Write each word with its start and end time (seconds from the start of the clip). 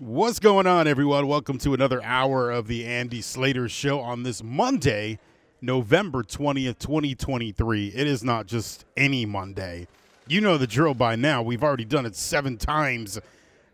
What's 0.00 0.38
going 0.38 0.68
on, 0.68 0.86
everyone? 0.86 1.26
Welcome 1.26 1.58
to 1.58 1.74
another 1.74 2.00
hour 2.04 2.52
of 2.52 2.68
the 2.68 2.86
Andy 2.86 3.20
Slater 3.20 3.68
Show 3.68 3.98
on 3.98 4.22
this 4.22 4.44
Monday, 4.44 5.18
November 5.60 6.22
20th, 6.22 6.78
2023. 6.78 7.88
It 7.88 8.06
is 8.06 8.22
not 8.22 8.46
just 8.46 8.84
any 8.96 9.26
Monday. 9.26 9.88
You 10.28 10.40
know 10.40 10.56
the 10.56 10.68
drill 10.68 10.94
by 10.94 11.16
now. 11.16 11.42
We've 11.42 11.64
already 11.64 11.84
done 11.84 12.06
it 12.06 12.14
seven 12.14 12.58
times 12.58 13.18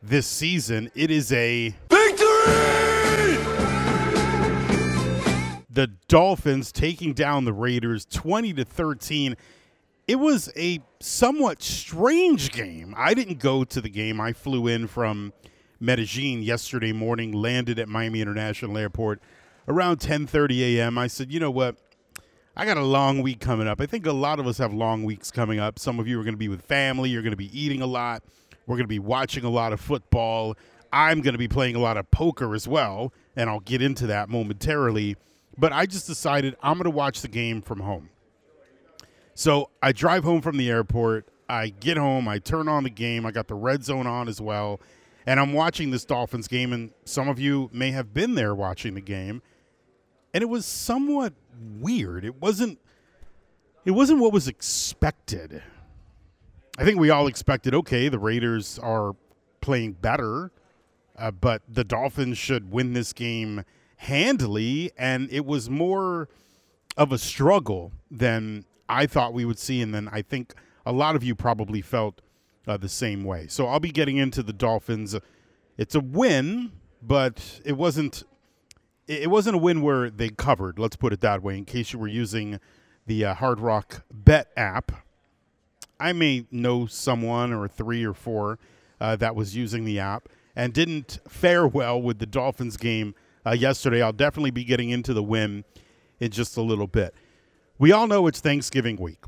this 0.03 0.27
season. 0.27 0.91
It 0.95 1.11
is 1.11 1.31
a 1.31 1.75
Victory! 1.91 2.27
the 5.69 5.91
Dolphins 6.09 6.73
taking 6.73 7.13
down 7.13 7.45
the 7.45 7.53
Raiders 7.53 8.07
20 8.07 8.55
to 8.55 8.65
13. 8.65 9.37
It 10.09 10.17
was 10.17 10.51
a 10.57 10.81
somewhat 11.01 11.63
strange 11.63 12.51
game. 12.51 12.95
I 12.97 13.13
didn't 13.13 13.41
go 13.41 13.65
to 13.65 13.83
the 13.83 13.91
game. 13.91 14.23
I 14.23 14.33
flew 14.33 14.67
in 14.69 14.87
from 14.87 15.35
Medellin 15.85 16.43
yesterday 16.43 16.93
morning, 16.93 17.33
landed 17.33 17.79
at 17.79 17.89
Miami 17.89 18.21
International 18.21 18.79
Airport 18.79 19.21
around 19.69 19.99
10:30 19.99 20.77
a.m. 20.77 20.99
I 20.99 21.07
said, 21.07 21.33
"You 21.33 21.41
know 21.41 21.51
what? 21.51 21.77
I 22.57 22.65
got 22.65 22.77
a 22.77 22.85
long 22.85 23.21
week 23.21 23.41
coming 23.41 23.67
up. 23.67 23.81
I 23.81 23.87
think 23.87 24.07
a 24.07 24.13
lot 24.13 24.39
of 24.39 24.47
us 24.47 24.59
have 24.59 24.73
long 24.73 25.03
weeks 25.03 25.33
coming 25.33 25.59
up. 25.59 25.79
Some 25.79 25.99
of 25.99 26.07
you 26.07 26.21
are 26.21 26.23
going 26.23 26.35
to 26.35 26.39
be 26.39 26.49
with 26.49 26.63
family, 26.63 27.11
you're 27.11 27.23
going 27.23 27.33
to 27.33 27.37
be 27.37 27.59
eating 27.59 27.83
a 27.83 27.87
lot. 27.87 28.23
We're 28.67 28.77
going 28.77 28.85
to 28.85 28.89
be 28.89 29.01
watching 29.01 29.45
a 29.45 29.51
lot 29.51 29.73
of 29.73 29.81
football. 29.81 30.57
I'm 30.93 31.21
going 31.21 31.33
to 31.35 31.39
be 31.39 31.49
playing 31.49 31.75
a 31.75 31.81
lot 31.81 31.97
of 31.97 32.09
poker 32.13 32.55
as 32.55 32.69
well, 32.69 33.13
and 33.35 33.51
I'll 33.51 33.61
get 33.61 33.83
into 33.83 34.07
that 34.07 34.29
momentarily. 34.29 35.17
But 35.59 35.73
I 35.73 35.87
just 35.87 36.07
decided 36.07 36.57
I'm 36.63 36.75
going 36.75 36.85
to 36.85 36.91
watch 36.91 37.21
the 37.21 37.29
game 37.29 37.61
from 37.61 37.81
home. 37.81 38.11
So 39.35 39.71
I 39.83 39.91
drive 39.91 40.23
home 40.23 40.41
from 40.41 40.57
the 40.57 40.71
airport. 40.71 41.29
I 41.49 41.71
get 41.71 41.97
home. 41.97 42.29
I 42.29 42.39
turn 42.39 42.69
on 42.69 42.85
the 42.85 42.91
game. 42.91 43.27
I 43.27 43.33
got 43.33 43.49
the 43.49 43.57
red 43.57 43.85
zone 43.85 44.07
on 44.07 44.29
as 44.29 44.41
well. 44.41 44.81
And 45.27 45.41
I'm 45.41 45.53
watching 45.53 45.91
this 45.91 46.05
Dolphins 46.05 46.49
game, 46.49 46.73
and 46.73 46.91
some 47.05 47.29
of 47.29 47.39
you 47.39 47.71
may 47.73 47.91
have 47.93 48.13
been 48.13 48.35
there 48.35 48.55
watching 48.55 48.95
the 48.95 49.01
game. 49.01 49.43
And 50.35 50.43
it 50.43 50.49
was 50.49 50.67
somewhat 50.67 51.33
weird. 51.81 52.25
It 52.25 52.41
wasn't 52.41 52.79
it 53.85 53.93
wasn't 53.93 54.21
what 54.21 54.33
was 54.33 54.49
expected. 54.49 55.63
I 56.79 56.85
think 56.85 56.99
we 56.99 57.11
all 57.11 57.27
expected, 57.27 57.75
okay, 57.75 58.09
the 58.09 58.19
Raiders 58.19 58.79
are 58.79 59.15
playing 59.61 59.93
better, 59.93 60.51
uh, 61.17 61.31
but 61.31 61.63
the 61.69 61.85
Dolphins 61.85 62.39
should 62.39 62.71
win 62.71 62.95
this 62.95 63.13
game 63.13 63.65
handily. 63.99 64.91
And 64.97 65.31
it 65.31 65.45
was 65.45 65.69
more 65.69 66.29
of 66.97 67.13
a 67.13 67.19
struggle 67.19 67.93
than 68.11 68.65
I 68.89 69.07
thought 69.07 69.35
we 69.35 69.45
would 69.45 69.59
see. 69.59 69.83
And 69.83 69.95
then 69.95 70.09
I 70.11 70.23
think 70.23 70.55
a 70.87 70.93
lot 70.93 71.15
of 71.15 71.23
you 71.23 71.35
probably 71.35 71.83
felt 71.83 72.21
uh, 72.67 72.77
the 72.77 72.89
same 72.89 73.25
way. 73.25 73.47
So 73.49 73.67
I'll 73.67 73.81
be 73.81 73.91
getting 73.91 74.17
into 74.17 74.43
the 74.43 74.53
Dolphins. 74.53 75.17
It's 75.77 75.95
a 75.95 76.01
win, 76.01 76.73
but 77.03 77.61
it 77.65 77.77
wasn't. 77.77 78.25
It 79.07 79.29
wasn't 79.29 79.57
a 79.57 79.59
win 79.59 79.83
where 79.83 80.09
they 80.09 80.31
covered. 80.31 80.79
Let's 80.79 80.97
put 80.97 81.13
it 81.13 81.21
that 81.21 81.43
way. 81.43 81.59
In 81.59 81.67
case 81.67 81.93
you 81.93 81.99
were 81.99 82.09
using 82.09 82.59
the 83.07 83.27
uh, 83.27 83.35
Hard 83.35 83.61
Rock 83.61 84.03
Bet 84.11 84.51
app, 84.57 84.93
I 86.01 86.15
may 86.15 86.47
know 86.51 86.87
someone 86.87 87.53
or 87.53 87.69
three 87.69 88.03
or 88.05 88.15
four 88.15 88.59
uh, 89.01 89.17
that 89.17 89.37
was 89.37 89.55
using 89.55 89.85
the 89.85 89.99
app 89.99 90.31
and 90.57 90.73
didn't 90.73 91.19
fare 91.29 91.67
well 91.67 92.01
with 92.01 92.19
the 92.19 92.27
Dolphins 92.27 92.79
game 92.79 93.15
uh, 93.45 93.51
yesterday. 93.51 94.01
I'll 94.01 94.13
definitely 94.13 94.53
be 94.53 94.65
getting 94.65 94.89
into 94.89 95.13
the 95.13 95.23
win 95.23 95.65
in 96.21 96.31
just 96.31 96.57
a 96.57 96.63
little 96.63 96.87
bit. 96.87 97.15
We 97.79 97.93
all 97.93 98.07
know 98.07 98.27
it's 98.27 98.41
Thanksgiving 98.41 98.97
week. 98.97 99.25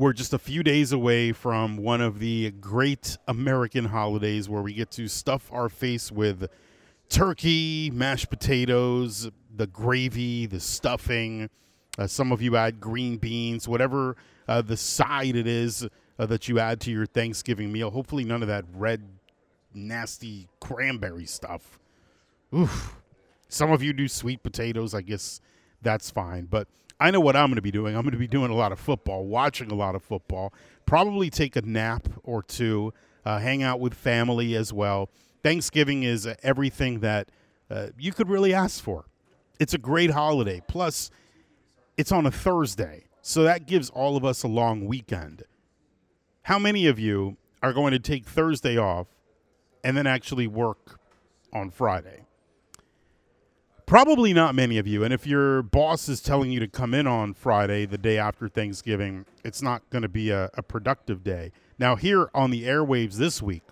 We're 0.00 0.14
just 0.14 0.32
a 0.32 0.38
few 0.38 0.62
days 0.62 0.92
away 0.92 1.32
from 1.32 1.76
one 1.76 2.00
of 2.00 2.20
the 2.20 2.52
great 2.52 3.18
American 3.28 3.84
holidays 3.84 4.48
where 4.48 4.62
we 4.62 4.72
get 4.72 4.90
to 4.92 5.08
stuff 5.08 5.50
our 5.52 5.68
face 5.68 6.10
with 6.10 6.48
turkey, 7.10 7.90
mashed 7.92 8.30
potatoes, 8.30 9.30
the 9.54 9.66
gravy, 9.66 10.46
the 10.46 10.58
stuffing. 10.58 11.50
Uh, 11.98 12.06
some 12.06 12.32
of 12.32 12.40
you 12.40 12.56
add 12.56 12.80
green 12.80 13.18
beans, 13.18 13.68
whatever 13.68 14.16
uh, 14.48 14.62
the 14.62 14.74
side 14.74 15.36
it 15.36 15.46
is 15.46 15.86
uh, 16.18 16.24
that 16.24 16.48
you 16.48 16.58
add 16.58 16.80
to 16.80 16.90
your 16.90 17.04
Thanksgiving 17.04 17.70
meal. 17.70 17.90
Hopefully, 17.90 18.24
none 18.24 18.40
of 18.40 18.48
that 18.48 18.64
red, 18.72 19.02
nasty 19.74 20.48
cranberry 20.60 21.26
stuff. 21.26 21.78
Oof. 22.54 22.96
Some 23.50 23.70
of 23.70 23.82
you 23.82 23.92
do 23.92 24.08
sweet 24.08 24.42
potatoes. 24.42 24.94
I 24.94 25.02
guess 25.02 25.42
that's 25.82 26.10
fine. 26.10 26.46
But 26.46 26.68
I 27.00 27.10
know 27.10 27.20
what 27.20 27.34
I'm 27.34 27.46
going 27.46 27.56
to 27.56 27.62
be 27.62 27.70
doing. 27.70 27.96
I'm 27.96 28.02
going 28.02 28.12
to 28.12 28.18
be 28.18 28.28
doing 28.28 28.50
a 28.50 28.54
lot 28.54 28.72
of 28.72 28.78
football, 28.78 29.26
watching 29.26 29.72
a 29.72 29.74
lot 29.74 29.94
of 29.94 30.02
football, 30.02 30.52
probably 30.84 31.30
take 31.30 31.56
a 31.56 31.62
nap 31.62 32.08
or 32.22 32.42
two, 32.42 32.92
uh, 33.24 33.38
hang 33.38 33.62
out 33.62 33.80
with 33.80 33.94
family 33.94 34.54
as 34.54 34.70
well. 34.70 35.08
Thanksgiving 35.42 36.02
is 36.02 36.28
everything 36.42 37.00
that 37.00 37.30
uh, 37.70 37.88
you 37.98 38.12
could 38.12 38.28
really 38.28 38.52
ask 38.52 38.84
for. 38.84 39.06
It's 39.58 39.72
a 39.72 39.78
great 39.78 40.10
holiday. 40.10 40.60
Plus, 40.68 41.10
it's 41.96 42.12
on 42.12 42.26
a 42.26 42.30
Thursday. 42.30 43.04
So 43.22 43.44
that 43.44 43.66
gives 43.66 43.88
all 43.90 44.16
of 44.16 44.24
us 44.24 44.42
a 44.42 44.48
long 44.48 44.84
weekend. 44.86 45.44
How 46.42 46.58
many 46.58 46.86
of 46.86 46.98
you 46.98 47.38
are 47.62 47.72
going 47.72 47.92
to 47.92 47.98
take 47.98 48.26
Thursday 48.26 48.76
off 48.76 49.06
and 49.84 49.96
then 49.96 50.06
actually 50.06 50.46
work 50.46 51.00
on 51.52 51.70
Friday? 51.70 52.24
Probably 53.90 54.32
not 54.32 54.54
many 54.54 54.78
of 54.78 54.86
you. 54.86 55.02
And 55.02 55.12
if 55.12 55.26
your 55.26 55.64
boss 55.64 56.08
is 56.08 56.20
telling 56.20 56.52
you 56.52 56.60
to 56.60 56.68
come 56.68 56.94
in 56.94 57.08
on 57.08 57.34
Friday, 57.34 57.86
the 57.86 57.98
day 57.98 58.18
after 58.18 58.48
Thanksgiving, 58.48 59.26
it's 59.42 59.62
not 59.62 59.82
going 59.90 60.02
to 60.02 60.08
be 60.08 60.30
a, 60.30 60.48
a, 60.54 60.62
productive 60.62 61.24
day. 61.24 61.50
Now, 61.76 61.96
here 61.96 62.30
on 62.32 62.52
the 62.52 62.62
airwaves 62.62 63.16
this 63.16 63.42
week, 63.42 63.64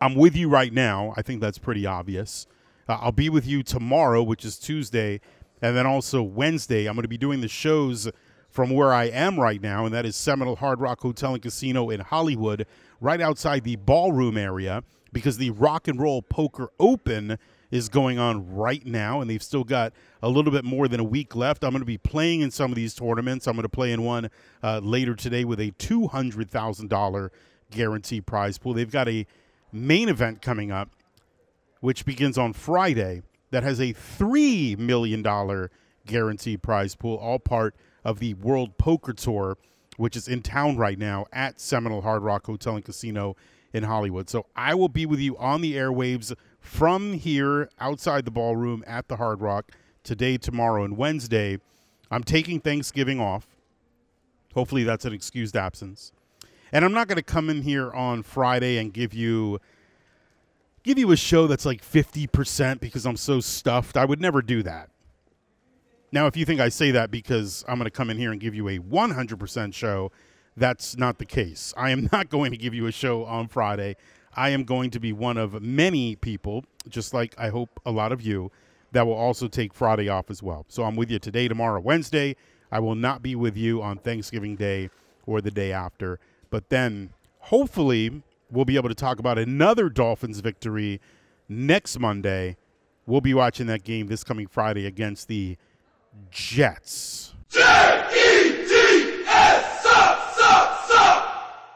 I'm 0.00 0.14
with 0.14 0.34
you 0.34 0.48
right 0.48 0.72
now. 0.72 1.12
I 1.14 1.20
think 1.20 1.42
that's 1.42 1.58
pretty 1.58 1.84
obvious. 1.84 2.46
Uh, 2.88 2.96
I'll 3.02 3.12
be 3.12 3.28
with 3.28 3.46
you 3.46 3.62
tomorrow, 3.62 4.22
which 4.22 4.46
is 4.46 4.58
Tuesday, 4.58 5.20
and 5.60 5.76
then 5.76 5.84
also 5.86 6.22
Wednesday. 6.22 6.86
I'm 6.86 6.94
going 6.94 7.02
to 7.02 7.08
be 7.08 7.18
doing 7.18 7.42
the 7.42 7.48
shows 7.48 8.10
from 8.48 8.70
where 8.70 8.94
I 8.94 9.08
am 9.08 9.38
right 9.38 9.60
now, 9.60 9.84
and 9.84 9.94
that 9.94 10.06
is 10.06 10.16
Seminole 10.16 10.56
Hard 10.56 10.80
Rock 10.80 11.02
Hotel 11.02 11.34
and 11.34 11.42
Casino 11.42 11.90
in 11.90 12.00
Hollywood, 12.00 12.66
right 12.98 13.20
outside 13.20 13.64
the 13.64 13.76
ballroom 13.76 14.38
area, 14.38 14.84
because 15.12 15.36
the 15.36 15.50
Rock 15.50 15.86
and 15.86 16.00
Roll 16.00 16.22
Poker 16.22 16.70
Open 16.80 17.36
is 17.70 17.88
going 17.88 18.18
on 18.18 18.54
right 18.54 18.84
now, 18.86 19.20
and 19.20 19.28
they've 19.30 19.42
still 19.42 19.64
got 19.64 19.92
a 20.22 20.28
little 20.28 20.52
bit 20.52 20.64
more 20.64 20.88
than 20.88 21.00
a 21.00 21.04
week 21.04 21.36
left. 21.36 21.64
I'm 21.64 21.70
going 21.70 21.80
to 21.80 21.86
be 21.86 21.98
playing 21.98 22.40
in 22.40 22.50
some 22.50 22.70
of 22.70 22.76
these 22.76 22.94
tournaments. 22.94 23.46
I'm 23.46 23.54
going 23.54 23.62
to 23.62 23.68
play 23.68 23.92
in 23.92 24.02
one 24.02 24.30
uh, 24.62 24.78
later 24.78 25.14
today 25.14 25.44
with 25.44 25.60
a 25.60 25.70
$200,000 25.72 27.30
guarantee 27.70 28.20
prize 28.20 28.58
pool. 28.58 28.74
They've 28.74 28.90
got 28.90 29.08
a 29.08 29.26
main 29.72 30.08
event 30.08 30.40
coming 30.40 30.70
up, 30.70 30.90
which 31.80 32.04
begins 32.04 32.38
on 32.38 32.52
Friday, 32.52 33.22
that 33.50 33.62
has 33.62 33.80
a 33.80 33.94
$3 33.94 34.78
million 34.78 35.22
guarantee 36.06 36.56
prize 36.56 36.94
pool, 36.94 37.16
all 37.16 37.38
part 37.38 37.74
of 38.04 38.18
the 38.18 38.34
World 38.34 38.76
Poker 38.78 39.12
Tour, 39.12 39.56
which 39.96 40.16
is 40.16 40.28
in 40.28 40.42
town 40.42 40.76
right 40.76 40.98
now 40.98 41.26
at 41.32 41.60
Seminole 41.60 42.02
Hard 42.02 42.22
Rock 42.22 42.46
Hotel 42.46 42.76
and 42.76 42.84
Casino 42.84 43.36
in 43.72 43.84
Hollywood. 43.84 44.30
So 44.30 44.46
I 44.56 44.74
will 44.74 44.88
be 44.88 45.06
with 45.06 45.20
you 45.20 45.36
on 45.38 45.60
the 45.60 45.74
airwaves 45.74 46.34
from 46.58 47.14
here 47.14 47.70
outside 47.80 48.24
the 48.24 48.30
ballroom 48.30 48.84
at 48.86 49.08
the 49.08 49.16
Hard 49.16 49.40
Rock 49.40 49.72
today, 50.02 50.36
tomorrow, 50.36 50.84
and 50.84 50.96
Wednesday. 50.96 51.58
I'm 52.10 52.22
taking 52.22 52.60
Thanksgiving 52.60 53.20
off. 53.20 53.46
Hopefully, 54.54 54.84
that's 54.84 55.04
an 55.04 55.12
excused 55.12 55.56
absence. 55.56 56.12
And 56.72 56.84
I'm 56.84 56.92
not 56.92 57.08
going 57.08 57.16
to 57.16 57.22
come 57.22 57.48
in 57.48 57.62
here 57.62 57.92
on 57.92 58.22
Friday 58.22 58.78
and 58.78 58.92
give 58.92 59.14
you 59.14 59.58
give 60.82 60.98
you 60.98 61.10
a 61.12 61.16
show 61.16 61.46
that's 61.46 61.66
like 61.66 61.82
50% 61.82 62.80
because 62.80 63.04
I'm 63.04 63.16
so 63.16 63.40
stuffed. 63.40 63.96
I 63.96 64.04
would 64.04 64.20
never 64.20 64.40
do 64.40 64.62
that. 64.62 64.88
Now, 66.12 66.26
if 66.26 66.36
you 66.36 66.46
think 66.46 66.60
I 66.60 66.70
say 66.70 66.92
that 66.92 67.10
because 67.10 67.64
I'm 67.68 67.76
going 67.76 67.84
to 67.84 67.90
come 67.90 68.08
in 68.08 68.16
here 68.16 68.32
and 68.32 68.40
give 68.40 68.54
you 68.54 68.68
a 68.68 68.78
100% 68.78 69.74
show, 69.74 70.10
that's 70.56 70.96
not 70.96 71.18
the 71.18 71.26
case. 71.26 71.74
I 71.76 71.90
am 71.90 72.08
not 72.12 72.30
going 72.30 72.50
to 72.52 72.56
give 72.56 72.72
you 72.74 72.86
a 72.86 72.92
show 72.92 73.24
on 73.24 73.48
Friday. 73.48 73.96
I 74.38 74.50
am 74.50 74.62
going 74.62 74.90
to 74.90 75.00
be 75.00 75.12
one 75.12 75.36
of 75.36 75.60
many 75.60 76.14
people, 76.14 76.64
just 76.88 77.12
like 77.12 77.34
I 77.36 77.48
hope 77.48 77.80
a 77.84 77.90
lot 77.90 78.12
of 78.12 78.22
you, 78.22 78.52
that 78.92 79.04
will 79.04 79.14
also 79.14 79.48
take 79.48 79.74
Friday 79.74 80.08
off 80.08 80.30
as 80.30 80.44
well. 80.44 80.64
So 80.68 80.84
I'm 80.84 80.94
with 80.94 81.10
you 81.10 81.18
today, 81.18 81.48
tomorrow, 81.48 81.80
Wednesday. 81.80 82.36
I 82.70 82.78
will 82.78 82.94
not 82.94 83.20
be 83.20 83.34
with 83.34 83.56
you 83.56 83.82
on 83.82 83.98
Thanksgiving 83.98 84.54
Day 84.54 84.90
or 85.26 85.40
the 85.40 85.50
day 85.50 85.72
after. 85.72 86.20
But 86.50 86.68
then 86.68 87.10
hopefully 87.40 88.22
we'll 88.48 88.64
be 88.64 88.76
able 88.76 88.90
to 88.90 88.94
talk 88.94 89.18
about 89.18 89.38
another 89.38 89.88
Dolphins 89.88 90.38
victory 90.38 91.00
next 91.48 91.98
Monday. 91.98 92.56
We'll 93.06 93.20
be 93.20 93.34
watching 93.34 93.66
that 93.66 93.82
game 93.82 94.06
this 94.06 94.22
coming 94.22 94.46
Friday 94.46 94.86
against 94.86 95.26
the 95.26 95.56
Jets. 96.30 97.34
J-E-T-S, 97.48 98.22
sup, 99.82 100.30
sup, 100.30 100.88
sup. 100.88 101.24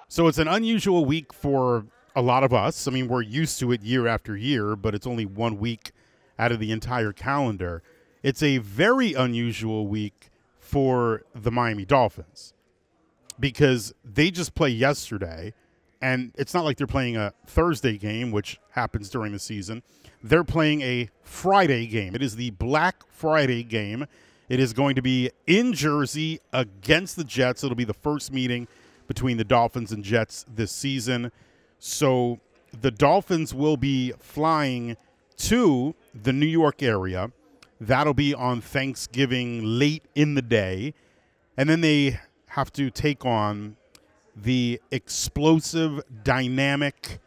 So 0.06 0.29
it's 0.29 0.38
an 0.38 0.47
unusual 0.47 1.05
week 1.05 1.32
for 1.32 1.87
a 2.14 2.23
lot 2.23 2.44
of 2.44 2.53
us. 2.53 2.87
I 2.88 2.91
mean, 2.91 3.09
we're 3.09 3.23
used 3.23 3.59
to 3.61 3.73
it 3.73 3.82
year 3.82 4.06
after 4.06 4.37
year, 4.37 4.76
but 4.76 4.94
it's 4.94 5.06
only 5.06 5.26
one 5.26 5.59
week 5.59 5.93
out 6.38 6.53
of 6.53 6.61
the 6.61 6.73
entire 6.73 7.12
calendar. 7.12 7.82
It's 8.23 8.43
a 8.43 8.59
very 8.59 9.14
unusual 9.14 9.87
week 9.87 10.31
for 10.59 11.23
the 11.35 11.50
Miami 11.50 11.85
Dolphins 11.85 12.55
because 13.41 13.94
they 14.05 14.31
just 14.31 14.55
played 14.55 14.79
yesterday 14.79 15.55
And 16.03 16.32
it's 16.37 16.53
not 16.53 16.64
like 16.64 16.76
they're 16.76 16.87
playing 16.88 17.17
a 17.17 17.32
Thursday 17.47 17.97
game, 17.97 18.32
which 18.32 18.58
happens 18.70 19.08
during 19.08 19.32
the 19.32 19.38
season. 19.38 19.85
They're 20.23 20.44
playing 20.44 20.82
a 20.82 21.08
Friday 21.23 21.87
game. 21.87 22.15
It 22.17 22.23
is 22.23 22.35
the 22.35 22.50
Black 22.50 23.05
Friday 23.08 23.62
game. 23.62 24.06
It 24.49 24.58
is 24.58 24.73
going 24.73 24.97
to 24.97 25.03
be 25.03 25.31
in 25.47 25.73
Jersey 25.73 26.41
against 26.53 27.15
the 27.17 27.25
Jets. 27.25 27.62
It'll 27.62 27.76
be 27.76 27.85
the 27.85 27.94
first 27.94 28.32
meeting 28.32 28.67
between 29.06 29.37
the 29.37 29.44
Dolphins 29.44 29.93
and 29.93 30.03
Jets 30.03 30.44
this 30.53 30.73
season. 30.73 31.31
So 31.84 32.38
the 32.81 32.93
Dolphins 32.93 33.52
will 33.52 33.76
be 33.76 34.12
flying 34.20 34.96
to 35.38 35.96
the 36.14 36.32
New 36.32 36.46
York 36.46 36.81
area. 36.81 37.32
That'll 37.81 38.14
be 38.14 38.32
on 38.32 38.61
Thanksgiving 38.61 39.64
late 39.64 40.05
in 40.14 40.34
the 40.37 40.43
day. 40.43 40.94
And 41.56 41.69
then 41.69 41.81
they 41.81 42.20
have 42.50 42.73
to 42.75 42.88
take 42.88 43.26
on 43.26 43.76
the 44.37 44.81
explosive, 44.93 46.00
dynamic 46.23 47.19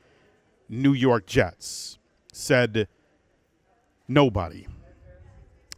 New 0.70 0.94
York 0.94 1.26
Jets. 1.26 2.00
Said 2.32 2.88
nobody. 4.08 4.68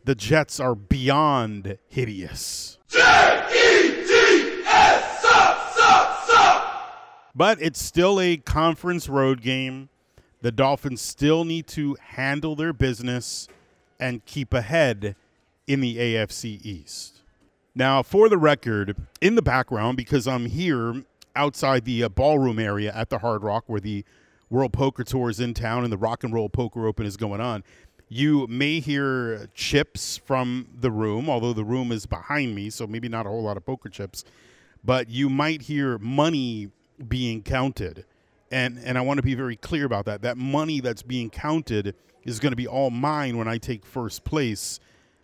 The 0.05 0.13
Jets 0.13 0.59
are 0.59 0.75
beyond 0.75 1.79
hideous. 1.87 2.77
J-E-T-S, 2.89 3.41
sup, 5.21 5.73
sup, 5.73 6.27
sup. 6.27 6.93
But 7.37 7.61
it's 7.61 7.79
still 7.79 8.19
a 8.19 8.37
conference 8.37 9.07
road 9.07 9.41
game. 9.41 9.89
The 10.41 10.51
Dolphins 10.51 11.01
still 11.01 11.45
need 11.45 11.67
to 11.67 11.95
handle 12.01 12.55
their 12.55 12.73
business 12.73 13.47
and 13.99 14.25
keep 14.25 14.55
ahead 14.55 15.15
in 15.67 15.79
the 15.79 15.97
AFC 15.97 16.65
East. 16.65 17.21
Now, 17.75 18.01
for 18.01 18.27
the 18.27 18.39
record, 18.39 18.95
in 19.21 19.35
the 19.35 19.43
background, 19.43 19.97
because 19.97 20.27
I'm 20.27 20.47
here 20.47 21.03
outside 21.35 21.85
the 21.85 22.05
uh, 22.05 22.09
ballroom 22.09 22.57
area 22.57 22.91
at 22.91 23.11
the 23.11 23.19
Hard 23.19 23.43
Rock 23.43 23.65
where 23.67 23.79
the 23.79 24.03
World 24.49 24.73
Poker 24.73 25.03
Tour 25.03 25.29
is 25.29 25.39
in 25.39 25.53
town 25.53 25.83
and 25.83 25.93
the 25.93 25.97
Rock 25.97 26.23
and 26.23 26.33
Roll 26.33 26.49
Poker 26.49 26.87
Open 26.87 27.05
is 27.05 27.17
going 27.17 27.39
on, 27.39 27.63
you 28.09 28.47
may 28.47 28.79
hear 28.79 29.47
chips 29.53 30.17
from 30.17 30.69
the 30.79 30.89
room, 30.89 31.29
although 31.29 31.53
the 31.53 31.63
room 31.63 31.91
is 31.91 32.07
behind 32.07 32.55
me, 32.55 32.71
so 32.71 32.87
maybe 32.87 33.07
not 33.07 33.27
a 33.27 33.29
whole 33.29 33.43
lot 33.43 33.57
of 33.57 33.65
poker 33.65 33.89
chips. 33.89 34.23
But 34.83 35.09
you 35.09 35.29
might 35.29 35.63
hear 35.63 35.99
money 35.99 36.71
being 37.07 37.43
counted. 37.43 38.05
And 38.51 38.79
and 38.83 38.97
I 38.97 39.01
want 39.01 39.17
to 39.17 39.23
be 39.23 39.35
very 39.35 39.55
clear 39.55 39.85
about 39.85 40.05
that. 40.05 40.21
That 40.21 40.37
money 40.37 40.79
that's 40.79 41.03
being 41.03 41.29
counted 41.29 41.95
is 42.23 42.39
going 42.39 42.51
to 42.51 42.57
be 42.57 42.67
all 42.67 42.89
mine 42.89 43.37
when 43.37 43.47
I 43.47 43.57
take 43.57 43.85
first 43.85 44.23
place. 44.23 44.79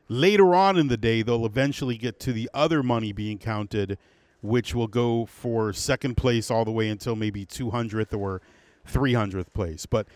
Later 0.10 0.54
on 0.54 0.78
in 0.78 0.90
the 0.90 0.98
day, 0.98 1.22
they'll 1.22 1.46
eventually 1.46 1.98
get 1.98 2.20
to 2.22 2.34
the 2.34 2.50
other 2.54 2.84
money 2.84 3.14
being 3.14 3.38
counted, 3.38 3.98
which 4.42 4.76
will 4.76 4.88
go 4.88 5.26
for 5.26 5.72
second 5.74 6.16
place 6.16 6.52
all 6.52 6.66
the 6.66 6.72
way 6.72 6.90
until 6.90 7.16
maybe 7.16 7.46
200th 7.46 8.18
or 8.18 8.42
300th 8.88 9.54
place. 9.54 9.86
But 9.86 10.08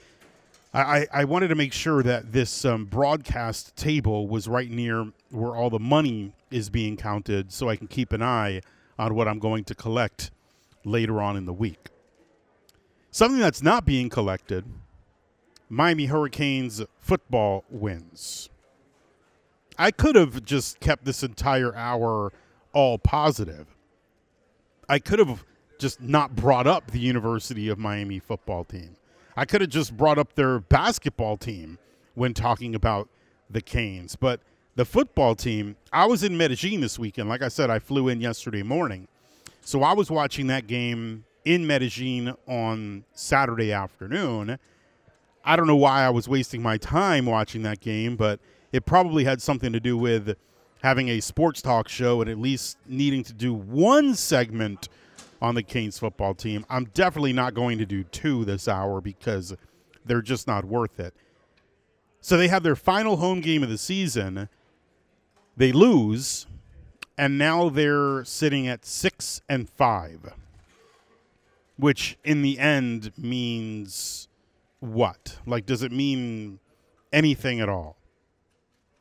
I, 0.74 1.08
I 1.12 1.24
wanted 1.24 1.48
to 1.48 1.56
make 1.56 1.74
sure 1.74 2.04
that 2.04 2.34
this 2.34 2.66
um, 2.66 2.86
broadcast 2.86 3.76
table 3.76 4.28
was 4.28 4.48
right 4.48 4.70
near 4.70 5.12
where 5.32 5.56
all 5.56 5.70
the 5.70 5.80
money 5.80 6.34
is 6.52 6.70
being 6.70 6.98
counted 6.98 7.52
so 7.52 7.70
I 7.70 7.78
can 7.78 7.88
keep 7.88 8.12
an 8.12 8.22
eye 8.22 8.62
on 9.00 9.16
what 9.16 9.28
I'm 9.28 9.40
going 9.40 9.64
to 9.66 9.76
collect 9.76 10.32
later 10.88 11.22
on 11.22 11.36
in 11.38 11.46
the 11.46 11.54
week. 11.54 11.90
Something 13.12 13.40
that's 13.40 13.62
not 13.62 13.86
being 13.86 14.10
collected 14.10 14.66
Miami 15.70 16.06
Hurricanes 16.06 16.82
football 16.98 17.66
wins. 17.70 18.50
I 19.78 19.92
could 19.92 20.16
have 20.16 20.46
just 20.46 20.80
kept 20.80 21.04
this 21.04 21.24
entire 21.24 21.76
hour 21.76 22.32
all 22.74 22.98
positive. 22.98 23.76
I 24.88 25.00
could 25.00 25.20
have 25.20 25.44
just 25.78 26.02
not 26.02 26.36
brought 26.36 26.68
up 26.68 26.92
the 26.92 27.00
University 27.00 27.68
of 27.68 27.78
Miami 27.78 28.20
football 28.20 28.64
team. 28.64 28.96
I 29.36 29.46
could 29.46 29.62
have 29.62 29.70
just 29.70 29.96
brought 29.96 30.18
up 30.18 30.34
their 30.34 30.60
basketball 30.60 31.38
team 31.38 31.78
when 32.16 32.34
talking 32.34 32.74
about 32.74 33.10
the 33.50 33.62
Canes. 33.62 34.16
But 34.16 34.40
the 34.76 34.86
football 34.86 35.36
team, 35.36 35.76
I 35.92 36.06
was 36.06 36.24
in 36.24 36.38
Medellin 36.38 36.82
this 36.82 36.98
weekend. 36.98 37.30
Like 37.30 37.42
I 37.42 37.50
said, 37.50 37.70
I 37.70 37.80
flew 37.80 38.08
in 38.08 38.22
yesterday 38.22 38.64
morning. 38.64 39.08
So 39.68 39.84
I 39.84 39.92
was 39.92 40.10
watching 40.10 40.48
that 40.48 40.66
game 40.66 41.26
in 41.44 41.68
Medellin 41.68 42.34
on 42.48 43.04
Saturday 43.12 43.74
afternoon. 43.74 44.60
I 45.44 45.58
don't 45.58 45.68
know 45.68 45.76
why 45.76 46.06
I 46.06 46.10
was 46.10 46.30
wasting 46.30 46.62
my 46.62 46.78
time 46.78 47.26
watching 47.26 47.64
that 47.64 47.82
game, 47.82 48.16
but 48.16 48.40
it 48.72 48.86
probably 48.86 49.26
had 49.26 49.42
something 49.42 49.74
to 49.74 49.82
do 49.82 49.98
with 49.98 50.38
having 50.82 51.10
a 51.10 51.20
sports 51.20 51.62
talk 51.62 51.90
show 51.90 52.22
and 52.22 52.30
at 52.30 52.38
least 52.38 52.78
needing 52.88 53.26
to 53.26 53.34
do 53.34 53.54
one 53.54 54.16
segment 54.16 54.88
on 55.42 55.54
the 55.54 55.64
Canes 55.64 56.00
football 56.00 56.34
team. 56.34 56.66
I'm 56.70 56.86
definitely 56.94 57.34
not 57.34 57.54
going 57.54 57.78
to 57.80 57.86
do 57.86 58.06
two 58.06 58.46
this 58.46 58.70
hour 58.70 59.02
because 59.02 59.54
they're 60.06 60.22
just 60.22 60.48
not 60.48 60.64
worth 60.64 60.98
it. 60.98 61.14
So 62.22 62.38
they 62.38 62.48
have 62.48 62.64
their 62.64 62.78
final 62.78 63.18
home 63.18 63.42
game 63.42 63.64
of 63.64 63.70
the 63.70 63.78
season. 63.78 64.48
They 65.58 65.74
lose, 65.74 66.48
and 67.18 67.38
now 67.38 67.70
they're 67.70 68.24
sitting 68.26 68.68
at 68.68 68.86
six 68.86 69.42
and 69.50 69.70
five, 69.70 70.34
which 71.78 72.18
in 72.24 72.42
the 72.42 72.60
end 72.60 73.12
means 73.18 74.28
what? 74.80 75.38
Like, 75.46 75.66
does 75.66 75.84
it 75.84 75.92
mean 75.92 76.60
anything 77.12 77.60
at 77.60 77.70
all? 77.70 77.98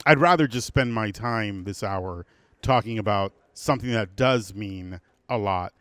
I'd 0.05 0.19
rather 0.19 0.47
just 0.47 0.67
spend 0.67 0.95
my 0.95 1.11
time 1.11 1.65
this 1.65 1.83
hour 1.83 2.27
talking 2.63 2.99
about 2.99 3.33
something 3.53 3.91
that 3.91 4.17
does 4.17 4.55
mean 4.55 5.01
a 5.29 5.37
lot 5.37 5.73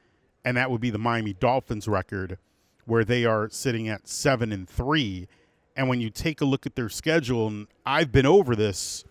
and 0.45 0.55
that 0.55 0.69
would 0.69 0.79
be 0.79 0.91
the 0.91 0.99
Miami 0.99 1.33
Dolphins 1.33 1.87
record, 1.87 2.37
where 2.85 3.03
they 3.03 3.25
are 3.25 3.49
sitting 3.49 3.89
at 3.89 4.07
seven 4.07 4.51
and 4.51 4.69
three. 4.69 5.27
And 5.75 5.89
when 5.89 5.99
you 5.99 6.11
take 6.11 6.39
a 6.39 6.45
look 6.45 6.67
at 6.67 6.75
their 6.75 6.87
schedule, 6.87 7.47
and 7.47 7.67
I've 7.83 8.11
been 8.11 8.27
over 8.27 8.55
this 8.55 9.03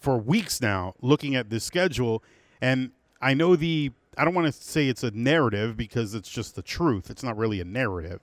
for 0.00 0.16
weeks 0.16 0.62
now, 0.62 0.94
looking 1.02 1.36
at 1.36 1.50
this 1.50 1.62
schedule, 1.62 2.22
and 2.60 2.90
I 3.20 3.34
know 3.34 3.56
the 3.56 3.92
I 4.16 4.24
don't 4.24 4.34
want 4.34 4.46
to 4.46 4.52
say 4.52 4.88
it's 4.88 5.04
a 5.04 5.12
narrative 5.12 5.76
because 5.76 6.14
it's 6.14 6.28
just 6.28 6.56
the 6.56 6.62
truth. 6.62 7.08
It's 7.08 7.22
not 7.22 7.36
really 7.36 7.60
a 7.60 7.64
narrative. 7.64 8.20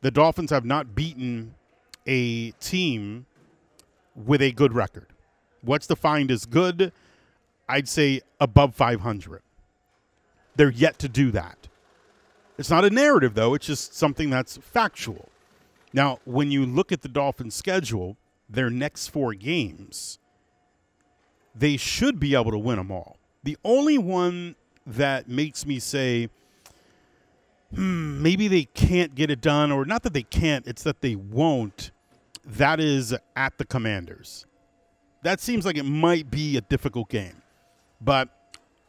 The 0.00 0.10
Dolphins 0.10 0.50
have 0.50 0.64
not 0.64 0.94
beaten 0.94 1.54
a 2.06 2.52
team 2.52 3.26
with 4.16 4.40
a 4.40 4.52
good 4.52 4.72
record. 4.72 5.06
What's 5.60 5.86
defined 5.86 6.30
as 6.30 6.46
good? 6.46 6.92
I'd 7.68 7.88
say 7.88 8.22
above 8.40 8.74
500. 8.74 9.42
They're 10.56 10.70
yet 10.70 10.98
to 11.00 11.08
do 11.08 11.30
that. 11.30 11.68
It's 12.58 12.70
not 12.70 12.84
a 12.84 12.90
narrative, 12.90 13.34
though. 13.34 13.54
It's 13.54 13.66
just 13.66 13.94
something 13.94 14.30
that's 14.30 14.56
factual. 14.56 15.28
Now, 15.92 16.20
when 16.24 16.50
you 16.50 16.66
look 16.66 16.90
at 16.90 17.02
the 17.02 17.08
Dolphins' 17.08 17.54
schedule, 17.54 18.16
their 18.48 18.70
next 18.70 19.08
four 19.08 19.34
games, 19.34 20.18
they 21.54 21.76
should 21.76 22.18
be 22.18 22.34
able 22.34 22.50
to 22.50 22.58
win 22.58 22.76
them 22.76 22.90
all. 22.90 23.18
The 23.44 23.56
only 23.64 23.98
one 23.98 24.56
that 24.86 25.28
makes 25.28 25.66
me 25.66 25.78
say, 25.78 26.28
hmm, 27.74 28.22
maybe 28.22 28.48
they 28.48 28.64
can't 28.64 29.14
get 29.14 29.30
it 29.30 29.40
done, 29.40 29.72
or 29.72 29.84
not 29.84 30.02
that 30.04 30.12
they 30.12 30.22
can't, 30.22 30.66
it's 30.66 30.82
that 30.82 31.00
they 31.00 31.16
won't, 31.16 31.90
that 32.44 32.80
is 32.80 33.14
at 33.34 33.58
the 33.58 33.64
Commanders. 33.64 34.46
That 35.22 35.40
seems 35.40 35.64
like 35.64 35.76
it 35.76 35.84
might 35.84 36.30
be 36.30 36.56
a 36.56 36.60
difficult 36.60 37.08
game. 37.08 37.42
But 38.00 38.28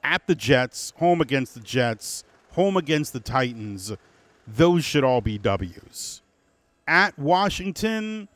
at 0.03 0.25
the 0.27 0.35
Jets, 0.35 0.93
home 0.97 1.21
against 1.21 1.53
the 1.53 1.59
Jets, 1.59 2.23
home 2.51 2.77
against 2.77 3.13
the 3.13 3.19
Titans, 3.19 3.93
those 4.47 4.83
should 4.83 5.03
all 5.03 5.21
be 5.21 5.37
W's. 5.37 6.21
At 6.87 7.17
Washington, 7.17 8.27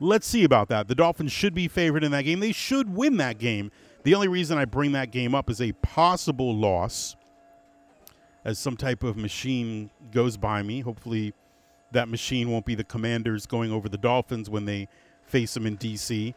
let's 0.00 0.26
see 0.26 0.44
about 0.44 0.68
that. 0.68 0.88
The 0.88 0.94
Dolphins 0.94 1.32
should 1.32 1.54
be 1.54 1.68
favored 1.68 2.02
in 2.02 2.10
that 2.12 2.22
game. 2.22 2.40
They 2.40 2.52
should 2.52 2.94
win 2.94 3.18
that 3.18 3.38
game. 3.38 3.70
The 4.02 4.14
only 4.14 4.28
reason 4.28 4.58
I 4.58 4.64
bring 4.64 4.92
that 4.92 5.10
game 5.10 5.34
up 5.34 5.48
is 5.48 5.60
a 5.60 5.72
possible 5.72 6.54
loss 6.54 7.16
as 8.44 8.58
some 8.58 8.76
type 8.76 9.02
of 9.04 9.16
machine 9.16 9.90
goes 10.10 10.36
by 10.36 10.62
me. 10.62 10.80
Hopefully, 10.80 11.32
that 11.92 12.08
machine 12.08 12.50
won't 12.50 12.66
be 12.66 12.74
the 12.74 12.84
commanders 12.84 13.46
going 13.46 13.70
over 13.70 13.88
the 13.88 13.98
Dolphins 13.98 14.50
when 14.50 14.64
they 14.64 14.88
face 15.26 15.54
them 15.54 15.66
in 15.66 15.76
D.C. 15.76 16.34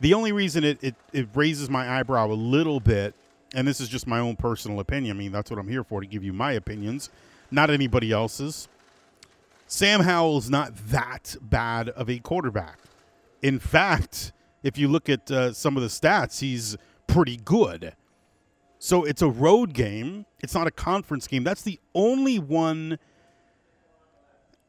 The 0.00 0.14
only 0.14 0.32
reason 0.32 0.62
it, 0.62 0.78
it, 0.82 0.94
it 1.12 1.28
raises 1.34 1.68
my 1.68 1.98
eyebrow 1.98 2.30
a 2.30 2.34
little 2.34 2.78
bit 2.78 3.14
and 3.54 3.66
this 3.66 3.80
is 3.80 3.88
just 3.88 4.06
my 4.06 4.18
own 4.18 4.36
personal 4.36 4.80
opinion. 4.80 5.16
I 5.16 5.18
mean, 5.18 5.32
that's 5.32 5.50
what 5.50 5.58
I'm 5.58 5.68
here 5.68 5.84
for 5.84 6.00
to 6.00 6.06
give 6.06 6.22
you 6.22 6.32
my 6.32 6.52
opinions, 6.52 7.10
not 7.50 7.70
anybody 7.70 8.12
else's. 8.12 8.68
Sam 9.66 10.00
Howell's 10.00 10.50
not 10.50 10.72
that 10.88 11.36
bad 11.40 11.90
of 11.90 12.08
a 12.08 12.18
quarterback. 12.18 12.78
In 13.42 13.58
fact, 13.58 14.32
if 14.62 14.76
you 14.78 14.88
look 14.88 15.08
at 15.08 15.30
uh, 15.30 15.52
some 15.52 15.76
of 15.76 15.82
the 15.82 15.88
stats, 15.88 16.40
he's 16.40 16.76
pretty 17.08 17.36
good. 17.36 17.94
So 18.78 19.02
it's 19.02 19.22
a 19.22 19.28
road 19.28 19.74
game. 19.74 20.24
It's 20.40 20.54
not 20.54 20.68
a 20.68 20.70
conference 20.70 21.26
game. 21.26 21.42
That's 21.42 21.62
the 21.62 21.80
only 21.94 22.38
one. 22.38 23.00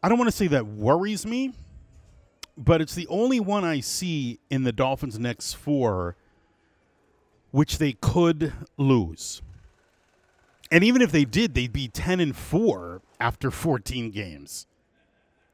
I 0.01 0.10
don't 0.10 0.17
want 0.17 0.31
to 0.31 0.36
say 0.36 0.48
that 0.48 0.65
worries 0.65 1.27
me, 1.27 1.53
but 2.58 2.81
it's 2.81 2.96
the 2.96 3.05
only 3.08 3.39
one 3.39 3.63
I 3.63 3.81
see 3.81 4.39
in 4.50 4.63
the 4.63 4.72
Dolphins' 4.72 5.19
next 5.19 5.53
four 5.53 6.15
which 7.51 7.77
they 7.77 7.93
could 7.93 8.53
lose. 8.77 9.41
And 10.72 10.84
even 10.84 11.01
if 11.01 11.12
they 11.12 11.25
did, 11.25 11.53
they'd 11.55 11.74
be 11.74 11.88
10 11.88 12.19
and 12.19 12.36
4 12.36 13.01
after 13.19 13.51
14 13.51 14.12
games. 14.12 14.65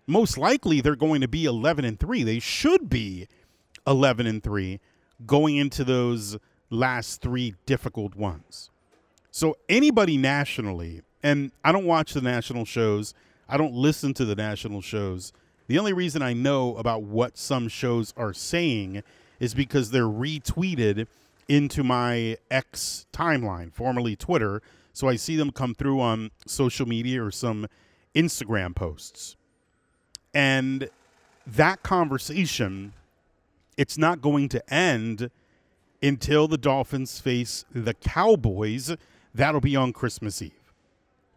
most 0.08 0.38
likely 0.38 0.82
they're 0.82 0.96
going 0.96 1.22
to 1.22 1.28
be 1.28 1.46
11 1.46 1.84
and 1.84 2.00
3. 2.00 2.24
They 2.24 2.40
should 2.40 2.90
be 2.90 3.28
11 3.88 4.28
and 4.28 4.44
3 4.44 4.80
going 5.26 5.56
into 5.56 5.84
those 5.84 6.38
last 6.70 7.22
3 7.22 7.56
difficult 7.66 8.16
ones. 8.16 8.70
So 9.32 9.58
anybody 9.68 10.18
nationally, 10.18 11.02
and 11.22 11.52
I 11.64 11.72
don't 11.72 11.86
watch 11.86 12.14
the 12.14 12.22
national 12.22 12.66
shows, 12.66 13.14
I 13.48 13.58
don't 13.58 13.74
listen 13.74 14.14
to 14.16 14.26
the 14.26 14.36
national 14.36 14.82
shows. 14.82 15.34
The 15.68 15.78
only 15.78 15.94
reason 15.94 16.22
I 16.22 16.34
know 16.34 16.76
about 16.78 17.04
what 17.04 17.38
some 17.38 17.68
shows 17.68 18.14
are 18.16 18.34
saying 18.34 19.04
is 19.40 19.54
because 19.54 19.92
they're 19.92 20.04
retweeted 20.04 21.08
into 21.48 21.84
my 21.84 22.38
X 22.50 23.06
timeline, 23.12 23.74
formerly 23.74 24.16
Twitter. 24.16 24.62
So 24.94 25.10
I 25.10 25.16
see 25.16 25.36
them 25.36 25.52
come 25.52 25.76
through 25.76 26.00
on 26.00 26.32
social 26.48 26.88
media 26.88 27.24
or 27.24 27.32
some 27.32 27.68
Instagram 28.16 28.74
posts. 28.74 29.36
And 30.34 30.90
that 31.46 31.84
conversation, 31.84 32.94
it's 33.78 33.98
not 33.98 34.22
going 34.22 34.50
to 34.50 34.74
end 34.74 35.30
until 36.02 36.48
the 36.48 36.58
Dolphins 36.58 37.20
face 37.20 37.66
the 37.72 37.94
Cowboys. 37.94 38.96
That'll 39.34 39.62
be 39.62 39.76
on 39.76 39.94
Christmas 39.94 40.42
Eve. 40.42 40.74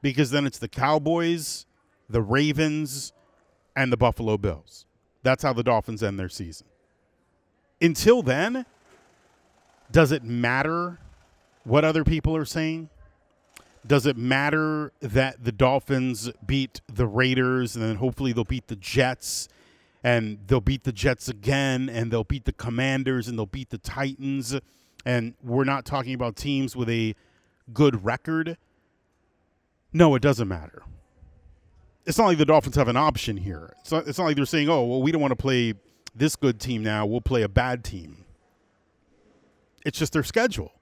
Because 0.02 0.30
then 0.30 0.46
it's 0.46 0.58
the 0.58 0.68
Cowboys, 0.68 1.66
the 2.08 2.22
Ravens, 2.22 3.12
and 3.74 3.92
the 3.92 3.96
Buffalo 3.96 4.36
Bills. 4.36 4.86
That's 5.22 5.42
how 5.42 5.52
the 5.52 5.62
Dolphins 5.62 6.02
end 6.02 6.18
their 6.18 6.28
season. 6.28 6.66
Until 7.80 8.22
then, 8.22 8.66
does 9.90 10.12
it 10.12 10.24
matter 10.24 10.98
what 11.64 11.84
other 11.84 12.04
people 12.04 12.36
are 12.36 12.44
saying? 12.44 12.88
Does 13.86 14.06
it 14.06 14.16
matter 14.16 14.92
that 15.00 15.44
the 15.44 15.52
Dolphins 15.52 16.30
beat 16.44 16.80
the 16.92 17.06
Raiders 17.06 17.76
and 17.76 17.84
then 17.84 17.96
hopefully 17.96 18.32
they'll 18.32 18.44
beat 18.44 18.66
the 18.66 18.76
Jets 18.76 19.48
and 20.02 20.38
they'll 20.46 20.60
beat 20.60 20.84
the 20.84 20.92
Jets 20.92 21.28
again 21.28 21.88
and 21.88 22.10
they'll 22.10 22.24
beat 22.24 22.44
the 22.44 22.52
Commanders 22.52 23.28
and 23.28 23.38
they'll 23.38 23.46
beat 23.46 23.70
the 23.70 23.78
Titans? 23.78 24.58
And 25.04 25.34
we're 25.42 25.64
not 25.64 25.84
talking 25.84 26.14
about 26.14 26.36
teams 26.36 26.76
with 26.76 26.88
a 26.88 27.14
good 27.72 28.04
record. 28.04 28.56
No, 29.92 30.14
it 30.14 30.22
doesn't 30.22 30.48
matter. 30.48 30.82
It's 32.06 32.18
not 32.18 32.26
like 32.26 32.38
the 32.38 32.46
Dolphins 32.46 32.76
have 32.76 32.88
an 32.88 32.96
option 32.96 33.36
here. 33.36 33.74
It's 33.80 33.92
not, 33.92 34.06
it's 34.06 34.18
not 34.18 34.24
like 34.24 34.36
they're 34.36 34.46
saying, 34.46 34.68
oh, 34.68 34.84
well, 34.84 35.02
we 35.02 35.12
don't 35.12 35.20
want 35.20 35.32
to 35.32 35.36
play 35.36 35.74
this 36.14 36.36
good 36.36 36.58
team 36.58 36.82
now. 36.82 37.04
We'll 37.06 37.20
play 37.20 37.42
a 37.42 37.48
bad 37.48 37.84
team. 37.84 38.24
It's 39.84 39.98
just 39.98 40.12
their 40.12 40.22
schedule. 40.22 40.72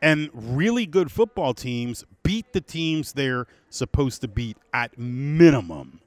And 0.00 0.30
really 0.32 0.86
good 0.86 1.10
football 1.10 1.54
teams 1.54 2.04
beat 2.22 2.52
the 2.52 2.60
teams 2.60 3.14
they're 3.14 3.46
supposed 3.70 4.20
to 4.20 4.28
beat 4.28 4.56
at 4.72 4.98
minimum. 4.98 6.00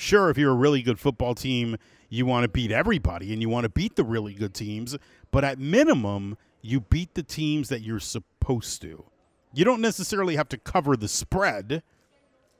Sure, 0.00 0.30
if 0.30 0.38
you're 0.38 0.52
a 0.52 0.54
really 0.54 0.80
good 0.80 0.98
football 0.98 1.34
team, 1.34 1.76
you 2.08 2.24
want 2.24 2.42
to 2.42 2.48
beat 2.48 2.72
everybody 2.72 3.34
and 3.34 3.42
you 3.42 3.50
want 3.50 3.64
to 3.64 3.68
beat 3.68 3.96
the 3.96 4.02
really 4.02 4.32
good 4.32 4.54
teams, 4.54 4.96
but 5.30 5.44
at 5.44 5.58
minimum, 5.58 6.38
you 6.62 6.80
beat 6.80 7.12
the 7.12 7.22
teams 7.22 7.68
that 7.68 7.82
you're 7.82 8.00
supposed 8.00 8.80
to. 8.80 9.04
You 9.52 9.66
don't 9.66 9.82
necessarily 9.82 10.36
have 10.36 10.48
to 10.48 10.56
cover 10.56 10.96
the 10.96 11.06
spread. 11.06 11.82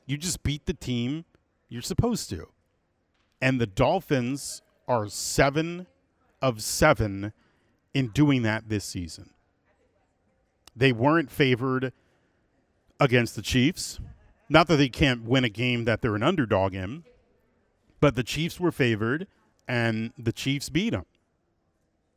You 0.05 0.17
just 0.17 0.43
beat 0.43 0.67
the 0.67 0.75
team 0.75 1.25
you're 1.67 1.81
supposed 1.81 2.29
to. 2.29 2.49
And 3.41 3.59
the 3.59 3.65
Dolphins 3.65 4.61
are 4.87 5.09
7 5.09 5.87
of 6.43 6.61
7 6.61 7.33
in 7.95 8.07
doing 8.09 8.43
that 8.43 8.69
this 8.69 8.85
season. 8.85 9.31
They 10.75 10.91
weren't 10.91 11.31
favored 11.31 11.91
against 12.99 13.35
the 13.35 13.41
Chiefs. 13.41 13.99
Not 14.47 14.67
that 14.67 14.75
they 14.75 14.89
can't 14.89 15.23
win 15.23 15.43
a 15.43 15.49
game 15.49 15.85
that 15.85 16.03
they're 16.03 16.15
an 16.15 16.21
underdog 16.21 16.75
in, 16.75 17.03
but 18.01 18.15
the 18.15 18.23
Chiefs 18.23 18.59
were 18.59 18.71
favored 18.71 19.27
and 19.67 20.11
the 20.17 20.33
Chiefs 20.33 20.67
beat 20.67 20.89
them. 20.89 21.05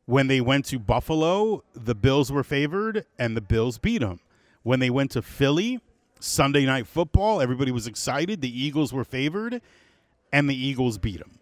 When 0.05 0.27
they 0.27 0.41
went 0.41 0.65
to 0.65 0.79
Buffalo, 0.79 1.63
the 1.73 1.95
Bills 1.95 2.31
were 2.31 2.43
favored 2.43 3.05
and 3.17 3.37
the 3.37 3.41
Bills 3.41 3.77
beat 3.77 3.99
them. 3.99 4.19
When 4.63 4.79
they 4.79 4.89
went 4.89 5.11
to 5.11 5.21
Philly, 5.21 5.79
Sunday 6.19 6.65
night 6.65 6.87
football, 6.87 7.41
everybody 7.41 7.71
was 7.71 7.87
excited. 7.87 8.41
The 8.41 8.61
Eagles 8.61 8.91
were 8.91 9.05
favored 9.05 9.61
and 10.33 10.49
the 10.49 10.55
Eagles 10.55 10.97
beat 10.97 11.19
them. 11.19 11.39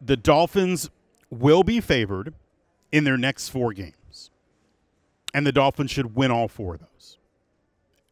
The 0.00 0.16
Dolphins 0.16 0.88
will 1.28 1.62
be 1.62 1.80
favored 1.80 2.32
in 2.90 3.04
their 3.04 3.18
next 3.18 3.50
four 3.50 3.72
games. 3.72 4.30
And 5.34 5.46
the 5.46 5.52
Dolphins 5.52 5.90
should 5.90 6.16
win 6.16 6.30
all 6.30 6.48
four 6.48 6.74
of 6.74 6.80
those. 6.80 7.18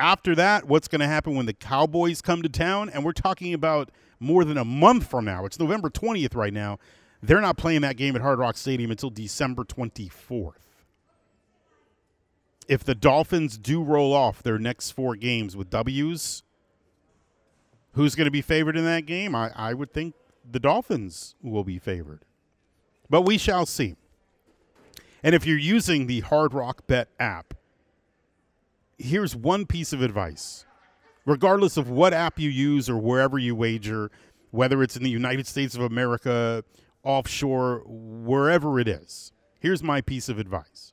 After 0.01 0.35
that, 0.37 0.67
what's 0.67 0.89
going 0.89 1.01
to 1.01 1.07
happen 1.07 1.35
when 1.35 1.47
the 1.47 1.53
Cowboys 1.53 2.23
come 2.23 2.43
to 2.43 2.49
town? 2.49 2.89
And 2.89 3.05
we're 3.05 3.13
talking 3.13 3.53
about 3.53 3.91
more 4.21 4.45
than 4.45 4.57
a 4.57 4.65
month 4.65 5.09
from 5.09 5.25
now. 5.25 5.45
It's 5.45 5.59
November 5.59 5.91
20th 5.91 6.35
right 6.37 6.53
now. 6.53 6.79
They're 7.23 7.41
not 7.41 7.57
playing 7.57 7.81
that 7.81 7.97
game 7.97 8.15
at 8.15 8.23
Hard 8.23 8.39
Rock 8.39 8.57
Stadium 8.57 8.91
until 8.91 9.11
December 9.11 9.65
24th. 9.65 10.53
If 12.69 12.85
the 12.85 12.95
Dolphins 12.95 13.59
do 13.59 13.83
roll 13.83 14.13
off 14.13 14.43
their 14.43 14.59
next 14.59 14.93
four 14.93 15.17
games 15.17 15.57
with 15.57 15.71
W's, 15.71 16.43
who's 17.93 18.15
going 18.15 18.27
to 18.27 18.31
be 18.31 18.43
favored 18.43 18.77
in 18.77 18.85
that 18.85 19.07
game? 19.07 19.35
I, 19.35 19.51
I 19.57 19.75
would 19.75 19.93
think 19.93 20.15
the 20.49 20.61
Dolphins 20.61 21.35
will 21.43 21.65
be 21.65 21.79
favored. 21.79 22.25
But 23.11 23.23
we 23.23 23.39
shall 23.39 23.67
see. 23.67 23.97
And 25.23 25.35
if 25.35 25.47
you're 25.47 25.59
using 25.59 26.07
the 26.07 26.21
Hard 26.21 26.55
Rock 26.55 26.87
Bet 26.87 27.09
app, 27.19 27.55
here's 28.99 29.35
one 29.35 29.67
piece 29.67 29.93
of 29.93 30.03
advice. 30.03 30.65
Regardless 31.25 31.77
of 31.77 31.91
what 31.91 32.13
app 32.13 32.39
you 32.39 32.49
use 32.49 32.89
or 32.89 32.99
wherever 32.99 33.39
you 33.39 33.55
wager, 33.55 34.11
whether 34.51 34.83
it's 34.83 34.97
in 34.97 35.03
the 35.03 35.11
United 35.11 35.47
States 35.47 35.75
of 35.75 35.83
America, 35.83 36.65
offshore, 37.03 37.83
wherever 37.87 38.81
it 38.81 38.89
is, 38.89 39.33
here's 39.61 39.83
my 39.83 40.01
piece 40.01 40.29
of 40.29 40.39
advice. 40.39 40.93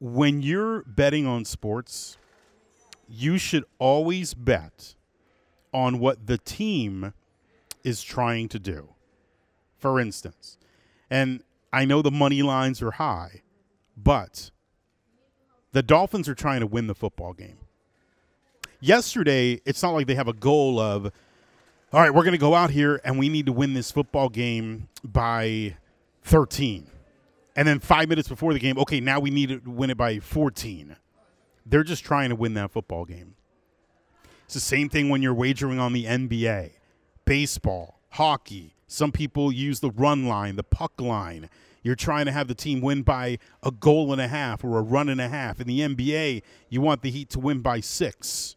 When 0.00 0.42
you're 0.42 0.82
betting 0.82 1.26
on 1.26 1.44
sports, 1.44 2.18
you 3.08 3.38
should 3.38 3.64
always 3.78 4.34
bet 4.34 4.94
on 5.72 5.98
what 5.98 6.26
the 6.26 6.38
team 6.38 7.14
is 7.84 8.02
trying 8.02 8.48
to 8.48 8.58
do. 8.58 8.94
For 9.78 9.98
instance, 9.98 10.58
and 11.10 11.42
I 11.72 11.84
know 11.84 12.02
the 12.02 12.10
money 12.10 12.42
lines 12.42 12.82
are 12.82 12.92
high, 12.92 13.42
but 13.96 14.50
the 15.72 15.82
Dolphins 15.82 16.28
are 16.28 16.34
trying 16.34 16.60
to 16.60 16.66
win 16.66 16.86
the 16.86 16.94
football 16.94 17.32
game. 17.32 17.58
Yesterday, 18.80 19.60
it's 19.64 19.82
not 19.82 19.90
like 19.90 20.06
they 20.06 20.14
have 20.14 20.28
a 20.28 20.32
goal 20.32 20.78
of, 20.78 21.12
all 21.92 22.00
right, 22.00 22.12
we're 22.12 22.24
going 22.24 22.32
to 22.32 22.38
go 22.38 22.54
out 22.54 22.70
here 22.70 23.00
and 23.04 23.18
we 23.18 23.28
need 23.28 23.46
to 23.46 23.52
win 23.52 23.74
this 23.74 23.90
football 23.90 24.28
game 24.28 24.88
by 25.04 25.76
13. 26.24 26.86
And 27.54 27.68
then 27.68 27.80
five 27.80 28.08
minutes 28.08 28.28
before 28.28 28.52
the 28.52 28.58
game, 28.58 28.78
okay, 28.78 29.00
now 29.00 29.20
we 29.20 29.30
need 29.30 29.64
to 29.64 29.70
win 29.70 29.90
it 29.90 29.96
by 29.96 30.18
14. 30.18 30.96
They're 31.66 31.84
just 31.84 32.04
trying 32.04 32.30
to 32.30 32.36
win 32.36 32.54
that 32.54 32.70
football 32.70 33.04
game. 33.04 33.34
It's 34.44 34.54
the 34.54 34.60
same 34.60 34.88
thing 34.88 35.08
when 35.08 35.22
you're 35.22 35.34
wagering 35.34 35.78
on 35.78 35.92
the 35.92 36.04
NBA, 36.04 36.72
baseball, 37.24 38.00
hockey. 38.10 38.74
Some 38.86 39.12
people 39.12 39.52
use 39.52 39.80
the 39.80 39.90
run 39.90 40.26
line, 40.26 40.56
the 40.56 40.62
puck 40.62 41.00
line. 41.00 41.48
You're 41.82 41.96
trying 41.96 42.26
to 42.26 42.32
have 42.32 42.48
the 42.48 42.54
team 42.54 42.80
win 42.80 43.02
by 43.02 43.38
a 43.62 43.70
goal 43.70 44.12
and 44.12 44.20
a 44.20 44.28
half 44.28 44.62
or 44.64 44.78
a 44.78 44.82
run 44.82 45.08
and 45.08 45.20
a 45.20 45.28
half. 45.28 45.60
In 45.60 45.66
the 45.66 45.80
NBA, 45.80 46.42
you 46.68 46.80
want 46.80 47.02
the 47.02 47.10
Heat 47.10 47.30
to 47.30 47.40
win 47.40 47.60
by 47.60 47.80
six. 47.80 48.56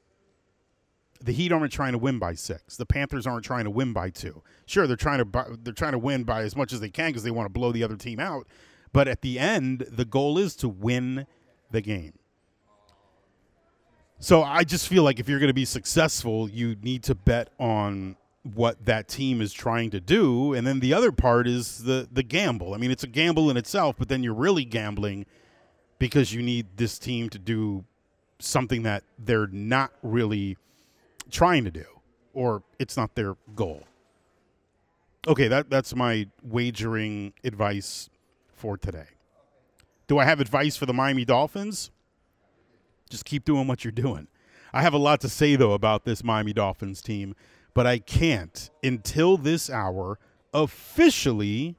The 1.22 1.32
Heat 1.32 1.52
aren't 1.52 1.72
trying 1.72 1.94
to 1.94 1.98
win 1.98 2.20
by 2.20 2.36
six. 2.36 2.78
The 2.78 2.86
Panthers 2.86 3.26
aren't 3.26 3.44
trying 3.44 3.64
to 3.64 3.72
win 3.72 3.94
by 3.94 4.12
two. 4.12 4.44
Sure, 4.68 4.86
they're 4.86 4.96
trying 4.96 5.20
to 5.20 5.58
they're 5.64 5.74
trying 5.74 5.94
to 5.94 6.00
win 6.00 6.24
by 6.24 6.44
as 6.44 6.56
much 6.56 6.72
as 6.72 6.80
they 6.80 6.90
can 6.90 7.10
because 7.10 7.24
they 7.24 7.32
want 7.32 7.46
to 7.46 7.52
blow 7.54 7.72
the 7.72 7.84
other 7.84 7.98
team 7.98 8.20
out. 8.20 8.48
But 8.94 9.08
at 9.08 9.22
the 9.22 9.40
end, 9.40 9.88
the 9.92 10.06
goal 10.06 10.38
is 10.38 10.56
to 10.58 10.70
win 10.70 11.26
the 11.72 11.82
game. 11.82 12.14
So 14.20 14.44
I 14.44 14.64
just 14.64 14.88
feel 14.88 15.04
like 15.04 15.20
if 15.20 15.28
you're 15.28 15.40
going 15.40 15.50
to 15.50 15.54
be 15.54 15.66
successful, 15.66 16.50
you 16.50 16.76
need 16.82 17.04
to 17.04 17.16
bet 17.16 17.50
on 17.60 18.16
what 18.54 18.86
that 18.86 19.08
team 19.08 19.42
is 19.42 19.52
trying 19.52 19.90
to 19.90 20.00
do 20.00 20.54
and 20.54 20.68
then 20.68 20.80
the 20.80 20.94
other 20.94 21.12
part 21.12 21.48
is 21.48 21.84
the 21.84 22.08
the 22.12 22.22
gamble. 22.22 22.76
I 22.76 22.78
mean 22.78 22.92
it's 22.92 23.04
a 23.04 23.08
gamble 23.08 23.50
in 23.50 23.58
itself 23.58 23.96
but 23.98 24.08
then 24.08 24.22
you're 24.22 24.36
really 24.36 24.66
gambling 24.66 25.26
because 25.98 26.34
you 26.34 26.44
need 26.44 26.68
this 26.78 27.00
team 27.00 27.30
to 27.32 27.40
do 27.40 27.84
something 28.38 28.84
that 28.84 29.04
they're 29.18 29.48
not 29.48 29.92
really 30.04 30.58
trying 31.32 31.64
to 31.64 31.72
do 31.72 31.86
or 32.34 32.62
it's 32.78 32.96
not 32.96 33.16
their 33.16 33.36
goal. 33.56 33.84
Okay 35.28 35.48
that 35.48 35.72
that's 35.72 35.96
my 35.96 36.28
wagering 36.44 37.34
advice 37.44 38.12
for 38.54 38.78
today. 38.78 39.08
Do 40.06 40.20
i 40.20 40.26
have 40.26 40.40
advice 40.40 40.78
for 40.78 40.86
the 40.86 40.94
miami 40.94 41.26
dolphins? 41.26 41.90
Just 43.10 43.26
keep 43.26 43.44
doing 43.44 43.66
what 43.66 43.84
you're 43.84 43.92
doing. 43.92 44.28
I 44.72 44.84
have 44.84 44.94
a 44.94 45.00
lot 45.00 45.20
to 45.22 45.30
say 45.30 45.56
though 45.56 45.74
about 45.74 46.06
this 46.06 46.24
miami 46.24 46.54
dolphins 46.54 47.02
team 47.02 47.36
but 47.76 47.86
I 47.86 48.00
can't 48.00 48.72
until 48.82 49.38
this 49.38 49.70
hour 49.70 50.18
officially 50.54 51.76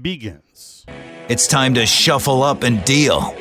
begins. 0.00 0.84
It's 1.28 1.48
time 1.48 1.74
to 1.74 1.86
shuffle 1.86 2.42
up 2.42 2.62
and 2.62 2.84
deal. 2.84 3.34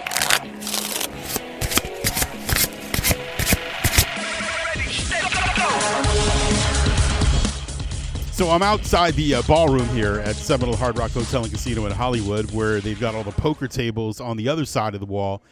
So 8.32 8.50
I'm 8.50 8.64
outside 8.64 9.14
the 9.14 9.36
uh, 9.36 9.42
ballroom 9.44 9.88
here 9.90 10.16
at 10.22 10.36
Seminole 10.36 10.76
Hard 10.76 10.98
Rock 10.98 11.12
Hotel 11.12 11.44
and 11.44 11.52
Casino 11.52 11.86
in 11.86 11.92
Hollywood, 11.92 12.50
where 12.52 12.80
they've 12.80 13.00
got 13.00 13.14
all 13.14 13.24
the 13.24 13.32
poker 13.32 13.68
tables 13.68 14.20
on 14.20 14.38
the 14.38 14.50
other 14.50 14.66
side 14.66 14.96
of 14.96 15.02
the 15.02 15.06
wall. 15.06 15.44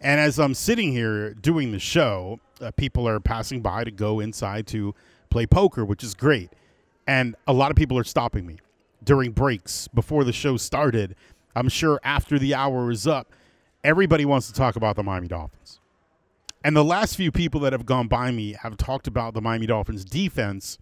And 0.00 0.18
as 0.18 0.38
I'm 0.38 0.54
sitting 0.54 0.92
here 0.92 1.34
doing 1.34 1.72
the 1.72 1.78
show, 1.78 2.40
uh, 2.60 2.70
people 2.70 3.06
are 3.06 3.20
passing 3.20 3.60
by 3.60 3.84
to 3.84 3.90
go 3.90 4.20
inside 4.20 4.66
to 4.68 4.94
play 5.30 5.46
poker, 5.46 5.84
which 5.84 6.04
is 6.04 6.14
great. 6.14 6.50
And 7.06 7.36
a 7.46 7.52
lot 7.52 7.70
of 7.70 7.76
people 7.76 7.98
are 7.98 8.04
stopping 8.04 8.46
me 8.46 8.58
during 9.02 9.32
breaks 9.32 9.88
before 9.88 10.24
the 10.24 10.32
show 10.32 10.56
started. 10.56 11.16
I'm 11.56 11.68
sure 11.68 12.00
after 12.04 12.38
the 12.38 12.54
hour 12.54 12.90
is 12.90 13.06
up, 13.06 13.32
everybody 13.82 14.24
wants 14.24 14.46
to 14.48 14.52
talk 14.52 14.76
about 14.76 14.96
the 14.96 15.02
Miami 15.02 15.28
Dolphins. 15.28 15.80
And 16.62 16.76
the 16.76 16.84
last 16.84 17.16
few 17.16 17.32
people 17.32 17.60
that 17.60 17.72
have 17.72 17.86
gone 17.86 18.06
by 18.06 18.30
me 18.30 18.52
have 18.52 18.76
talked 18.76 19.06
about 19.06 19.32
the 19.32 19.40
Miami 19.40 19.66
Dolphins 19.66 20.04
defense 20.04 20.78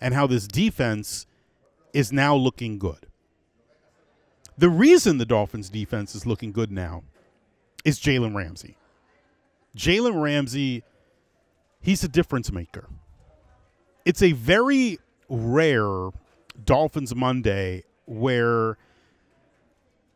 and 0.00 0.12
how 0.12 0.26
this 0.26 0.46
defense 0.46 1.26
is 1.94 2.12
now 2.12 2.36
looking 2.36 2.78
good. 2.78 3.06
The 4.58 4.68
reason 4.68 5.16
the 5.18 5.24
Dolphins 5.24 5.70
defense 5.70 6.14
is 6.14 6.26
looking 6.26 6.52
good 6.52 6.70
now 6.70 7.04
is 7.84 7.98
Jalen 7.98 8.34
Ramsey. 8.34 8.76
Jalen 9.76 10.20
Ramsey, 10.22 10.84
he's 11.80 12.04
a 12.04 12.08
difference 12.08 12.52
maker. 12.52 12.88
It's 14.04 14.22
a 14.22 14.32
very 14.32 14.98
rare 15.28 16.10
Dolphins 16.64 17.14
Monday 17.14 17.84
where 18.06 18.76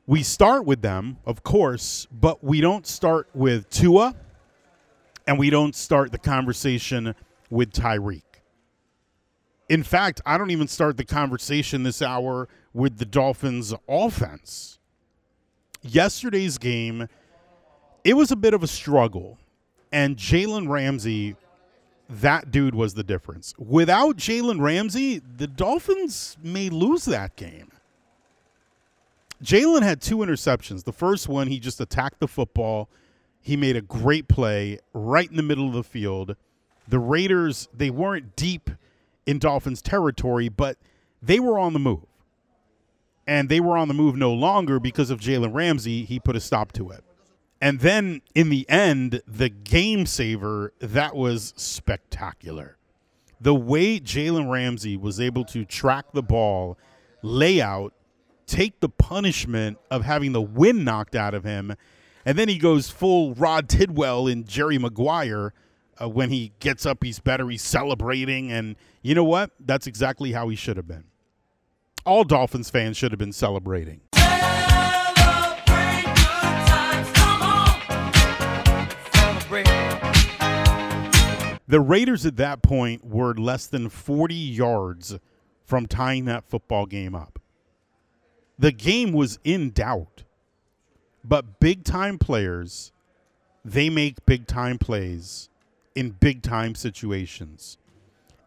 we 0.07 0.23
start 0.23 0.65
with 0.65 0.83
them, 0.83 1.19
of 1.25 1.43
course, 1.43 2.07
but 2.11 2.43
we 2.43 2.61
don't 2.61 2.87
start 2.87 3.29
with 3.35 3.71
Tua 3.71 4.15
and 5.27 5.39
we 5.39 5.51
don't 5.51 5.75
start 5.75 6.13
the 6.13 6.19
conversation 6.19 7.15
with 7.51 7.73
Tyreek. 7.73 8.23
In 9.69 9.83
fact, 9.83 10.21
I 10.25 10.39
don't 10.39 10.51
even 10.51 10.69
start 10.69 10.97
the 10.97 11.05
conversation 11.05 11.83
this 11.83 12.03
hour 12.03 12.49
with 12.73 12.99
the 12.99 13.05
Dolphins 13.05 13.75
offense. 13.89 14.79
Yesterday's 15.83 16.59
game, 16.59 17.09
it 18.05 18.15
was 18.15 18.31
a 18.31 18.37
bit 18.37 18.55
of 18.55 18.63
a 18.63 18.69
struggle. 18.69 19.39
And 19.93 20.17
Jalen 20.17 20.69
Ramsey, 20.69 21.37
that 22.09 22.51
dude 22.51 22.75
was 22.75 22.95
the 22.95 23.03
difference. 23.03 23.55
Without 23.59 24.17
Jalen 24.17 24.61
Ramsey, 24.61 25.19
the 25.19 25.47
Dolphins 25.47 26.37
may 26.43 26.69
lose 26.69 27.05
that 27.07 27.37
game. 27.37 27.71
Jalen 29.43 29.83
had 29.83 30.01
two 30.01 30.19
interceptions. 30.19 30.85
The 30.85 30.93
first 30.93 31.29
one, 31.29 31.49
he 31.49 31.59
just 31.59 31.81
attacked 31.81 32.21
the 32.21 32.29
football. 32.29 32.89
He 33.41 33.57
made 33.57 33.77
a 33.77 33.83
great 33.83 34.29
play 34.29 34.79
right 34.93 35.29
in 35.29 35.37
the 35.37 35.43
middle 35.43 35.67
of 35.69 35.75
the 35.75 35.83
field. 35.83 36.37
The 36.89 36.99
Raiders, 36.99 37.69
they 37.75 37.91
weren't 37.91 38.37
deep 38.37 38.71
in 39.27 39.39
Dolphins 39.39 39.83
territory, 39.83 40.49
but 40.49 40.79
they 41.21 41.41
were 41.41 41.59
on 41.59 41.73
the 41.73 41.79
move. 41.79 42.07
And 43.27 43.49
they 43.49 43.59
were 43.61 43.77
on 43.77 43.89
the 43.89 43.95
move 43.95 44.17
no 44.17 44.33
longer 44.33 44.79
because 44.79 45.11
of 45.11 45.21
Jalen 45.21 45.53
Ramsey. 45.53 46.05
He 46.05 46.21
put 46.21 46.37
a 46.37 46.41
stop 46.41 46.73
to 46.73 46.91
it. 46.91 47.03
And 47.61 47.81
then 47.81 48.21
in 48.35 48.51
the 48.51 48.69
end, 48.69 49.23
the 49.27 49.49
game 49.49 50.07
saver, 50.07 50.73
that 50.79 51.17
was 51.17 51.55
spectacular. 51.57 52.77
The 53.41 53.55
way 53.55 53.99
Jalen 53.99 54.51
Ramsey 54.51 54.97
was 54.97 55.21
able 55.21 55.45
to 55.47 55.65
track 55.65 56.07
the 56.13 56.23
ball, 56.23 56.79
lay 57.23 57.61
out, 57.61 57.95
take 58.47 58.81
the 58.81 58.89
punishment 58.89 59.79
of 59.91 60.05
having 60.05 60.33
the 60.33 60.41
wind 60.41 60.85
knocked 60.85 61.15
out 61.15 61.35
of 61.35 61.45
him, 61.45 61.75
and 62.25 62.39
then 62.39 62.49
he 62.49 62.59
goes 62.59 62.91
full 62.91 63.35
Rod 63.35 63.69
Tidwell 63.69 64.27
in 64.27 64.45
Jerry 64.45 64.79
Maguire 64.79 65.53
uh, 66.01 66.09
when 66.09 66.31
he 66.31 66.53
gets 66.61 66.85
up, 66.85 67.03
he's 67.03 67.21
better, 67.21 67.49
he's 67.49 67.63
celebrating. 67.63 68.51
And 68.51 68.77
you 69.03 69.15
know 69.15 69.25
what? 69.25 69.51
That's 69.61 69.87
exactly 69.87 70.33
how 70.33 70.49
he 70.49 70.57
should 70.57 70.77
have 70.77 70.89
been. 70.89 71.05
All 72.05 72.25
Dolphins 72.25 72.71
fans 72.71 72.97
should 72.97 73.13
have 73.13 73.19
been 73.19 73.33
celebrating. 73.33 74.01
The 81.69 81.81
Raiders 81.81 82.25
at 82.25 82.37
that 82.37 82.63
point 82.63 83.05
were 83.05 83.35
less 83.35 83.67
than 83.67 83.89
40 83.89 84.35
yards 84.35 85.19
from 85.65 85.87
tying 85.87 86.27
that 86.27 86.49
football 86.49 86.87
game 86.87 87.15
up. 87.15 87.41
The 88.59 88.73
game 88.73 89.13
was 89.13 89.39
in 89.45 89.71
doubt. 89.71 90.23
But 91.25 91.59
big 91.59 91.83
time 91.83 92.19
players, 92.19 92.93
they 93.65 93.91
make 93.91 94.25
big 94.27 94.47
time 94.47 94.79
plays 94.79 95.49
in 95.97 96.11
big 96.11 96.43
time 96.43 96.77
situations. 96.77 97.79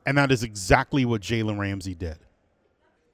And 0.06 0.18
that 0.18 0.32
is 0.32 0.44
exactly 0.44 1.04
what 1.04 1.22
Jalen 1.22 1.60
Ramsey 1.60 1.94
did. 1.94 2.20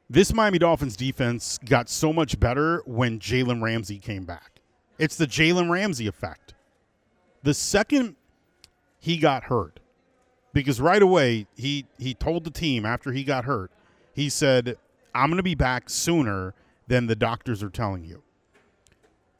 This 0.07 0.33
Miami 0.33 0.59
Dolphins 0.59 0.95
defense 0.95 1.57
got 1.65 1.89
so 1.89 2.13
much 2.13 2.39
better 2.39 2.83
when 2.85 3.19
Jalen 3.19 3.61
Ramsey 3.61 3.97
came 3.97 4.23
back. 4.23 4.61
It's 4.99 5.17
the 5.17 5.25
Jalen 5.25 5.71
Ramsey 5.71 6.05
effect. 6.05 6.53
The 7.41 7.55
second 7.55 8.15
he 8.99 9.17
got 9.17 9.45
hurt, 9.45 9.79
because 10.55 10.79
right 10.79 11.01
away 11.01 11.45
he 11.55 11.85
he 11.99 12.15
told 12.15 12.45
the 12.45 12.49
team 12.49 12.85
after 12.85 13.11
he 13.11 13.23
got 13.23 13.45
hurt, 13.45 13.69
he 14.13 14.29
said, 14.29 14.77
"I'm 15.13 15.29
going 15.29 15.37
to 15.37 15.43
be 15.43 15.53
back 15.53 15.89
sooner 15.89 16.55
than 16.87 17.05
the 17.05 17.15
doctors 17.15 17.61
are 17.61 17.69
telling 17.69 18.05
you." 18.05 18.23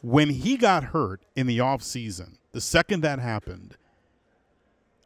When 0.02 0.30
he 0.30 0.58
got 0.58 0.84
hurt 0.84 1.22
in 1.36 1.48
the 1.48 1.62
off 1.62 1.82
season, 1.82 2.38
the 2.52 2.62
second 2.62 3.02
that 3.02 3.18
happened, 3.18 3.78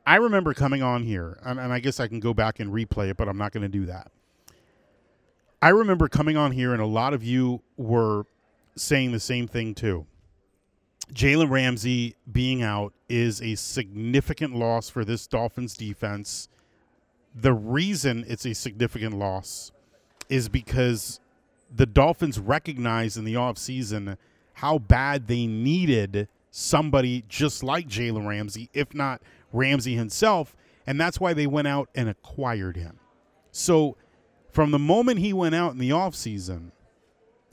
I 0.06 0.16
remember 0.16 0.54
coming 0.54 0.82
on 0.82 1.04
here, 1.04 1.38
and, 1.46 1.60
and 1.60 1.72
I 1.72 1.80
guess 1.80 2.00
I 2.00 2.08
can 2.08 2.20
go 2.20 2.34
back 2.34 2.60
and 2.60 2.74
replay 2.74 3.10
it, 3.12 3.16
but 3.16 3.30
I'm 3.30 3.38
not 3.38 3.54
going 3.54 3.62
to 3.62 3.70
do 3.70 3.86
that. 3.86 4.12
I 5.62 5.70
remember 5.70 6.10
coming 6.10 6.36
on 6.36 6.52
here, 6.52 6.74
and 6.74 6.82
a 6.82 6.88
lot 6.88 7.14
of 7.14 7.24
you 7.24 7.62
were 7.78 8.26
saying 8.76 9.12
the 9.12 9.20
same 9.20 9.48
thing 9.48 9.76
too. 9.76 10.08
Jalen 11.14 11.50
Ramsey 11.50 12.16
being 12.32 12.62
out 12.62 12.94
is 13.08 13.42
a 13.42 13.56
significant 13.56 14.56
loss 14.56 14.90
for 14.90 15.04
this 15.04 15.26
Dolphins 15.28 15.76
defense. 15.76 16.48
The 17.34 17.54
reason 17.54 18.26
it's 18.28 18.46
a 18.46 18.54
significant 18.54 19.18
loss 19.18 19.72
is 20.30 20.50
because 20.50 21.20
the 21.74 21.86
Dolphins 21.86 22.40
recognized 22.40 23.18
in 23.18 23.24
the 23.26 23.34
offseason 23.34 24.18
how 24.54 24.78
bad 24.78 25.28
they 25.28 25.48
needed 25.48 26.28
somebody 26.52 27.24
just 27.28 27.64
like 27.64 27.88
Jalen 27.88 28.28
Ramsey, 28.28 28.70
if 28.74 28.94
not 28.94 29.22
Ramsey 29.52 29.96
himself. 29.96 30.56
And 30.86 31.00
that's 31.00 31.20
why 31.20 31.34
they 31.34 31.48
went 31.48 31.68
out 31.68 31.90
and 31.96 32.10
acquired 32.10 32.76
him. 32.76 33.00
So 33.52 33.96
from 34.52 34.72
the 34.72 34.80
moment 34.80 35.20
he 35.20 35.34
went 35.34 35.56
out 35.56 35.72
in 35.72 35.78
the 35.80 35.92
offseason 35.92 36.72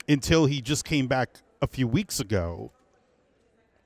until 0.07 0.45
he 0.45 0.61
just 0.61 0.85
came 0.85 1.07
back 1.07 1.37
a 1.61 1.67
few 1.67 1.87
weeks 1.87 2.19
ago, 2.19 2.71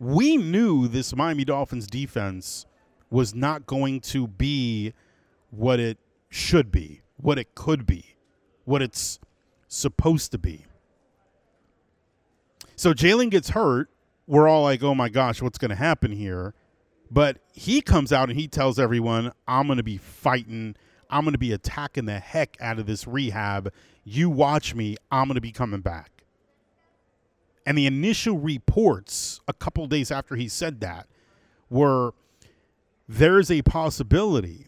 we 0.01 0.35
knew 0.35 0.87
this 0.87 1.15
Miami 1.15 1.45
Dolphins 1.45 1.85
defense 1.85 2.65
was 3.11 3.35
not 3.35 3.67
going 3.67 3.99
to 3.99 4.25
be 4.25 4.93
what 5.51 5.79
it 5.79 5.99
should 6.27 6.71
be, 6.71 7.01
what 7.17 7.37
it 7.37 7.53
could 7.53 7.85
be, 7.85 8.15
what 8.65 8.81
it's 8.81 9.19
supposed 9.67 10.31
to 10.31 10.39
be. 10.39 10.65
So 12.75 12.95
Jalen 12.95 13.29
gets 13.29 13.49
hurt. 13.49 13.91
We're 14.25 14.47
all 14.47 14.63
like, 14.63 14.81
oh 14.81 14.95
my 14.95 15.07
gosh, 15.07 15.39
what's 15.39 15.59
going 15.59 15.69
to 15.69 15.75
happen 15.75 16.11
here? 16.11 16.55
But 17.11 17.37
he 17.53 17.79
comes 17.79 18.11
out 18.11 18.31
and 18.31 18.39
he 18.39 18.47
tells 18.47 18.79
everyone, 18.79 19.31
I'm 19.47 19.67
going 19.67 19.77
to 19.77 19.83
be 19.83 19.97
fighting. 19.97 20.75
I'm 21.11 21.25
going 21.25 21.33
to 21.33 21.37
be 21.37 21.51
attacking 21.51 22.05
the 22.05 22.17
heck 22.17 22.57
out 22.59 22.79
of 22.79 22.87
this 22.87 23.05
rehab. 23.05 23.71
You 24.03 24.31
watch 24.31 24.73
me. 24.73 24.97
I'm 25.11 25.27
going 25.27 25.35
to 25.35 25.41
be 25.41 25.51
coming 25.51 25.81
back. 25.81 26.10
And 27.65 27.77
the 27.77 27.85
initial 27.85 28.37
reports 28.37 29.39
a 29.47 29.53
couple 29.53 29.85
days 29.87 30.11
after 30.11 30.35
he 30.35 30.47
said 30.47 30.81
that 30.81 31.07
were 31.69 32.13
there's 33.07 33.51
a 33.51 33.61
possibility 33.61 34.67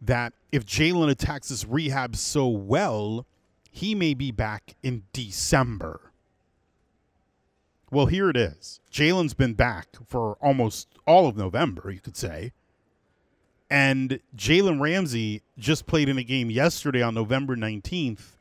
that 0.00 0.32
if 0.52 0.66
Jalen 0.66 1.10
attacks 1.10 1.48
this 1.48 1.66
rehab 1.66 2.16
so 2.16 2.48
well, 2.48 3.26
he 3.70 3.94
may 3.94 4.14
be 4.14 4.30
back 4.30 4.74
in 4.82 5.04
December. 5.12 6.12
Well, 7.90 8.06
here 8.06 8.30
it 8.30 8.36
is. 8.36 8.80
Jalen's 8.92 9.34
been 9.34 9.54
back 9.54 9.88
for 10.06 10.36
almost 10.40 10.88
all 11.06 11.26
of 11.26 11.36
November, 11.36 11.90
you 11.90 12.00
could 12.00 12.16
say. 12.16 12.52
And 13.68 14.20
Jalen 14.36 14.80
Ramsey 14.80 15.42
just 15.58 15.86
played 15.86 16.08
in 16.08 16.18
a 16.18 16.24
game 16.24 16.50
yesterday 16.50 17.02
on 17.02 17.14
November 17.14 17.56
19th 17.56 18.36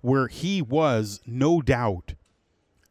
where 0.00 0.26
he 0.26 0.60
was, 0.60 1.20
no 1.26 1.62
doubt, 1.62 2.14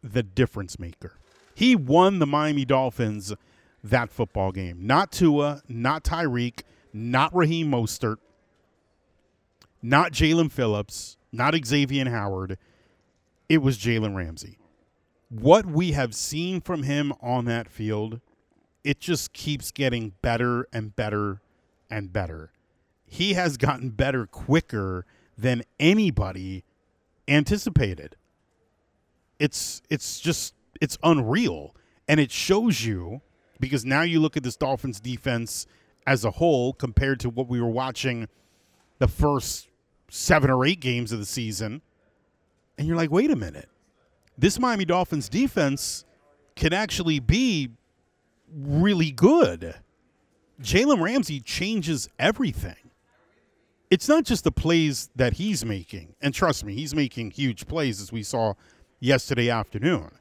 the 0.03 0.23
difference 0.23 0.77
maker. 0.77 1.13
He 1.55 1.75
won 1.75 2.19
the 2.19 2.27
Miami 2.27 2.65
Dolphins 2.65 3.33
that 3.83 4.09
football 4.09 4.51
game. 4.51 4.85
Not 4.85 5.11
Tua, 5.11 5.61
not 5.67 6.03
Tyreek, 6.03 6.61
not 6.91 7.33
Raheem 7.33 7.71
Mostert, 7.71 8.17
not 9.81 10.11
Jaelan 10.11 10.51
Phillips, 10.51 11.17
not 11.31 11.55
Xavier 11.65 12.09
Howard. 12.09 12.57
It 13.49 13.61
was 13.61 13.77
Jalen 13.77 14.15
Ramsey 14.15 14.57
what 15.39 15.65
we 15.65 15.93
have 15.93 16.13
seen 16.13 16.61
from 16.61 16.83
him 16.83 17.11
on 17.21 17.45
that 17.45 17.69
field, 17.69 18.21
it 18.83 18.99
just 18.99 19.33
keeps 19.33 19.71
getting 19.71 20.13
better 20.21 20.67
and 20.71 20.95
better 20.95 21.41
and 21.89 22.13
better. 22.13 22.51
He 23.05 23.33
has 23.33 23.57
gotten 23.57 23.89
better 23.89 24.27
quicker 24.27 25.05
than 25.37 25.63
anybody 25.79 26.63
anticipated. 27.27 28.15
It's 29.39 29.81
it's 29.89 30.19
just 30.19 30.53
it's 30.81 30.97
unreal 31.03 31.75
and 32.07 32.19
it 32.19 32.31
shows 32.31 32.85
you 32.85 33.21
because 33.59 33.85
now 33.85 34.01
you 34.01 34.19
look 34.19 34.37
at 34.37 34.43
this 34.43 34.55
Dolphins 34.55 34.99
defense 34.99 35.65
as 36.05 36.25
a 36.25 36.31
whole 36.31 36.73
compared 36.73 37.19
to 37.21 37.29
what 37.29 37.47
we 37.47 37.61
were 37.61 37.69
watching 37.69 38.27
the 38.99 39.07
first 39.07 39.69
7 40.09 40.49
or 40.49 40.65
8 40.65 40.79
games 40.79 41.11
of 41.11 41.19
the 41.19 41.25
season 41.25 41.81
and 42.77 42.87
you're 42.87 42.97
like, 42.97 43.11
"Wait 43.11 43.31
a 43.31 43.35
minute. 43.35 43.69
This 44.37 44.59
Miami 44.59 44.85
Dolphins 44.85 45.29
defense 45.29 46.05
can 46.55 46.73
actually 46.73 47.19
be 47.19 47.69
really 48.51 49.11
good." 49.11 49.75
Jalen 50.61 51.01
Ramsey 51.01 51.39
changes 51.39 52.09
everything. 52.19 52.75
It's 53.89 54.07
not 54.07 54.23
just 54.23 54.43
the 54.43 54.51
plays 54.51 55.09
that 55.15 55.33
he's 55.33 55.63
making, 55.63 56.15
and 56.19 56.33
trust 56.33 56.63
me, 56.63 56.73
he's 56.73 56.95
making 56.95 57.31
huge 57.31 57.67
plays 57.67 58.01
as 58.01 58.11
we 58.11 58.23
saw 58.23 58.53
yesterday 59.03 59.49
afternoon. 59.49 60.11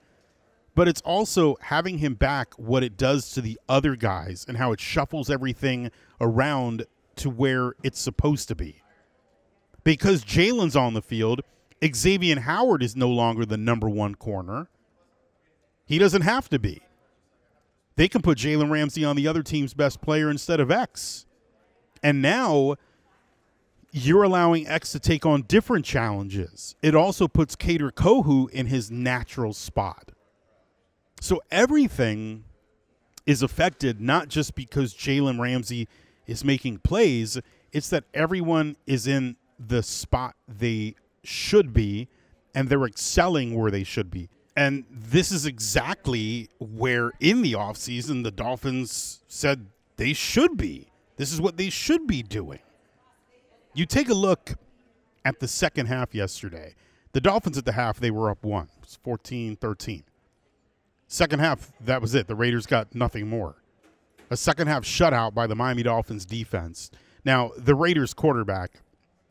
But 0.75 0.88
it's 0.88 1.01
also 1.03 1.57
having 1.61 1.99
him 1.99 2.14
back 2.14 2.55
what 2.55 2.83
it 2.83 2.97
does 2.97 3.31
to 3.33 3.40
the 3.40 3.59
other 3.68 3.95
guys 3.95 4.45
and 4.49 4.57
how 4.57 4.73
it 4.73 4.81
shuffles 4.81 5.31
everything 5.31 5.90
around 6.21 6.87
to 7.16 7.31
where 7.31 7.75
it's 7.83 8.01
supposed 8.01 8.49
to 8.49 8.55
be. 8.55 8.83
Because 9.85 10.25
Jalen's 10.25 10.75
on 10.75 10.95
the 10.95 11.03
field, 11.03 11.42
Xavier 11.85 12.40
Howard 12.40 12.83
is 12.83 12.97
no 12.97 13.09
longer 13.09 13.45
the 13.45 13.57
number 13.57 13.88
one 13.88 14.14
corner. 14.14 14.68
He 15.85 15.99
doesn't 15.99 16.23
have 16.23 16.49
to 16.49 16.59
be. 16.59 16.81
They 17.97 18.09
can 18.09 18.23
put 18.23 18.38
Jalen 18.38 18.71
Ramsey 18.71 19.05
on 19.05 19.16
the 19.16 19.29
other 19.29 19.42
team's 19.42 19.75
best 19.75 20.01
player 20.01 20.31
instead 20.31 20.59
of 20.59 20.71
X. 20.71 21.27
And 22.03 22.23
now 22.23 22.77
you're 23.92 24.22
allowing 24.22 24.66
X 24.66 24.92
to 24.92 24.98
take 24.98 25.26
on 25.26 25.42
different 25.42 25.85
challenges. 25.85 26.74
It 26.83 26.94
also 26.94 27.28
puts 27.28 27.55
Kader 27.55 27.92
Kohou 27.92 28.50
in 28.50 28.66
his 28.66 28.90
natural 28.90 29.52
spot. 29.52 30.12
So 31.20 31.40
everything 31.50 32.44
is 33.26 33.42
affected 33.42 34.00
not 34.00 34.28
just 34.28 34.55
because 34.55 34.94
Jalen 34.94 35.38
Ramsey 35.38 35.88
is 36.26 36.44
making 36.44 36.78
plays, 36.78 37.38
it's 37.70 37.90
that 37.90 38.05
everyone 38.14 38.76
is 38.87 39.07
in 39.07 39.37
the 39.59 39.83
spot 39.83 40.35
they 40.48 40.94
should 41.22 41.72
be 41.72 42.09
and 42.55 42.68
they're 42.68 42.85
excelling 42.85 43.55
where 43.55 43.70
they 43.70 43.85
should 43.85 44.11
be. 44.11 44.28
And 44.57 44.85
this 44.90 45.31
is 45.31 45.46
exactly 45.46 46.48
where 46.59 47.12
in 47.20 47.42
the 47.42 47.52
offseason 47.52 48.24
the 48.24 48.31
Dolphins 48.31 49.22
said 49.28 49.66
they 49.96 50.12
should 50.12 50.57
be. 50.57 50.88
This 51.16 51.33
is 51.33 51.40
what 51.40 51.57
they 51.57 51.70
should 51.70 52.07
be 52.07 52.22
doing. 52.22 52.59
You 53.74 53.87
take 53.87 54.08
a 54.08 54.14
look 54.14 54.54
at 55.24 55.40
the 55.40 55.48
second 55.48 55.87
half 55.87 56.14
yesterday. 56.14 56.74
The 57.12 57.20
Dolphins 57.20 57.56
at 57.58 57.64
the 57.64 57.72
half, 57.72 57.98
they 57.98 58.11
were 58.11 58.30
up 58.30 58.44
one. 58.44 58.68
It 58.78 58.85
was 58.85 58.98
14 59.02 59.56
13. 59.56 60.02
Second 61.08 61.40
half, 61.40 61.72
that 61.80 62.00
was 62.00 62.14
it. 62.14 62.26
The 62.26 62.35
Raiders 62.35 62.66
got 62.66 62.94
nothing 62.94 63.28
more. 63.28 63.56
A 64.30 64.37
second 64.37 64.68
half 64.68 64.82
shutout 64.82 65.35
by 65.35 65.46
the 65.46 65.54
Miami 65.54 65.82
Dolphins 65.82 66.24
defense. 66.24 66.90
Now, 67.24 67.50
the 67.56 67.74
Raiders 67.74 68.14
quarterback, 68.14 68.80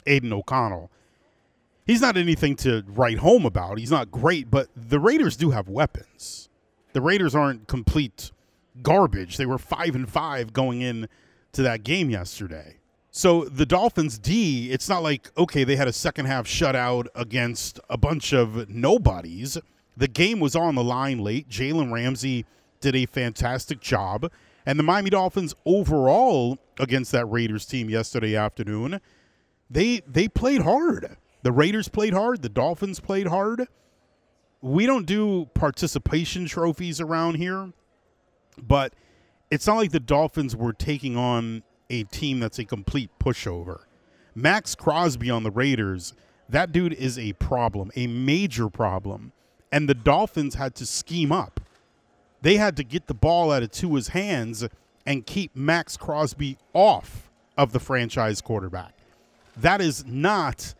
Aidan 0.05 0.31
O'Connell, 0.31 0.91
he's 1.87 2.01
not 2.01 2.17
anything 2.17 2.55
to 2.57 2.83
write 2.87 3.17
home 3.17 3.45
about. 3.45 3.79
He's 3.79 3.89
not 3.89 4.11
great, 4.11 4.51
but 4.51 4.69
the 4.75 4.99
Raiders 4.99 5.35
do 5.35 5.51
have 5.51 5.67
weapons. 5.67 6.49
The 6.93 7.01
Raiders 7.01 7.33
aren't 7.33 7.67
complete 7.67 8.31
garbage. 8.83 9.37
They 9.37 9.45
were 9.45 9.57
five 9.57 9.95
and 9.95 10.09
five 10.09 10.53
going 10.53 10.81
in 10.81 11.09
to 11.53 11.63
that 11.63 11.83
game 11.83 12.09
yesterday. 12.09 12.77
So 13.11 13.43
the 13.43 13.65
Dolphins 13.65 14.17
D, 14.17 14.71
it's 14.71 14.87
not 14.87 15.03
like 15.03 15.31
okay, 15.37 15.65
they 15.65 15.75
had 15.75 15.89
a 15.89 15.93
second 15.93 16.25
half 16.27 16.47
shutout 16.47 17.07
against 17.13 17.79
a 17.89 17.97
bunch 17.97 18.33
of 18.33 18.69
nobodies. 18.69 19.57
The 19.97 20.07
game 20.07 20.39
was 20.39 20.55
on 20.55 20.75
the 20.75 20.83
line 20.83 21.19
late. 21.19 21.49
Jalen 21.49 21.91
Ramsey 21.91 22.45
did 22.79 22.95
a 22.95 23.05
fantastic 23.05 23.81
job. 23.81 24.31
And 24.65 24.79
the 24.79 24.83
Miami 24.83 25.09
Dolphins 25.09 25.53
overall 25.65 26.57
against 26.79 27.11
that 27.11 27.25
Raiders 27.25 27.65
team 27.65 27.89
yesterday 27.89 28.35
afternoon, 28.35 29.01
they 29.69 30.01
they 30.07 30.29
played 30.29 30.61
hard. 30.61 31.17
The 31.43 31.51
Raiders 31.51 31.89
played 31.89 32.13
hard. 32.13 32.41
The 32.41 32.49
Dolphins 32.49 33.01
played 33.01 33.27
hard. 33.27 33.67
We 34.61 34.85
don't 34.85 35.05
do 35.05 35.47
participation 35.53 36.45
trophies 36.45 37.01
around 37.01 37.35
here, 37.35 37.73
but 38.61 38.93
it's 39.49 39.67
not 39.67 39.77
like 39.77 39.91
the 39.91 39.99
Dolphins 39.99 40.55
were 40.55 40.71
taking 40.71 41.17
on 41.17 41.63
a 41.91 42.03
team 42.03 42.39
that's 42.39 42.57
a 42.57 42.65
complete 42.65 43.09
pushover. 43.19 43.81
Maxx 44.33 44.75
Crosby 44.75 45.29
on 45.29 45.43
the 45.43 45.51
Raiders, 45.51 46.13
that 46.49 46.71
dude 46.71 46.93
is 46.93 47.19
a 47.19 47.33
problem, 47.33 47.91
a 47.95 48.07
major 48.07 48.69
problem. 48.69 49.33
And 49.71 49.87
the 49.87 49.93
Dolphins 49.93 50.55
had 50.55 50.73
to 50.75 50.85
scheme 50.85 51.31
up. 51.31 51.59
They 52.41 52.55
had 52.55 52.75
to 52.77 52.83
get 52.83 53.07
the 53.07 53.13
ball 53.13 53.51
out 53.51 53.63
of 53.63 53.71
Tua's 53.71 54.09
hands 54.09 54.67
and 55.05 55.25
keep 55.25 55.55
Maxx 55.55 55.97
Crosby 55.97 56.57
off 56.73 57.29
of 57.57 57.71
the 57.71 57.79
franchise 57.79 58.41
quarterback. 58.41 58.93
That 59.57 59.81
is 59.81 60.05
not 60.05 60.73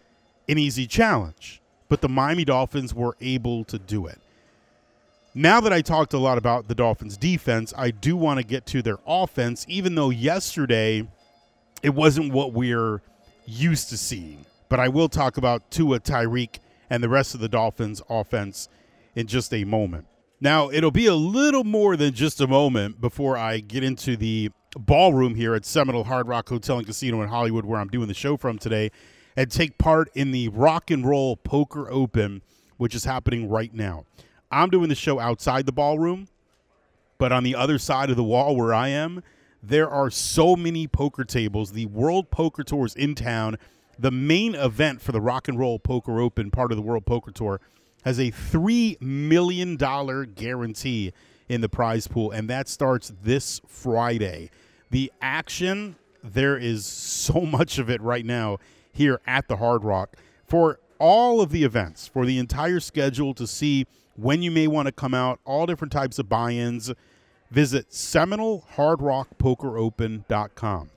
an 0.47 0.57
easy 0.57 0.87
challenge, 0.87 1.61
but 1.89 2.01
the 2.01 2.09
Miami 2.09 2.45
Dolphins 2.45 2.93
were 2.93 3.15
able 3.21 3.63
to 3.65 3.77
do 3.77 4.07
it. 4.07 4.19
Now 5.33 5.61
that 5.61 5.71
I 5.71 5.81
talked 5.81 6.13
a 6.13 6.17
lot 6.17 6.37
about 6.37 6.67
the 6.67 6.75
Dolphins' 6.75 7.15
defense, 7.15 7.73
I 7.77 7.91
do 7.91 8.17
want 8.17 8.41
to 8.41 8.45
get 8.45 8.65
to 8.67 8.81
their 8.81 8.97
offense, 9.07 9.65
even 9.69 9.95
though 9.95 10.09
yesterday 10.09 11.07
it 11.81 11.91
wasn't 11.91 12.33
what 12.33 12.51
we're 12.51 13.01
used 13.45 13.87
to 13.89 13.97
seeing. 13.97 14.45
But 14.67 14.81
I 14.81 14.89
will 14.89 15.07
talk 15.07 15.37
about 15.37 15.71
Tua 15.71 16.01
Tyreek 16.01 16.59
and 16.89 17.01
the 17.01 17.07
rest 17.07 17.33
of 17.33 17.39
the 17.39 17.47
Dolphins' 17.47 18.01
offense 18.09 18.67
in 19.15 19.27
just 19.27 19.53
a 19.53 19.63
moment. 19.63 20.05
Now, 20.41 20.69
it'll 20.69 20.91
be 20.91 21.05
a 21.05 21.15
little 21.15 21.63
more 21.63 21.95
than 21.95 22.13
just 22.13 22.41
a 22.41 22.47
moment 22.47 22.99
before 22.99 23.37
I 23.37 23.59
get 23.59 23.85
into 23.85 24.17
the 24.17 24.49
ballroom 24.75 25.35
here 25.35 25.55
at 25.55 25.63
Seminole 25.65 26.03
Hard 26.03 26.27
Rock 26.27 26.49
Hotel 26.49 26.77
and 26.77 26.85
Casino 26.85 27.21
in 27.21 27.29
Hollywood, 27.29 27.63
where 27.63 27.79
I'm 27.79 27.87
doing 27.87 28.09
the 28.09 28.13
show 28.13 28.35
from 28.35 28.57
today, 28.57 28.91
and 29.37 29.49
take 29.49 29.77
part 29.77 30.09
in 30.13 30.31
the 30.31 30.49
Rock 30.49 30.91
and 30.91 31.07
Roll 31.07 31.37
Poker 31.37 31.89
Open, 31.89 32.41
which 32.75 32.93
is 32.93 33.05
happening 33.05 33.47
right 33.47 33.73
now. 33.73 34.03
I'm 34.51 34.69
doing 34.69 34.89
the 34.89 34.95
show 34.95 35.19
outside 35.19 35.65
the 35.65 35.71
ballroom, 35.71 36.27
but 37.17 37.31
on 37.31 37.43
the 37.43 37.55
other 37.55 37.77
side 37.77 38.09
of 38.09 38.17
the 38.17 38.23
wall 38.23 38.55
where 38.55 38.73
I 38.73 38.89
am, 38.89 39.23
there 39.63 39.89
are 39.89 40.09
so 40.09 40.55
many 40.55 40.87
poker 40.87 41.23
tables. 41.23 41.71
The 41.71 41.85
World 41.85 42.31
Poker 42.31 42.63
Tour 42.63 42.85
is 42.85 42.95
in 42.95 43.15
town. 43.15 43.57
The 43.99 44.11
main 44.11 44.55
event 44.55 45.01
for 45.01 45.11
the 45.11 45.21
Rock 45.21 45.47
and 45.47 45.59
Roll 45.59 45.77
Poker 45.77 46.19
Open, 46.19 46.49
part 46.49 46.71
of 46.71 46.77
the 46.77 46.81
World 46.81 47.05
Poker 47.05 47.31
Tour, 47.31 47.61
has 48.03 48.19
a 48.19 48.31
$3 48.31 48.99
million 49.01 49.75
guarantee 49.75 51.13
in 51.47 51.61
the 51.61 51.69
prize 51.69 52.07
pool, 52.07 52.31
and 52.31 52.49
that 52.49 52.67
starts 52.67 53.13
this 53.23 53.61
Friday. 53.67 54.49
The 54.89 55.11
action, 55.21 55.95
there 56.23 56.57
is 56.57 56.85
so 56.85 57.41
much 57.45 57.77
of 57.77 57.89
it 57.89 58.01
right 58.01 58.25
now 58.25 58.57
here 58.91 59.21
at 59.27 59.47
the 59.47 59.57
Hard 59.57 59.83
Rock. 59.83 60.17
For 60.47 60.79
all 60.97 61.41
of 61.41 61.51
the 61.51 61.63
events, 61.63 62.07
for 62.07 62.25
the 62.25 62.39
entire 62.39 62.79
schedule 62.79 63.33
to 63.35 63.45
see 63.45 63.85
when 64.21 64.41
you 64.41 64.51
may 64.51 64.67
want 64.67 64.85
to 64.85 64.91
come 64.91 65.13
out, 65.13 65.39
all 65.45 65.65
different 65.65 65.91
types 65.91 66.19
of 66.19 66.29
buy 66.29 66.51
ins. 66.51 66.93
Visit 67.49 67.89
SeminoleHardRockPokerOpen.com. 67.89 70.89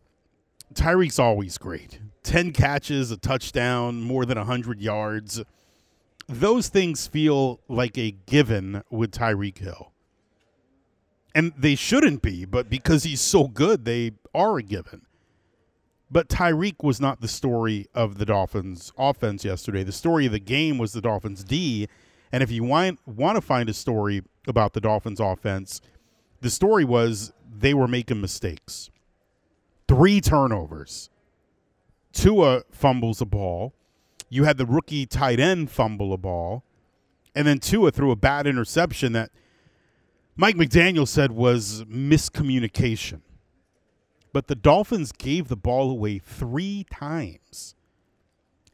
Tyreek's 0.73 1.19
always 1.19 1.57
great. 1.57 1.99
10 2.23 2.53
catches, 2.53 3.11
a 3.11 3.17
touchdown, 3.17 4.01
more 4.01 4.23
than 4.23 4.37
100 4.37 4.79
yards. 4.79 5.43
those 6.29 6.69
things 6.69 7.05
feel 7.05 7.59
like 7.67 7.97
a 7.97 8.11
given 8.27 8.81
with 8.89 9.11
Tyreek 9.11 9.57
Hill. 9.57 9.91
And 11.35 11.51
they 11.57 11.75
shouldn't 11.75 12.21
be, 12.21 12.45
but 12.45 12.69
because 12.69 13.03
he's 13.03 13.19
so 13.19 13.49
good, 13.49 13.83
they 13.83 14.13
are 14.33 14.57
a 14.57 14.63
given. 14.63 15.06
But 16.09 16.29
Tyreek 16.29 16.83
was 16.83 17.01
not 17.01 17.19
the 17.19 17.27
story 17.27 17.87
of 17.93 18.17
the 18.17 18.25
Dolphins 18.25 18.93
offense 18.97 19.43
yesterday. 19.43 19.83
The 19.83 19.91
story 19.91 20.25
of 20.25 20.31
the 20.31 20.39
game 20.39 20.77
was 20.77 20.93
the 20.93 21.01
Dolphins 21.01 21.43
D. 21.43 21.87
And 22.31 22.41
if 22.41 22.51
you 22.51 22.63
want, 22.63 22.99
want 23.05 23.35
to 23.35 23.41
find 23.41 23.69
a 23.69 23.73
story 23.73 24.21
about 24.47 24.73
the 24.73 24.81
Dolphins 24.81 25.19
offense, 25.19 25.81
the 26.39 26.49
story 26.49 26.85
was 26.85 27.33
they 27.49 27.73
were 27.73 27.87
making 27.87 28.21
mistakes. 28.21 28.89
Three 29.87 30.21
turnovers. 30.21 31.09
Tua 32.13 32.63
fumbles 32.71 33.21
a 33.21 33.25
ball. 33.25 33.73
You 34.29 34.45
had 34.45 34.57
the 34.57 34.65
rookie 34.65 35.05
tight 35.05 35.39
end 35.39 35.69
fumble 35.71 36.13
a 36.13 36.17
ball. 36.17 36.63
And 37.35 37.45
then 37.45 37.59
Tua 37.59 37.91
threw 37.91 38.11
a 38.11 38.15
bad 38.15 38.47
interception 38.47 39.13
that 39.13 39.31
Mike 40.35 40.55
McDaniel 40.55 41.07
said 41.07 41.31
was 41.31 41.83
miscommunication. 41.85 43.21
But 44.37 44.45
the 44.45 44.53
Dolphins 44.53 45.11
gave 45.11 45.47
the 45.47 45.55
ball 45.55 45.89
away 45.89 46.19
three 46.19 46.85
times. 46.91 47.73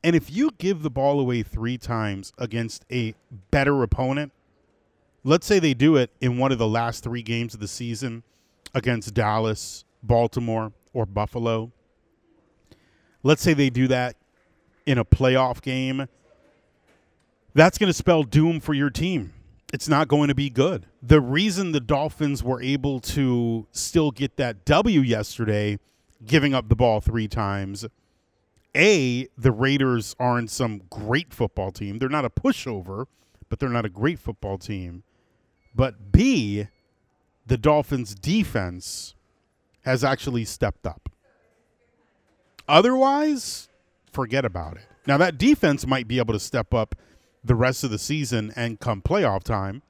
And 0.04 0.14
if 0.14 0.30
you 0.30 0.52
give 0.58 0.84
the 0.84 0.90
ball 0.90 1.22
away 1.22 1.42
three 1.42 1.78
times 1.78 2.34
against 2.38 2.84
a 2.92 3.16
better 3.50 3.82
opponent, 3.82 4.34
let's 5.24 5.48
say 5.48 5.60
they 5.60 5.74
do 5.74 5.96
it 5.96 6.10
in 6.20 6.38
one 6.38 6.52
of 6.52 6.58
the 6.58 6.68
last 6.68 7.02
three 7.02 7.22
games 7.22 7.54
of 7.54 7.62
the 7.62 7.70
season 7.70 8.24
against 8.74 9.14
Dallas, 9.14 9.86
Baltimore, 10.04 10.74
or 10.92 11.06
Buffalo. 11.06 11.72
Let's 13.24 13.42
say 13.42 13.54
they 13.54 13.70
do 13.70 13.88
that 13.88 14.18
in 14.86 14.98
a 14.98 15.06
playoff 15.06 15.62
game. 15.62 16.10
That's 17.54 17.78
going 17.78 17.88
to 17.88 17.94
spell 17.94 18.24
doom 18.24 18.60
for 18.60 18.74
your 18.74 18.90
team. 18.90 19.32
It's 19.74 19.90
not 19.90 20.08
going 20.08 20.28
to 20.28 20.36
be 20.36 20.52
good. 20.52 20.86
The 21.02 21.20
reason 21.20 21.72
the 21.72 21.80
Dolphins 21.80 22.44
were 22.44 22.62
able 22.62 23.00
to 23.00 23.66
still 23.72 24.12
get 24.12 24.38
that 24.38 24.66
W 24.66 25.02
yesterday, 25.02 25.80
giving 26.24 26.54
up 26.54 26.70
the 26.70 26.76
ball 26.76 27.02
three 27.02 27.28
times, 27.28 27.84
A, 28.78 29.28
the 29.36 29.52
Raiders 29.52 30.16
aren't 30.20 30.52
some 30.52 30.84
great 30.92 31.34
football 31.34 31.72
team. 31.72 31.98
They're 31.98 32.08
not 32.08 32.24
a 32.24 32.30
pushover, 32.30 33.08
but 33.50 33.60
they're 33.60 33.68
not 33.68 33.84
a 33.84 33.90
great 33.90 34.20
football 34.20 34.60
team. 34.60 35.02
But 35.74 36.12
B, 36.12 36.68
the 37.48 37.58
Dolphins' 37.58 38.14
defense 38.14 39.16
has 39.86 40.04
actually 40.04 40.46
stepped 40.46 40.86
up. 40.86 41.10
Otherwise, 42.68 43.70
forget 44.12 44.46
about 44.46 44.78
it. 44.78 44.86
Now, 45.08 45.18
that 45.18 45.40
defense 45.40 45.88
might 45.88 46.08
be 46.08 46.20
able 46.20 46.34
to 46.34 46.40
step 46.40 46.76
up 46.76 46.94
the 47.44 47.56
rest 47.56 47.84
of 47.84 47.92
the 47.92 47.98
season 47.98 48.52
and 48.56 48.80
come 48.80 49.02
playoff 49.02 49.44
time. 49.44 49.82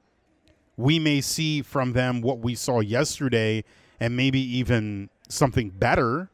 We 0.76 0.98
may 0.98 1.20
see 1.20 1.62
from 1.62 1.92
them 1.92 2.20
what 2.20 2.40
we 2.40 2.54
saw 2.54 2.80
yesterday 2.80 3.64
and 4.00 4.16
maybe 4.16 4.40
even 4.40 5.08
something 5.28 5.70
better 5.70 6.30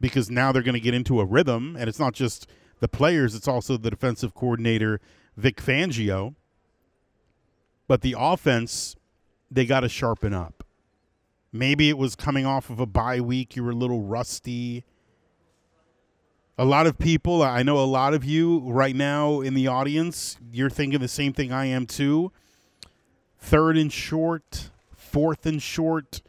because 0.00 0.30
now 0.30 0.50
they're 0.50 0.62
going 0.62 0.74
to 0.74 0.80
get 0.80 0.94
into 0.94 1.20
a 1.20 1.24
rhythm. 1.24 1.76
And 1.78 1.88
it's 1.88 2.00
not 2.00 2.14
just 2.14 2.48
the 2.80 2.88
players, 2.88 3.34
it's 3.34 3.46
also 3.46 3.76
the 3.76 3.90
defensive 3.90 4.34
coordinator, 4.34 5.00
Vic 5.36 5.58
Fangio. 5.58 6.34
But 7.86 8.00
the 8.00 8.16
offense, 8.18 8.96
they 9.50 9.66
got 9.66 9.80
to 9.80 9.88
sharpen 9.88 10.32
up. 10.32 10.64
Maybe 11.52 11.88
it 11.88 11.98
was 11.98 12.14
coming 12.14 12.46
off 12.46 12.70
of 12.70 12.80
a 12.80 12.86
bye 12.86 13.20
week, 13.20 13.56
you 13.56 13.64
were 13.64 13.72
a 13.72 13.74
little 13.74 14.02
rusty. 14.02 14.84
A 16.58 16.64
lot 16.64 16.86
of 16.86 16.98
people, 16.98 17.42
I 17.42 17.62
know 17.62 17.78
a 17.78 17.86
lot 17.86 18.12
of 18.12 18.24
you 18.24 18.60
right 18.60 18.94
now 18.94 19.40
in 19.40 19.54
the 19.54 19.66
audience, 19.66 20.36
you're 20.52 20.70
thinking 20.70 21.00
the 21.00 21.08
same 21.08 21.32
thing 21.32 21.52
I 21.52 21.66
am 21.66 21.86
too. 21.86 22.32
Third 23.38 23.78
and 23.78 23.92
short, 23.92 24.70
fourth 24.94 25.46
and 25.46 25.62
short. 25.62 26.20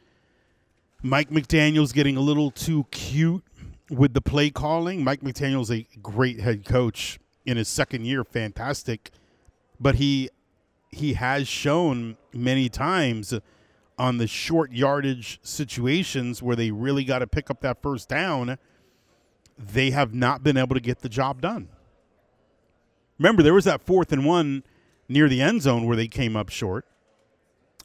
Mike 1.04 1.30
McDaniel's 1.30 1.92
getting 1.92 2.16
a 2.16 2.22
little 2.22 2.52
too 2.52 2.86
cute 2.92 3.44
with 3.90 4.14
the 4.14 4.22
play 4.22 4.50
calling. 4.50 5.04
Mike 5.04 5.22
McDaniel's 5.22 5.72
a 5.72 5.86
great 6.02 6.40
head 6.40 6.64
coach 6.64 7.20
in 7.46 7.58
his 7.58 7.68
second 7.68 8.06
year, 8.06 8.24
fantastic. 8.24 9.12
But 9.80 9.96
he 9.96 10.30
he 10.90 11.14
has 11.14 11.48
shown 11.48 12.18
many 12.34 12.70
times 12.70 13.34
on 13.98 14.18
the 14.18 14.28
short 14.28 14.72
yardage 14.72 15.40
situations 15.42 16.42
where 16.42 16.56
they 16.56 16.72
really 16.72 17.04
got 17.04 17.20
to 17.20 17.28
pick 17.28 17.50
up 17.50 17.62
that 17.62 17.82
first 17.82 18.10
down, 18.10 18.58
they 19.68 19.92
have 19.92 20.14
not 20.14 20.44
been 20.44 20.58
able 20.58 20.76
to 20.76 20.82
get 20.82 21.00
the 21.00 21.10
job 21.10 21.42
done. 21.42 21.70
Remember, 23.20 23.44
there 23.44 23.54
was 23.54 23.66
that 23.66 23.82
fourth 23.82 24.12
and 24.12 24.26
one 24.26 24.64
near 25.08 25.30
the 25.30 25.42
end 25.42 25.62
zone 25.62 25.86
where 25.86 25.96
they 25.96 26.08
came 26.08 26.36
up 26.36 26.50
short 26.50 26.86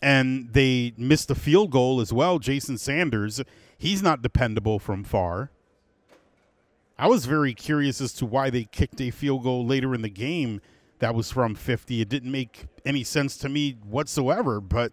and 0.00 0.52
they 0.52 0.92
missed 0.96 1.28
the 1.28 1.34
field 1.34 1.70
goal 1.70 2.00
as 2.00 2.12
well. 2.12 2.38
Jason 2.38 2.78
Sanders, 2.78 3.42
he's 3.76 4.02
not 4.02 4.22
dependable 4.22 4.78
from 4.78 5.04
far. 5.04 5.50
I 6.98 7.08
was 7.08 7.26
very 7.26 7.52
curious 7.52 8.00
as 8.00 8.12
to 8.14 8.26
why 8.26 8.48
they 8.48 8.64
kicked 8.64 9.00
a 9.00 9.10
field 9.10 9.42
goal 9.42 9.66
later 9.66 9.94
in 9.94 10.02
the 10.02 10.08
game 10.08 10.60
that 10.98 11.14
was 11.14 11.30
from 11.30 11.54
50. 11.54 12.00
It 12.00 12.08
didn't 12.08 12.32
make 12.32 12.66
any 12.86 13.04
sense 13.04 13.36
to 13.38 13.48
me 13.48 13.72
whatsoever, 13.84 14.60
but 14.60 14.92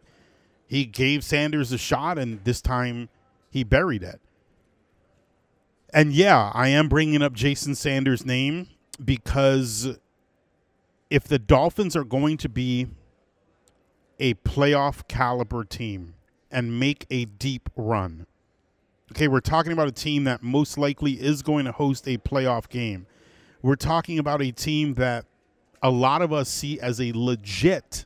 he 0.67 0.85
gave 0.85 1.23
Sanders 1.23 1.71
a 1.71 1.77
shot, 1.77 2.17
and 2.17 2.43
this 2.43 2.61
time 2.61 3.07
he 3.49 3.63
buried 3.63 4.03
it. 4.03 4.19
And 5.93 6.11
yeah, 6.11 6.51
I 6.55 6.69
am 6.69 6.89
bringing 6.89 7.21
up 7.21 7.33
Jason 7.33 7.75
Sanders' 7.75 8.25
name 8.25 8.67
because 9.03 9.99
if 11.11 11.25
the 11.25 11.37
Dolphins 11.37 11.95
are 11.95 12.03
going 12.03 12.37
to 12.37 12.49
be 12.49 12.87
a 14.19 14.33
playoff 14.33 15.07
caliber 15.07 15.63
team 15.63 16.15
and 16.49 16.79
make 16.79 17.05
a 17.11 17.25
deep 17.25 17.69
run, 17.75 18.25
okay, 19.11 19.27
we're 19.27 19.39
talking 19.39 19.71
about 19.71 19.87
a 19.87 19.91
team 19.91 20.23
that 20.23 20.41
most 20.41 20.79
likely 20.79 21.13
is 21.13 21.43
going 21.43 21.65
to 21.65 21.71
host 21.71 22.07
a 22.07 22.17
playoff 22.17 22.67
game. 22.69 23.05
We're 23.61 23.75
talking 23.75 24.17
about 24.17 24.41
a 24.41 24.51
team 24.51 24.95
that 24.95 25.25
a 25.83 25.91
lot 25.91 26.23
of 26.23 26.33
us 26.33 26.49
see 26.49 26.79
as 26.79 26.99
a 26.99 27.11
legit 27.13 28.05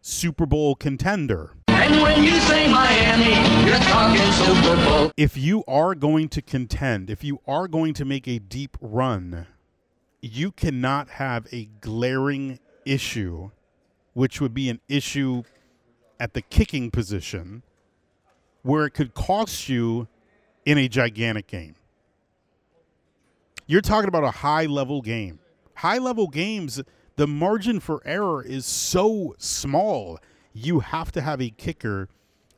Super 0.00 0.46
Bowl 0.46 0.74
contender. 0.74 1.52
And 1.92 2.00
when 2.00 2.24
you 2.24 2.40
say 2.40 2.72
Miami, 2.72 3.66
you're 3.66 3.76
talking 3.76 4.32
Super 4.32 4.76
Bowl. 4.82 5.12
If 5.14 5.36
you 5.36 5.62
are 5.68 5.94
going 5.94 6.30
to 6.30 6.40
contend, 6.40 7.10
if 7.10 7.22
you 7.22 7.40
are 7.46 7.68
going 7.68 7.92
to 7.94 8.06
make 8.06 8.26
a 8.26 8.38
deep 8.38 8.78
run, 8.80 9.46
you 10.22 10.52
cannot 10.52 11.10
have 11.10 11.46
a 11.52 11.66
glaring 11.82 12.60
issue, 12.86 13.50
which 14.14 14.40
would 14.40 14.54
be 14.54 14.70
an 14.70 14.80
issue 14.88 15.42
at 16.18 16.32
the 16.32 16.40
kicking 16.40 16.90
position, 16.90 17.62
where 18.62 18.86
it 18.86 18.92
could 18.92 19.12
cost 19.12 19.68
you 19.68 20.08
in 20.64 20.78
a 20.78 20.88
gigantic 20.88 21.46
game. 21.46 21.74
You're 23.66 23.82
talking 23.82 24.08
about 24.08 24.24
a 24.24 24.30
high 24.30 24.64
level 24.64 25.02
game. 25.02 25.40
High 25.74 25.98
level 25.98 26.28
games, 26.28 26.80
the 27.16 27.26
margin 27.26 27.80
for 27.80 28.00
error 28.06 28.42
is 28.42 28.64
so 28.64 29.34
small. 29.36 30.18
You 30.52 30.80
have 30.80 31.12
to 31.12 31.20
have 31.20 31.40
a 31.40 31.50
kicker 31.50 32.08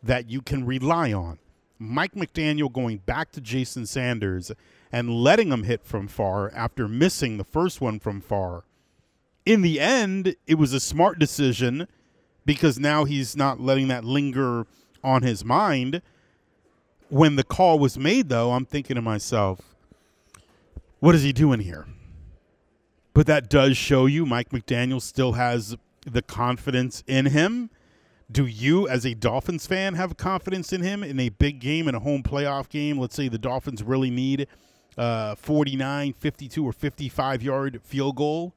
that 0.03 0.29
you 0.29 0.43
can 0.43 0.67
rely 0.67 1.13
on. 1.13 1.39
Mike 1.79 2.15
McDaniel 2.15 2.73
going 2.73 2.99
back 2.99 3.33
to 3.33 3.41
Jason 3.41 3.87
Sanders 3.87 4.53
and 4.93 5.11
letting 5.11 5.51
him 5.51 5.65
hit 5.65 5.85
from 5.85 6.07
far 6.09 6.53
after 6.55 6.87
missing 6.87 7.37
the 7.37 7.45
first 7.45 7.81
one 7.81 7.99
from 7.99 8.21
far. 8.21 8.65
In 9.45 9.63
the 9.63 9.81
end, 9.81 10.37
it 10.47 10.55
was 10.55 10.73
a 10.73 10.81
smart 10.81 11.19
decision 11.19 11.89
because 12.47 12.79
now 12.79 13.05
he's 13.05 13.37
not 13.37 13.61
letting 13.61 13.89
that 13.89 14.05
linger 14.05 14.67
on 15.03 15.23
his 15.23 15.45
mind. 15.45 16.01
When 17.09 17.37
the 17.37 17.45
call 17.45 17.79
was 17.79 17.99
made, 17.99 18.29
though, 18.29 18.53
I'm 18.53 18.65
thinking 18.65 18.97
to 18.97 19.03
myself, 19.03 19.75
what 21.01 21.15
is 21.15 21.23
he 21.23 21.33
doing 21.33 21.61
here? 21.61 21.87
But 23.13 23.27
that 23.27 23.51
does 23.51 23.77
show 23.77 24.07
you 24.07 24.27
Mike 24.27 24.51
McDaniel 24.51 25.01
still 25.01 25.33
has 25.33 25.77
the 26.07 26.23
confidence 26.23 27.03
in 27.07 27.27
him. 27.27 27.71
Do 28.31 28.47
you, 28.47 28.89
as 28.89 29.05
a 29.05 29.15
Dolphins 29.15 29.67
fan, 29.67 29.95
have 29.95 30.17
confidence 30.17 30.73
in 30.73 30.83
him 30.83 31.03
in 31.03 31.21
a 31.21 31.29
big 31.29 31.61
game, 31.61 31.89
in 31.89 31.95
a 31.95 32.01
home 32.01 32.23
playoff 32.23 32.69
game? 32.69 32.99
Let's 32.99 33.15
say 33.15 33.29
the 33.29 33.39
Dolphins 33.39 33.83
really 33.83 34.11
need 34.11 34.47
uh, 34.97 35.35
49, 35.35 36.13
52, 36.15 36.67
or 36.67 36.73
55 36.73 37.43
yard 37.43 37.81
field 37.83 38.17
goal. 38.17 38.55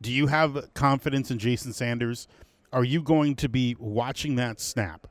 Do 0.00 0.12
you 0.12 0.26
have 0.28 0.72
confidence 0.74 1.30
in 1.30 1.38
Jason 1.38 1.72
Sanders? 1.72 2.28
Are 2.72 2.84
you 2.84 3.02
going 3.02 3.34
to 3.36 3.48
be 3.48 3.76
watching 3.78 4.36
that 4.36 4.60
snap, 4.60 5.06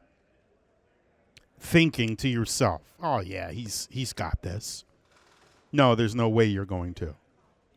thinking 1.60 2.16
to 2.18 2.30
yourself, 2.30 2.82
"Oh 3.02 3.20
yeah, 3.20 3.52
he's 3.52 3.88
he's 3.92 4.14
got 4.14 4.44
this"? 4.44 4.86
No, 5.72 5.96
there's 5.96 6.16
no 6.16 6.30
way 6.30 6.46
you're 6.46 6.66
going 6.66 6.94
to, 6.96 7.16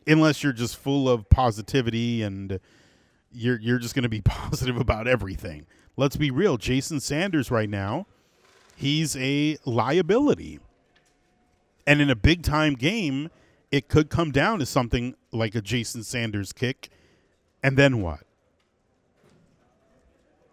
unless 0.05 0.43
you're 0.43 0.53
just 0.53 0.77
full 0.77 1.09
of 1.09 1.27
positivity 1.29 2.21
and 2.21 2.59
you're 3.33 3.59
you're 3.59 3.79
just 3.79 3.95
going 3.95 4.03
to 4.03 4.09
be 4.09 4.21
positive 4.25 4.77
about 4.77 5.07
everything. 5.07 5.65
Let's 6.01 6.15
be 6.15 6.31
real. 6.31 6.57
Jason 6.57 6.99
Sanders 6.99 7.51
right 7.51 7.69
now, 7.69 8.07
he's 8.75 9.15
a 9.17 9.59
liability. 9.65 10.59
And 11.85 12.01
in 12.01 12.09
a 12.09 12.15
big 12.15 12.41
time 12.41 12.73
game, 12.73 13.29
it 13.71 13.87
could 13.87 14.09
come 14.09 14.31
down 14.31 14.57
to 14.57 14.65
something 14.65 15.15
like 15.31 15.53
a 15.53 15.61
Jason 15.61 16.01
Sanders 16.01 16.53
kick 16.53 16.89
And 17.61 17.77
then 17.77 18.01
what? 18.01 18.21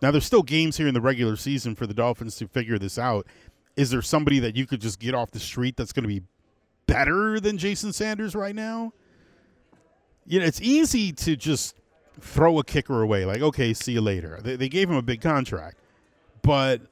Now, 0.03 0.11
there's 0.11 0.27
still 0.27 0.43
games 0.43 0.77
here 0.77 0.87
in 0.87 0.93
the 0.93 1.01
regular 1.01 1.37
season 1.37 1.75
for 1.75 1.87
the 1.87 1.95
Dolphins 1.95 2.37
to 2.37 2.47
figure 2.47 2.79
this 2.79 2.99
out. 2.99 3.27
Is 3.75 3.89
there 3.89 4.03
somebody 4.03 4.41
that 4.41 4.55
you 4.55 4.67
could 4.67 4.83
just 4.83 5.01
get 5.01 5.15
off 5.15 5.31
the 5.31 5.41
street 5.41 5.79
that's 5.79 5.95
going 5.95 6.03
to 6.03 6.09
be 6.09 6.25
better 6.87 7.41
than 7.41 7.57
Jason 7.57 7.95
Sanders 7.95 8.35
right 8.35 8.55
now? 8.55 8.93
You 10.27 10.41
know, 10.41 10.45
it's 10.45 10.61
easy 10.61 11.11
to 11.11 11.37
just 11.37 11.78
throw 12.21 12.59
a 12.59 12.65
kicker 12.65 13.03
away. 13.03 13.25
Like, 13.25 13.41
okay, 13.41 13.75
see 13.75 13.93
you 13.93 14.01
later. 14.01 14.39
They, 14.43 14.57
they 14.57 14.69
gave 14.69 14.89
him 14.89 14.97
a 14.97 15.03
big 15.03 15.21
contract. 15.21 15.79
But 16.43 16.83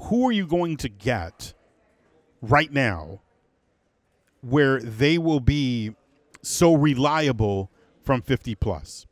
who 0.00 0.28
are 0.28 0.32
you 0.32 0.46
going 0.46 0.76
to 0.78 0.88
get 0.88 1.54
right 2.40 2.72
now 2.72 3.20
where 4.40 4.80
they 4.80 5.18
will 5.18 5.40
be 5.40 5.94
so 6.42 6.74
reliable 6.74 7.70
from 8.02 8.22
50 8.22 8.54
plus? 8.56 9.06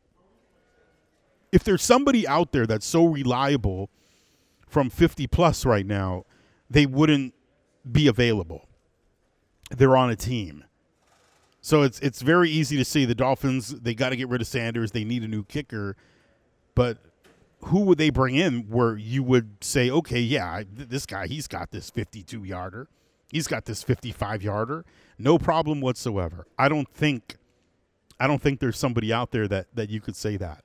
If 1.51 1.65
there's 1.65 1.83
somebody 1.83 2.27
out 2.27 2.53
there 2.53 2.67
that's 2.67 2.87
so 2.87 3.05
reliable 3.05 3.91
from 4.69 4.89
50 4.89 5.27
plus 5.27 5.67
right 5.67 5.87
now, 5.87 6.25
they 6.71 6.87
wouldn't 6.87 7.35
be 7.91 8.07
available. 8.07 8.69
They're 9.71 9.97
on 9.97 10.11
a 10.11 10.17
team. 10.17 10.65
So 11.63 11.83
it's 11.83 12.01
it's 12.01 12.21
very 12.21 12.51
easy 12.51 12.77
to 12.77 12.85
see 12.85 13.05
the 13.05 13.15
Dolphins, 13.15 13.69
they 13.69 13.95
got 13.95 14.11
to 14.11 14.17
get 14.17 14.29
rid 14.29 14.41
of 14.41 14.49
Sanders, 14.49 14.91
they 14.91 15.05
need 15.05 15.23
a 15.23 15.29
new 15.29 15.45
kicker, 15.45 15.97
but 16.75 16.99
who 17.67 17.81
would 17.83 17.99
they 17.99 18.11
bring 18.11 18.35
in 18.35 18.63
where 18.69 18.97
you 18.97 19.23
would 19.23 19.63
say, 19.63 19.89
okay, 19.89 20.19
yeah, 20.19 20.65
this 20.75 21.07
guy, 21.07 21.29
he's 21.29 21.47
got 21.47 21.71
this 21.71 21.91
52 21.91 22.43
yarder. 22.43 22.89
He's 23.31 23.47
got 23.47 23.65
this 23.65 23.83
55 23.85 24.43
yarder. 24.43 24.85
No 25.19 25.39
problem 25.39 25.81
whatsoever. 25.81 26.47
I 26.59 26.69
don't 26.69 26.89
think 26.89 27.37
I 28.19 28.27
don't 28.27 28.43
think 28.43 28.61
there's 28.61 28.79
somebody 28.79 29.13
out 29.13 29.31
there 29.31 29.47
that 29.49 29.69
that 29.75 29.89
you 29.89 30.01
could 30.01 30.17
say 30.17 30.37
that. 30.37 30.65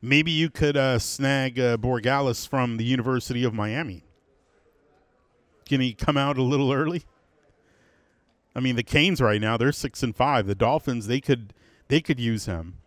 Maybe 0.00 0.30
you 0.30 0.48
could 0.48 0.76
uh, 0.76 0.98
snag 0.98 1.58
uh, 1.58 1.76
Borregales 1.76 2.48
from 2.48 2.76
the 2.76 2.84
University 2.84 3.44
of 3.44 3.52
Miami. 3.52 4.04
Can 5.68 5.80
he 5.80 5.92
come 5.92 6.16
out 6.16 6.38
a 6.38 6.42
little 6.42 6.72
early? 6.72 7.04
I 8.54 8.60
mean, 8.60 8.76
the 8.76 8.82
Canes 8.82 9.20
right 9.20 9.40
now 9.40 9.56
they're 9.56 9.72
six 9.72 10.02
and 10.02 10.14
five. 10.14 10.46
The 10.46 10.54
Dolphins 10.54 11.06
they 11.06 11.20
could 11.20 11.52
they 11.88 12.00
could 12.00 12.20
use 12.20 12.46
him, 12.46 12.78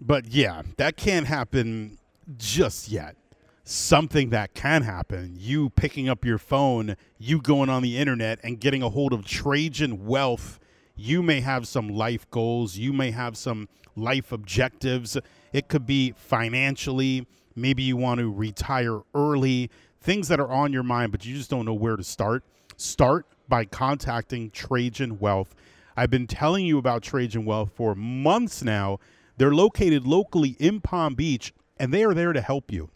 but 0.00 0.26
yeah, 0.26 0.62
that 0.76 0.96
can't 0.96 1.26
happen 1.26 1.98
just 2.36 2.88
yet. 2.88 3.16
Something 3.64 4.30
that 4.30 4.54
can 4.54 4.82
happen, 4.82 5.36
you 5.38 5.70
picking 5.70 6.08
up 6.08 6.24
your 6.24 6.38
phone, 6.38 6.96
you 7.18 7.40
going 7.40 7.68
on 7.68 7.82
the 7.82 7.96
internet 7.96 8.40
and 8.42 8.58
getting 8.58 8.82
a 8.82 8.88
hold 8.88 9.12
of 9.12 9.24
Trajan 9.24 10.04
Wealth. 10.04 10.58
You 10.96 11.22
may 11.22 11.40
have 11.40 11.68
some 11.68 11.88
life 11.88 12.28
goals, 12.30 12.76
you 12.76 12.92
may 12.92 13.12
have 13.12 13.36
some 13.36 13.68
life 13.94 14.32
objectives. 14.32 15.16
It 15.52 15.68
could 15.68 15.86
be 15.86 16.12
financially, 16.16 17.26
maybe 17.54 17.82
you 17.84 17.96
want 17.96 18.18
to 18.18 18.30
retire 18.30 19.00
early, 19.14 19.70
things 20.00 20.28
that 20.28 20.40
are 20.40 20.50
on 20.50 20.72
your 20.72 20.82
mind, 20.82 21.12
but 21.12 21.24
you 21.24 21.36
just 21.36 21.50
don't 21.50 21.64
know 21.64 21.74
where 21.74 21.96
to 21.96 22.04
start. 22.04 22.44
Start 22.76 23.26
by 23.52 23.66
contacting 23.66 24.50
Trajan 24.50 25.18
Wealth. 25.18 25.54
I've 25.94 26.08
been 26.08 26.26
telling 26.26 26.64
you 26.64 26.78
about 26.78 27.02
Trajan 27.02 27.44
Wealth 27.44 27.70
for 27.74 27.94
months 27.94 28.64
now. 28.64 28.98
They're 29.36 29.54
located 29.54 30.06
locally 30.06 30.56
in 30.58 30.80
Palm 30.80 31.14
Beach 31.14 31.52
and 31.76 31.92
they 31.92 32.02
are 32.02 32.14
there 32.14 32.32
to 32.32 32.40
help 32.40 32.72
you. 32.72 32.88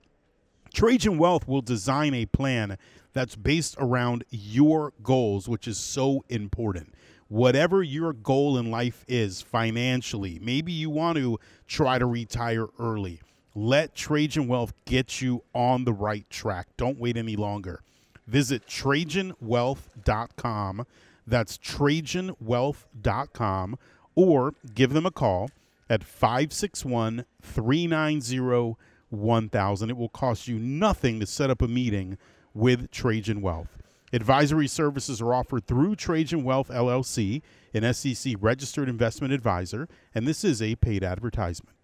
Trajan 0.73 1.19
Wealth 1.19 1.47
will 1.47 1.61
design 1.61 2.15
a 2.15 2.25
plan 2.25 2.79
that's 3.13 3.37
based 3.37 3.77
around 3.79 4.25
your 4.31 4.95
goals, 5.03 5.47
which 5.47 5.69
is 5.69 5.77
so 5.77 6.25
important. 6.31 6.95
Whatever 7.29 7.83
your 7.83 8.15
goal 8.15 8.57
in 8.57 8.71
life 8.71 9.05
is 9.07 9.43
financially, 9.43 10.39
maybe 10.41 10.73
you 10.73 10.89
want 10.89 11.19
to 11.19 11.39
try 11.67 11.99
to 11.99 12.07
retire 12.07 12.69
early. 12.79 13.21
Let 13.55 13.95
Trajan 13.95 14.49
Wealth 14.49 14.73
get 14.87 15.21
you 15.21 15.43
on 15.55 15.85
the 15.85 15.93
right 15.93 16.25
track. 16.31 16.69
Don't 16.79 16.99
wait 16.99 17.19
any 17.19 17.37
longer. 17.37 17.83
Visit 18.27 18.67
TrajanWealth.com. 18.67 20.87
That's 21.27 21.59
TrajanWealth.com 21.59 23.79
or 24.15 24.55
give 24.75 24.93
them 24.93 25.07
a 25.07 25.11
call 25.11 25.51
at 25.89 26.03
561 26.03 27.25
390 27.43 28.77
1000. 29.11 29.91
It 29.91 29.97
will 29.97 30.09
cost 30.09 30.49
you 30.49 30.59
nothing 30.59 31.21
to 31.21 31.27
set 31.27 31.51
up 31.51 31.63
a 31.63 31.69
meeting 31.69 32.19
with 32.55 32.91
Trajan 32.91 33.41
Wealth. 33.41 33.79
Advisory 34.13 34.69
services 34.69 35.21
are 35.21 35.35
offered 35.35 35.67
through 35.67 35.97
Trajan 35.97 36.45
Wealth 36.45 36.69
LLC, 36.69 37.43
an 37.75 37.93
SEC 37.93 38.35
registered 38.41 38.89
investment 38.89 39.33
advisor, 39.33 39.89
and 40.15 40.27
this 40.27 40.45
is 40.45 40.63
a 40.63 40.77
paid 40.77 41.05
advertisement. 41.05 41.76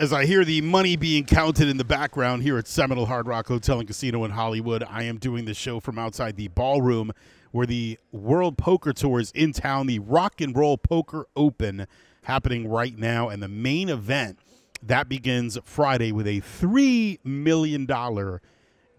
As 0.00 0.14
I 0.14 0.24
hear 0.24 0.46
the 0.46 0.62
money 0.62 0.96
being 0.96 1.26
counted 1.26 1.68
in 1.68 1.76
the 1.76 1.84
background 1.84 2.42
here 2.42 2.56
at 2.56 2.66
Seminole 2.66 3.04
Hard 3.04 3.26
Rock 3.26 3.48
Hotel 3.48 3.80
and 3.80 3.86
Casino 3.86 4.24
in 4.24 4.30
Hollywood, 4.30 4.82
I 4.88 5.02
am 5.02 5.18
doing 5.18 5.44
the 5.44 5.52
show 5.52 5.78
from 5.78 5.98
outside 5.98 6.36
the 6.36 6.48
ballroom 6.48 7.12
where 7.50 7.66
the 7.66 7.98
World 8.10 8.56
Poker 8.56 8.94
Tour 8.94 9.20
is 9.20 9.30
in 9.32 9.52
town, 9.52 9.88
the 9.88 9.98
Rock 9.98 10.40
and 10.40 10.56
Roll 10.56 10.78
Poker 10.78 11.26
Open 11.36 11.86
happening 12.22 12.66
right 12.66 12.96
now. 12.96 13.28
And 13.28 13.42
the 13.42 13.48
main 13.48 13.90
event 13.90 14.38
that 14.82 15.06
begins 15.06 15.58
Friday 15.64 16.12
with 16.12 16.26
a 16.26 16.40
$3 16.40 17.18
million 17.22 17.86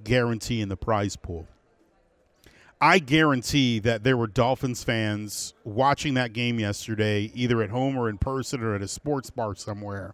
guarantee 0.03 0.61
in 0.61 0.69
the 0.69 0.77
prize 0.77 1.15
pool. 1.15 1.47
I 2.79 2.99
guarantee 2.99 3.79
that 3.79 4.03
there 4.03 4.17
were 4.17 4.27
Dolphins 4.27 4.83
fans 4.83 5.55
watching 5.63 6.13
that 6.13 6.33
game 6.33 6.59
yesterday, 6.59 7.31
either 7.33 7.63
at 7.63 7.71
home 7.71 7.97
or 7.97 8.07
in 8.07 8.19
person 8.19 8.61
or 8.61 8.75
at 8.75 8.83
a 8.83 8.87
sports 8.87 9.31
bar 9.31 9.55
somewhere, 9.55 10.13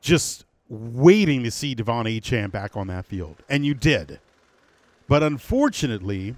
just 0.00 0.44
waiting 0.68 1.42
to 1.44 1.50
see 1.50 1.74
De'Von 1.74 2.04
Achane 2.04 2.50
back 2.50 2.76
on 2.76 2.86
that 2.88 3.06
field. 3.06 3.36
And 3.48 3.64
you 3.64 3.74
did. 3.74 4.20
But 5.08 5.22
unfortunately, 5.22 6.36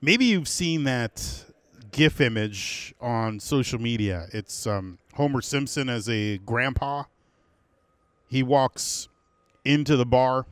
maybe 0.00 0.26
you've 0.26 0.48
seen 0.48 0.84
that 0.84 1.44
GIF 1.90 2.20
image 2.20 2.94
on 3.00 3.40
social 3.40 3.80
media. 3.80 4.26
It's 4.32 4.66
um, 4.66 4.98
Homer 5.14 5.42
Simpson 5.42 5.88
as 5.88 6.08
a 6.08 6.38
grandpa. 6.38 7.04
He 8.28 8.42
walks 8.44 9.08
into 9.64 9.96
the 9.96 10.06
bar, 10.06 10.46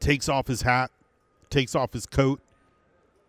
takes 0.00 0.28
off 0.28 0.46
his 0.46 0.62
hat, 0.62 0.90
takes 1.50 1.74
off 1.74 1.92
his 1.92 2.06
coat, 2.06 2.40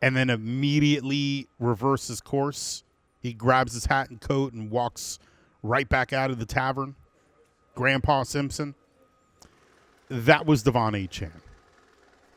and 0.02 0.16
then 0.16 0.30
immediately 0.30 1.48
reverses 1.60 2.22
course. 2.22 2.84
He 3.20 3.34
grabs 3.34 3.74
his 3.74 3.86
hat 3.86 4.10
and 4.10 4.22
coat 4.22 4.54
and 4.54 4.72
walks 4.72 5.20
right 5.62 5.90
back 5.90 6.14
out 6.14 6.32
of 6.32 6.40
the 6.40 6.46
tavern. 6.46 6.96
Grandpa 7.76 8.24
Simpson. 8.24 8.74
That 10.10 10.46
was 10.46 10.64
De'Von 10.64 10.94
Achane. 10.94 11.42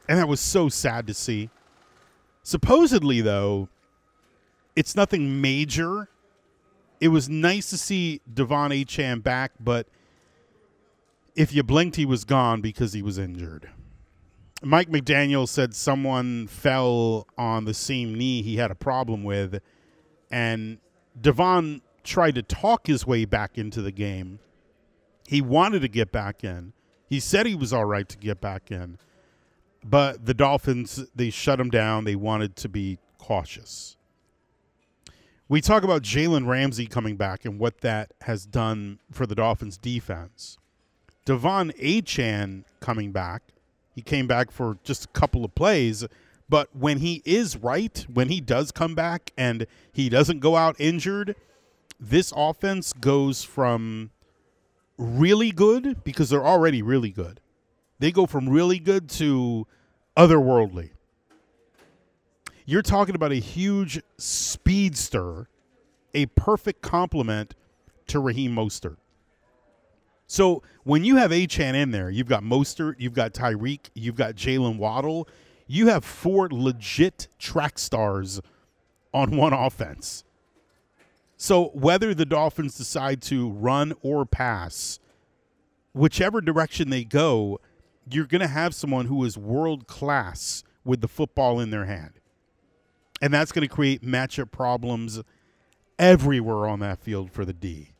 And 0.08 0.18
that 0.18 0.28
was 0.28 0.40
so 0.40 0.68
sad 0.68 1.06
to 1.06 1.14
see. 1.14 1.50
Supposedly, 2.42 3.20
though, 3.20 3.68
it's 4.74 4.96
nothing 4.96 5.40
major. 5.40 6.08
It 7.00 7.08
was 7.08 7.28
nice 7.28 7.70
to 7.70 7.78
see 7.78 8.20
De'Von 8.32 8.70
Achane 8.70 9.22
back, 9.22 9.52
but 9.60 9.86
if 11.36 11.52
you 11.52 11.62
blinked, 11.62 11.96
he 11.96 12.06
was 12.06 12.24
gone 12.24 12.60
because 12.60 12.92
he 12.92 13.02
was 13.02 13.18
injured. 13.18 13.70
Mike 14.62 14.88
McDaniel 14.88 15.46
said 15.48 15.74
someone 15.74 16.48
fell 16.48 17.28
on 17.36 17.64
the 17.64 17.74
same 17.74 18.14
knee 18.14 18.42
he 18.42 18.56
had 18.56 18.72
a 18.72 18.74
problem 18.74 19.22
with, 19.22 19.60
and 20.30 20.78
De'Von 21.20 21.80
tried 22.02 22.34
to 22.34 22.42
talk 22.42 22.86
his 22.86 23.06
way 23.06 23.24
back 23.24 23.56
into 23.56 23.82
the 23.82 23.92
game. 23.92 24.40
He 25.28 25.40
wanted 25.40 25.82
to 25.82 25.88
get 25.88 26.10
back 26.10 26.42
in. 26.42 26.72
He 27.08 27.20
said 27.20 27.46
he 27.46 27.54
was 27.54 27.72
all 27.72 27.84
right 27.84 28.08
to 28.08 28.18
get 28.18 28.40
back 28.40 28.70
in, 28.70 28.98
but 29.84 30.26
the 30.26 30.34
Dolphins 30.34 31.06
they 31.14 31.30
shut 31.30 31.60
him 31.60 31.70
down. 31.70 32.04
They 32.04 32.16
wanted 32.16 32.56
to 32.56 32.68
be 32.68 32.98
cautious 33.18 33.98
we 35.48 35.62
talk 35.62 35.82
about 35.82 36.02
Jalen 36.02 36.46
Ramsey 36.46 36.86
coming 36.86 37.16
back 37.16 37.44
and 37.44 37.58
what 37.58 37.80
that 37.80 38.12
has 38.22 38.44
done 38.44 38.98
for 39.10 39.26
the 39.26 39.34
Dolphins 39.34 39.78
defense. 39.78 40.58
De'Von 41.24 41.74
Achane 41.80 42.64
coming 42.80 43.12
back. 43.12 43.42
He 43.94 44.02
came 44.02 44.26
back 44.26 44.50
for 44.50 44.78
just 44.84 45.06
a 45.06 45.08
couple 45.08 45.44
of 45.44 45.54
plays, 45.54 46.06
but 46.48 46.68
when 46.76 46.98
he 46.98 47.22
is 47.24 47.56
right, 47.56 48.06
when 48.12 48.28
he 48.28 48.40
does 48.40 48.70
come 48.70 48.94
back 48.94 49.32
and 49.36 49.66
he 49.90 50.08
doesn't 50.08 50.40
go 50.40 50.56
out 50.56 50.76
injured, 50.78 51.34
this 51.98 52.32
offense 52.36 52.92
goes 52.92 53.42
from 53.42 54.10
really 54.98 55.50
good 55.52 56.02
because 56.04 56.28
they're 56.28 56.44
already 56.44 56.82
really 56.82 57.10
good. 57.10 57.40
They 58.00 58.12
go 58.12 58.26
from 58.26 58.48
really 58.48 58.78
good 58.78 59.08
to 59.10 59.66
otherworldly. 60.16 60.90
You're 62.66 62.82
talking 62.82 63.14
about 63.14 63.32
a 63.32 63.36
huge 63.36 64.02
speedster, 64.18 65.48
a 66.12 66.26
perfect 66.26 66.82
complement 66.82 67.54
to 68.08 68.20
Raheem 68.20 68.54
Mostert. 68.54 68.96
So 70.26 70.62
when 70.84 71.04
you 71.04 71.16
have 71.16 71.30
Achane 71.30 71.74
in 71.74 71.90
there, 71.90 72.10
you've 72.10 72.28
got 72.28 72.42
Mostert, 72.42 72.96
you've 72.98 73.14
got 73.14 73.32
Tyreek, 73.32 73.88
you've 73.94 74.16
got 74.16 74.34
Jaylen 74.34 74.76
Waddle. 74.76 75.26
You 75.66 75.88
have 75.88 76.04
four 76.04 76.48
legit 76.50 77.28
track 77.38 77.78
stars 77.78 78.40
on 79.14 79.36
one 79.36 79.52
offense. 79.54 80.24
So 81.38 81.66
whether 81.68 82.14
the 82.14 82.26
Dolphins 82.26 82.76
decide 82.76 83.22
to 83.22 83.48
run 83.48 83.94
or 84.02 84.26
pass, 84.26 84.98
whichever 85.92 86.40
direction 86.40 86.90
they 86.90 87.04
go, 87.04 87.60
you're 88.10 88.26
going 88.26 88.40
to 88.40 88.48
have 88.48 88.74
someone 88.74 89.06
who 89.06 89.24
is 89.24 89.38
world 89.38 89.86
class 89.86 90.64
with 90.84 91.00
the 91.00 91.08
football 91.08 91.60
in 91.60 91.70
their 91.70 91.84
hand. 91.84 92.14
And 93.22 93.32
that's 93.32 93.52
going 93.52 93.66
to 93.66 93.72
create 93.72 94.02
matchup 94.02 94.50
problems 94.50 95.20
everywhere 95.96 96.66
on 96.66 96.80
that 96.80 96.98
field 96.98 97.30
for 97.30 97.44
the 97.44 97.52
D. 97.52 97.92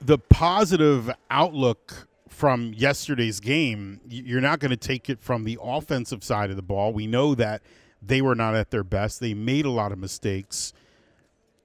The 0.00 0.18
positive 0.18 1.10
outlook 1.30 2.08
from 2.28 2.72
yesterday's 2.74 3.40
game, 3.40 4.00
you're 4.08 4.40
not 4.40 4.60
going 4.60 4.70
to 4.70 4.76
take 4.76 5.10
it 5.10 5.20
from 5.20 5.44
the 5.44 5.58
offensive 5.62 6.24
side 6.24 6.48
of 6.48 6.56
the 6.56 6.62
ball. 6.62 6.92
We 6.94 7.06
know 7.06 7.34
that 7.34 7.62
they 8.00 8.22
were 8.22 8.34
not 8.34 8.54
at 8.54 8.70
their 8.70 8.84
best. 8.84 9.20
They 9.20 9.34
made 9.34 9.66
a 9.66 9.70
lot 9.70 9.92
of 9.92 9.98
mistakes. 9.98 10.72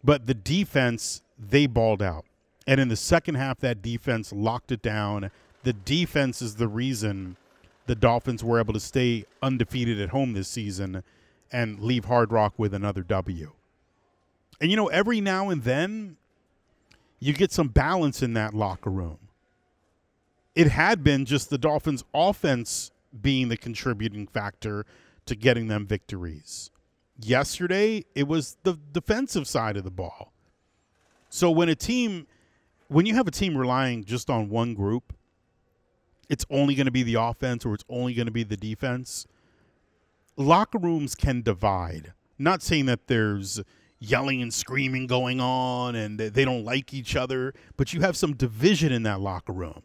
But 0.03 0.27
the 0.27 0.33
defense, 0.33 1.21
they 1.37 1.67
balled 1.67 2.01
out. 2.01 2.25
And 2.67 2.79
in 2.79 2.89
the 2.89 2.95
second 2.95 3.35
half, 3.35 3.59
that 3.59 3.81
defense 3.81 4.31
locked 4.31 4.71
it 4.71 4.81
down. 4.81 5.31
The 5.63 5.73
defense 5.73 6.41
is 6.41 6.55
the 6.55 6.67
reason 6.67 7.37
the 7.87 7.95
Dolphins 7.95 8.43
were 8.43 8.59
able 8.59 8.73
to 8.73 8.79
stay 8.79 9.25
undefeated 9.41 9.99
at 9.99 10.09
home 10.09 10.33
this 10.33 10.47
season 10.47 11.03
and 11.51 11.79
leave 11.79 12.05
Hard 12.05 12.31
Rock 12.31 12.53
with 12.57 12.73
another 12.73 13.01
W. 13.01 13.51
And 14.59 14.69
you 14.69 14.77
know, 14.77 14.87
every 14.87 15.19
now 15.19 15.49
and 15.49 15.63
then 15.63 16.17
you 17.19 17.33
get 17.33 17.51
some 17.51 17.67
balance 17.67 18.21
in 18.21 18.33
that 18.33 18.53
locker 18.53 18.89
room. 18.89 19.17
It 20.55 20.67
had 20.67 21.03
been 21.03 21.25
just 21.25 21.49
the 21.49 21.57
Dolphins' 21.57 22.03
offense 22.13 22.91
being 23.21 23.49
the 23.49 23.57
contributing 23.57 24.27
factor 24.27 24.85
to 25.25 25.35
getting 25.35 25.67
them 25.67 25.85
victories. 25.85 26.71
Yesterday, 27.23 28.05
it 28.15 28.27
was 28.27 28.57
the 28.63 28.77
defensive 28.91 29.47
side 29.47 29.77
of 29.77 29.83
the 29.83 29.91
ball. 29.91 30.33
So 31.29 31.51
when 31.51 31.69
a 31.69 31.75
team, 31.75 32.27
when 32.87 33.05
you 33.05 33.15
have 33.15 33.27
a 33.27 33.31
team 33.31 33.57
relying 33.57 34.03
just 34.03 34.29
on 34.29 34.49
one 34.49 34.73
group, 34.73 35.13
it's 36.29 36.45
only 36.49 36.75
going 36.75 36.85
to 36.85 36.91
be 36.91 37.03
the 37.03 37.15
offense 37.15 37.65
or 37.65 37.73
it's 37.73 37.85
only 37.89 38.13
going 38.13 38.25
to 38.25 38.31
be 38.31 38.43
the 38.43 38.57
defense. 38.57 39.27
Locker 40.37 40.77
rooms 40.77 41.15
can 41.15 41.41
divide. 41.41 42.13
Not 42.39 42.63
saying 42.63 42.85
that 42.87 43.07
there's 43.07 43.61
yelling 43.99 44.41
and 44.41 44.53
screaming 44.53 45.07
going 45.07 45.39
on 45.39 45.95
and 45.95 46.17
they 46.17 46.43
don't 46.43 46.65
like 46.65 46.93
each 46.93 47.15
other, 47.15 47.53
but 47.77 47.93
you 47.93 48.01
have 48.01 48.17
some 48.17 48.33
division 48.33 48.91
in 48.91 49.03
that 49.03 49.21
locker 49.21 49.53
room. 49.53 49.83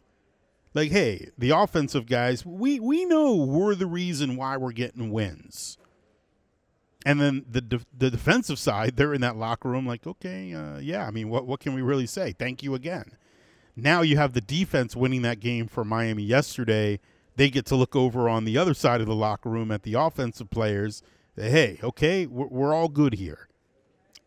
Like, 0.73 0.91
hey, 0.91 1.29
the 1.37 1.51
offensive 1.51 2.07
guys, 2.07 2.45
we 2.45 2.79
we 2.79 3.05
know 3.05 3.35
we're 3.35 3.75
the 3.75 3.85
reason 3.85 4.35
why 4.35 4.57
we're 4.57 4.73
getting 4.73 5.11
wins. 5.11 5.77
And 7.07 7.21
then 7.21 7.45
the 7.49 7.61
de- 7.61 7.85
the 7.97 8.11
defensive 8.11 8.59
side, 8.59 8.97
they're 8.97 9.13
in 9.13 9.21
that 9.21 9.37
locker 9.37 9.69
room, 9.69 9.87
like, 9.87 10.05
okay, 10.05 10.53
uh, 10.53 10.77
yeah. 10.79 11.07
I 11.07 11.11
mean, 11.11 11.29
what 11.29 11.47
what 11.47 11.61
can 11.61 11.73
we 11.73 11.81
really 11.81 12.05
say? 12.05 12.33
Thank 12.33 12.61
you 12.61 12.75
again. 12.75 13.15
Now 13.77 14.01
you 14.01 14.17
have 14.17 14.33
the 14.33 14.41
defense 14.41 14.93
winning 14.93 15.21
that 15.21 15.39
game 15.39 15.67
for 15.67 15.85
Miami 15.85 16.23
yesterday. 16.23 16.99
They 17.37 17.49
get 17.49 17.65
to 17.67 17.77
look 17.77 17.95
over 17.95 18.27
on 18.27 18.43
the 18.43 18.57
other 18.57 18.73
side 18.73 18.99
of 18.99 19.07
the 19.07 19.15
locker 19.15 19.49
room 19.49 19.71
at 19.71 19.83
the 19.83 19.93
offensive 19.93 20.49
players. 20.49 21.01
Hey, 21.37 21.79
okay, 21.81 22.25
we're, 22.25 22.47
we're 22.47 22.73
all 22.73 22.89
good 22.89 23.13
here 23.13 23.47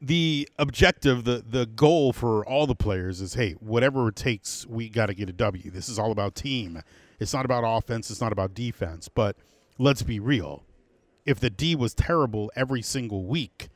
the 0.01 0.49
objective, 0.59 1.25
the 1.25 1.45
the 1.47 1.67
goal 1.67 2.15
for 2.15 2.43
all 2.47 2.67
the 2.67 2.75
players 2.75 3.21
is, 3.21 3.35
hey, 3.35 3.53
whatever 3.61 4.09
it 4.09 4.17
takes, 4.17 4.67
we 4.67 4.89
got 4.89 5.07
to 5.07 5.15
get 5.15 5.29
a 5.29 5.33
W. 5.33 5.71
This 5.71 5.89
is 5.89 5.99
all 5.99 6.13
about 6.13 6.35
team. 6.35 6.83
It's 7.19 7.35
not 7.35 7.45
about 7.45 7.65
offense. 7.67 8.11
It's 8.11 8.21
not 8.21 8.33
about 8.33 8.55
defense. 8.55 9.09
But 9.09 9.37
let's 9.79 10.03
be 10.03 10.19
real. 10.19 10.65
If 11.27 11.41
the 11.41 11.51
D 11.51 11.75
was 11.75 11.95
terrible 11.95 12.51
every 12.57 12.83
single 12.83 13.25
week, 13.25 13.69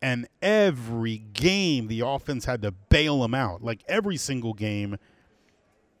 and 0.00 0.28
every 0.40 1.18
game 1.18 1.88
the 1.88 2.00
offense 2.00 2.44
had 2.44 2.62
to 2.62 2.70
bail 2.70 3.20
them 3.22 3.34
out, 3.34 3.62
like 3.62 3.82
every 3.88 4.16
single 4.16 4.54
game, 4.54 4.96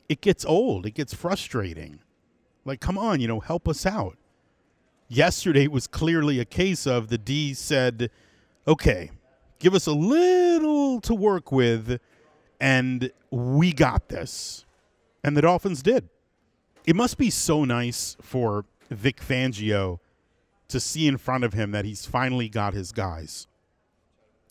it 0.08 0.20
gets 0.20 0.44
old. 0.44 0.86
It 0.86 0.92
gets 0.92 1.12
frustrating. 1.14 2.00
Like, 2.64 2.80
come 2.80 2.98
on, 2.98 3.20
you 3.20 3.28
know, 3.28 3.40
help 3.40 3.68
us 3.68 3.86
out. 3.86 4.16
Yesterday 5.08 5.66
was 5.68 5.86
clearly 5.86 6.38
a 6.38 6.44
case 6.44 6.86
of 6.86 7.08
the 7.08 7.18
D 7.18 7.54
said, 7.54 8.10
okay, 8.66 9.10
give 9.58 9.74
us 9.74 9.86
a 9.86 9.92
little 9.92 11.00
to 11.00 11.14
work 11.14 11.50
with, 11.50 11.98
and 12.60 13.10
we 13.30 13.72
got 13.72 14.08
this. 14.08 14.64
And 15.24 15.36
the 15.36 15.42
Dolphins 15.42 15.82
did. 15.82 16.08
It 16.86 16.94
must 16.94 17.18
be 17.18 17.30
so 17.30 17.64
nice 17.64 18.16
for 18.20 18.64
Vic 18.90 19.20
Fangio 19.20 19.98
to 20.68 20.80
see 20.80 21.06
in 21.06 21.16
front 21.16 21.44
of 21.44 21.52
him 21.52 21.70
that 21.72 21.84
he's 21.84 22.06
finally 22.06 22.48
got 22.48 22.74
his 22.74 22.92
guys. 22.92 23.46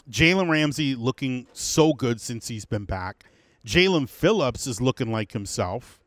Jalen 0.10 0.50
Ramsey 0.50 0.96
looking 0.96 1.48
so 1.54 1.94
good 1.94 2.22
since 2.22 2.48
he's 2.48 2.66
been 2.66 2.86
back. 2.86 3.26
Jaelan 3.66 4.08
Phillips 4.08 4.66
is 4.66 4.80
looking 4.80 5.12
like 5.12 5.34
himself. 5.34 6.00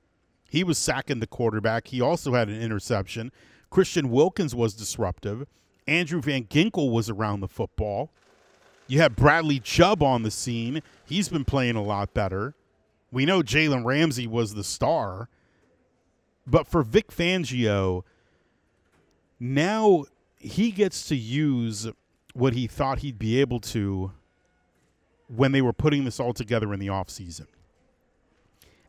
He 0.49 0.65
was 0.65 0.79
sacking 0.79 1.21
the 1.21 1.27
quarterback. 1.27 1.89
He 1.89 2.01
also 2.01 2.33
had 2.35 2.49
an 2.49 2.61
interception. 2.61 3.31
Christian 3.69 4.11
Wilkins 4.11 4.55
was 4.55 4.75
disruptive. 4.75 5.47
Andrew 5.87 6.21
Van 6.21 6.45
Ginkel 6.45 6.91
was 6.91 7.09
around 7.09 7.41
the 7.41 7.49
football. 7.49 8.11
You 8.89 9.01
have 9.01 9.15
Bradley 9.15 9.61
Chubb 9.61 10.03
on 10.03 10.23
the 10.23 10.31
scene. 10.31 10.83
He's 11.05 11.29
been 11.29 11.45
playing 11.45 11.77
a 11.77 11.83
lot 11.83 12.13
better. 12.15 12.55
We 13.13 13.25
know 13.25 13.43
Jalen 13.43 13.85
Ramsey 13.85 14.27
was 14.27 14.55
the 14.55 14.65
star. 14.65 15.29
But 16.47 16.67
for 16.67 16.83
Vic 16.83 17.09
Fangio, 17.09 18.03
now 19.41 20.05
he 20.37 20.71
gets 20.71 21.09
to 21.09 21.17
use 21.17 21.89
what 22.35 22.53
he 22.53 22.67
thought 22.67 23.01
he'd 23.01 23.19
be 23.19 23.41
able 23.41 23.59
to 23.59 24.13
when 25.27 25.53
they 25.53 25.63
were 25.63 25.73
putting 25.73 26.05
this 26.05 26.21
all 26.21 26.33
together 26.33 26.73
in 26.73 26.79
the 26.79 26.89
offseason. 26.89 27.47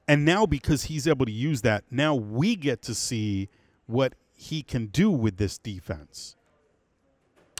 And 0.07 0.25
now, 0.25 0.45
because 0.45 0.83
he's 0.85 1.07
able 1.07 1.25
to 1.25 1.31
use 1.31 1.61
that, 1.61 1.85
now 1.89 2.15
we 2.15 2.55
get 2.55 2.81
to 2.83 2.95
see 2.95 3.49
what 3.85 4.13
he 4.35 4.61
can 4.61 4.87
do 4.87 5.09
with 5.09 5.37
this 5.37 5.57
defense. 5.57 6.35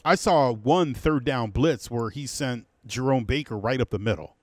I 0.04 0.16
saw 0.16 0.52
one 0.52 0.94
third 0.94 1.24
down 1.24 1.52
blitz 1.52 1.90
where 1.90 2.10
he 2.10 2.26
sent 2.26 2.66
Jerome 2.86 3.24
Baker 3.24 3.58
right 3.58 3.80
up 3.80 3.92
the 3.92 4.00
middle. 4.00 4.36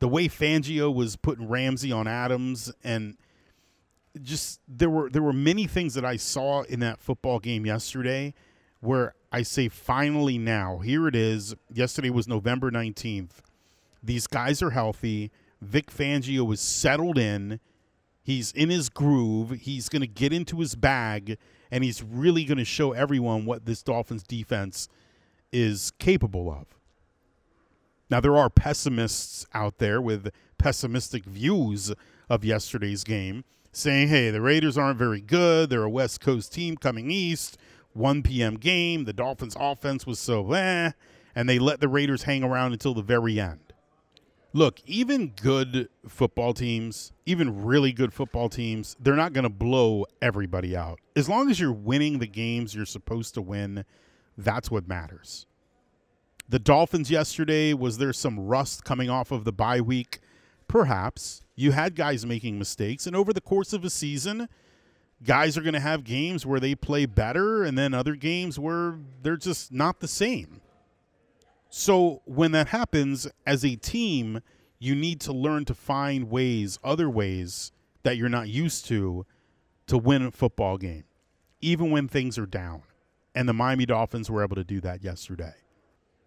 The 0.00 0.08
way 0.08 0.28
Fangio 0.28 0.92
was 0.92 1.16
putting 1.16 1.48
Ramsey 1.48 1.92
on 1.92 2.06
Adams 2.08 2.72
and 2.82 3.16
just 4.22 4.60
there 4.68 4.90
were 4.90 5.10
there 5.10 5.22
were 5.22 5.32
many 5.32 5.66
things 5.66 5.94
that 5.94 6.04
I 6.04 6.16
saw 6.16 6.62
in 6.62 6.80
that 6.80 7.00
football 7.00 7.38
game 7.38 7.66
yesterday 7.66 8.34
where 8.80 9.14
I 9.32 9.42
say 9.42 9.68
finally 9.68 10.38
now 10.38 10.78
here 10.78 11.08
it 11.08 11.16
is. 11.16 11.54
Yesterday 11.72 12.10
was 12.10 12.28
November 12.28 12.70
19th 12.70 13.40
these 14.04 14.26
guys 14.26 14.62
are 14.62 14.70
healthy. 14.70 15.30
Vic 15.60 15.90
Fangio 15.90 16.52
is 16.52 16.60
settled 16.60 17.16
in. 17.16 17.58
He's 18.22 18.52
in 18.52 18.70
his 18.70 18.88
groove. 18.88 19.50
He's 19.50 19.88
going 19.88 20.02
to 20.02 20.06
get 20.06 20.32
into 20.32 20.60
his 20.60 20.74
bag 20.74 21.38
and 21.70 21.82
he's 21.82 22.02
really 22.02 22.44
going 22.44 22.58
to 22.58 22.64
show 22.64 22.92
everyone 22.92 23.46
what 23.46 23.64
this 23.64 23.82
Dolphins 23.82 24.22
defense 24.22 24.88
is 25.52 25.90
capable 25.98 26.50
of. 26.50 26.66
Now, 28.10 28.20
there 28.20 28.36
are 28.36 28.50
pessimists 28.50 29.46
out 29.54 29.78
there 29.78 30.00
with 30.00 30.30
pessimistic 30.58 31.24
views 31.24 31.92
of 32.28 32.44
yesterday's 32.44 33.02
game 33.02 33.44
saying, 33.76 34.08
hey, 34.08 34.30
the 34.30 34.40
Raiders 34.40 34.78
aren't 34.78 34.98
very 34.98 35.20
good. 35.20 35.70
They're 35.70 35.84
a 35.84 35.90
West 35.90 36.20
Coast 36.20 36.52
team 36.52 36.76
coming 36.76 37.10
east. 37.10 37.58
1 37.94 38.22
p.m. 38.22 38.56
game. 38.56 39.04
The 39.04 39.12
Dolphins' 39.12 39.56
offense 39.58 40.06
was 40.06 40.18
so 40.18 40.52
eh, 40.52 40.90
and 41.34 41.48
they 41.48 41.58
let 41.58 41.80
the 41.80 41.88
Raiders 41.88 42.24
hang 42.24 42.42
around 42.42 42.72
until 42.72 42.94
the 42.94 43.02
very 43.02 43.40
end. 43.40 43.60
Look, 44.52 44.80
even 44.86 45.32
good 45.40 45.88
football 46.06 46.54
teams, 46.54 47.12
even 47.26 47.64
really 47.64 47.92
good 47.92 48.12
football 48.12 48.48
teams, 48.48 48.96
they're 49.00 49.16
not 49.16 49.32
going 49.32 49.42
to 49.42 49.48
blow 49.48 50.06
everybody 50.22 50.76
out. 50.76 51.00
As 51.16 51.28
long 51.28 51.50
as 51.50 51.58
you're 51.58 51.72
winning 51.72 52.20
the 52.20 52.28
games 52.28 52.74
you're 52.74 52.86
supposed 52.86 53.34
to 53.34 53.42
win, 53.42 53.84
that's 54.38 54.70
what 54.70 54.86
matters. 54.86 55.46
The 56.48 56.60
Dolphins 56.60 57.10
yesterday, 57.10 57.72
was 57.72 57.98
there 57.98 58.12
some 58.12 58.38
rust 58.38 58.84
coming 58.84 59.10
off 59.10 59.32
of 59.32 59.44
the 59.44 59.52
bye 59.52 59.80
week? 59.80 60.20
Perhaps. 60.68 61.42
You 61.56 61.72
had 61.72 61.94
guys 61.94 62.26
making 62.26 62.58
mistakes, 62.58 63.06
and 63.06 63.14
over 63.14 63.32
the 63.32 63.40
course 63.40 63.72
of 63.72 63.84
a 63.84 63.90
season, 63.90 64.48
guys 65.22 65.56
are 65.56 65.62
going 65.62 65.74
to 65.74 65.80
have 65.80 66.04
games 66.04 66.44
where 66.44 66.60
they 66.60 66.74
play 66.74 67.06
better 67.06 67.62
and 67.62 67.78
then 67.78 67.94
other 67.94 68.14
games 68.14 68.58
where 68.58 68.98
they're 69.22 69.36
just 69.36 69.72
not 69.72 70.00
the 70.00 70.08
same. 70.08 70.60
So 71.70 72.22
when 72.24 72.52
that 72.52 72.68
happens, 72.68 73.26
as 73.46 73.64
a 73.64 73.76
team, 73.76 74.40
you 74.78 74.94
need 74.94 75.20
to 75.22 75.32
learn 75.32 75.64
to 75.66 75.74
find 75.74 76.30
ways, 76.30 76.78
other 76.84 77.08
ways 77.08 77.72
that 78.02 78.16
you're 78.16 78.28
not 78.28 78.48
used 78.48 78.86
to, 78.86 79.26
to 79.86 79.98
win 79.98 80.22
a 80.26 80.30
football 80.30 80.76
game, 80.76 81.04
even 81.60 81.90
when 81.90 82.06
things 82.06 82.38
are 82.38 82.46
down. 82.46 82.82
And 83.34 83.48
the 83.48 83.52
Miami 83.52 83.86
Dolphins 83.86 84.30
were 84.30 84.44
able 84.44 84.56
to 84.56 84.64
do 84.64 84.80
that 84.82 85.02
yesterday. 85.02 85.54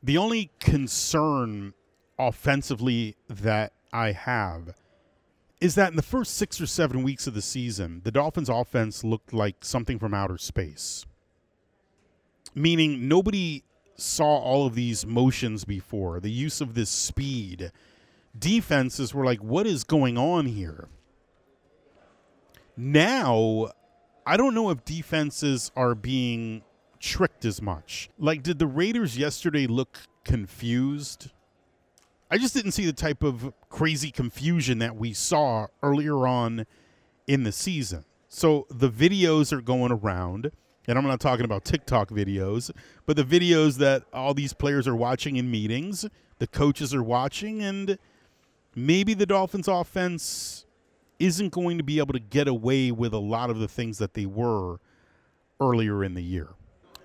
The 0.04 0.18
only 0.18 0.52
concern 0.60 1.74
offensively 2.20 3.16
that 3.30 3.74
I 3.94 4.12
have 4.12 4.76
is 5.60 5.76
that 5.76 5.90
in 5.90 5.96
the 5.96 6.04
first 6.04 6.36
six 6.36 6.62
or 6.62 6.68
seven 6.68 7.02
weeks 7.02 7.26
of 7.26 7.34
the 7.34 7.42
season, 7.42 8.02
the 8.04 8.12
Dolphins' 8.12 8.50
offense 8.50 9.04
looked 9.04 9.34
like 9.34 9.66
something 9.66 9.98
from 9.98 10.14
outer 10.14 10.38
space. 10.38 11.06
Meaning 12.54 13.08
nobody 13.08 13.64
saw 13.96 14.38
all 14.38 14.68
of 14.68 14.76
these 14.76 15.06
motions 15.06 15.66
before, 15.66 16.20
the 16.20 16.32
use 16.32 16.62
of 16.62 16.76
this 16.76 16.90
speed. 16.90 17.72
Defenses 18.38 19.14
were 19.14 19.26
like, 19.26 19.40
what 19.40 19.66
is 19.66 19.84
going 19.84 20.18
on 20.18 20.46
here? 20.46 20.90
Now, 22.76 23.72
I 24.26 24.38
don't 24.38 24.54
know 24.54 24.70
if 24.70 24.86
defenses 24.86 25.72
are 25.76 25.96
being 25.96 26.62
tricked 27.00 27.46
as 27.46 27.62
much. 27.62 28.10
Like, 28.20 28.44
did 28.44 28.60
the 28.60 28.68
Raiders 28.68 29.18
yesterday 29.18 29.66
look 29.66 30.02
confused? 30.24 31.32
I 32.30 32.38
just 32.38 32.54
didn't 32.54 32.74
see 32.74 32.86
the 32.86 32.94
type 32.94 33.24
of 33.24 33.54
crazy 33.70 34.12
confusion 34.12 34.80
that 34.80 34.96
we 34.98 35.14
saw 35.14 35.68
earlier 35.82 36.28
on 36.28 36.66
in 37.26 37.44
the 37.44 37.52
season. 37.52 38.04
So 38.28 38.68
the 38.70 38.90
videos 38.90 39.54
are 39.54 39.62
going 39.62 39.92
around, 39.94 40.52
and 40.88 40.98
I'm 40.98 41.06
not 41.06 41.22
talking 41.22 41.46
about 41.46 41.64
TikTok 41.64 42.10
videos, 42.10 42.70
but 43.06 43.16
the 43.16 43.24
videos 43.24 43.78
that 43.78 44.04
all 44.12 44.34
these 44.34 44.54
players 44.54 44.88
are 44.88 44.96
watching 44.96 45.38
in 45.38 45.50
meetings, 45.50 46.06
the 46.40 46.48
coaches 46.48 46.94
are 46.94 47.04
watching, 47.04 47.62
and 47.62 47.98
maybe 48.76 49.14
the 49.14 49.26
Dolphins 49.26 49.70
offense 49.70 50.66
isn't 51.20 51.50
going 51.52 51.78
to 51.78 51.84
be 51.84 51.98
able 51.98 52.14
to 52.14 52.20
get 52.20 52.48
away 52.48 52.92
with 52.92 53.14
a 53.14 53.20
lot 53.20 53.50
of 53.50 53.60
the 53.60 53.68
things 53.68 53.98
that 54.00 54.14
they 54.14 54.26
were 54.26 54.80
earlier 55.62 56.04
in 56.04 56.14
the 56.14 56.22
year. 56.22 56.50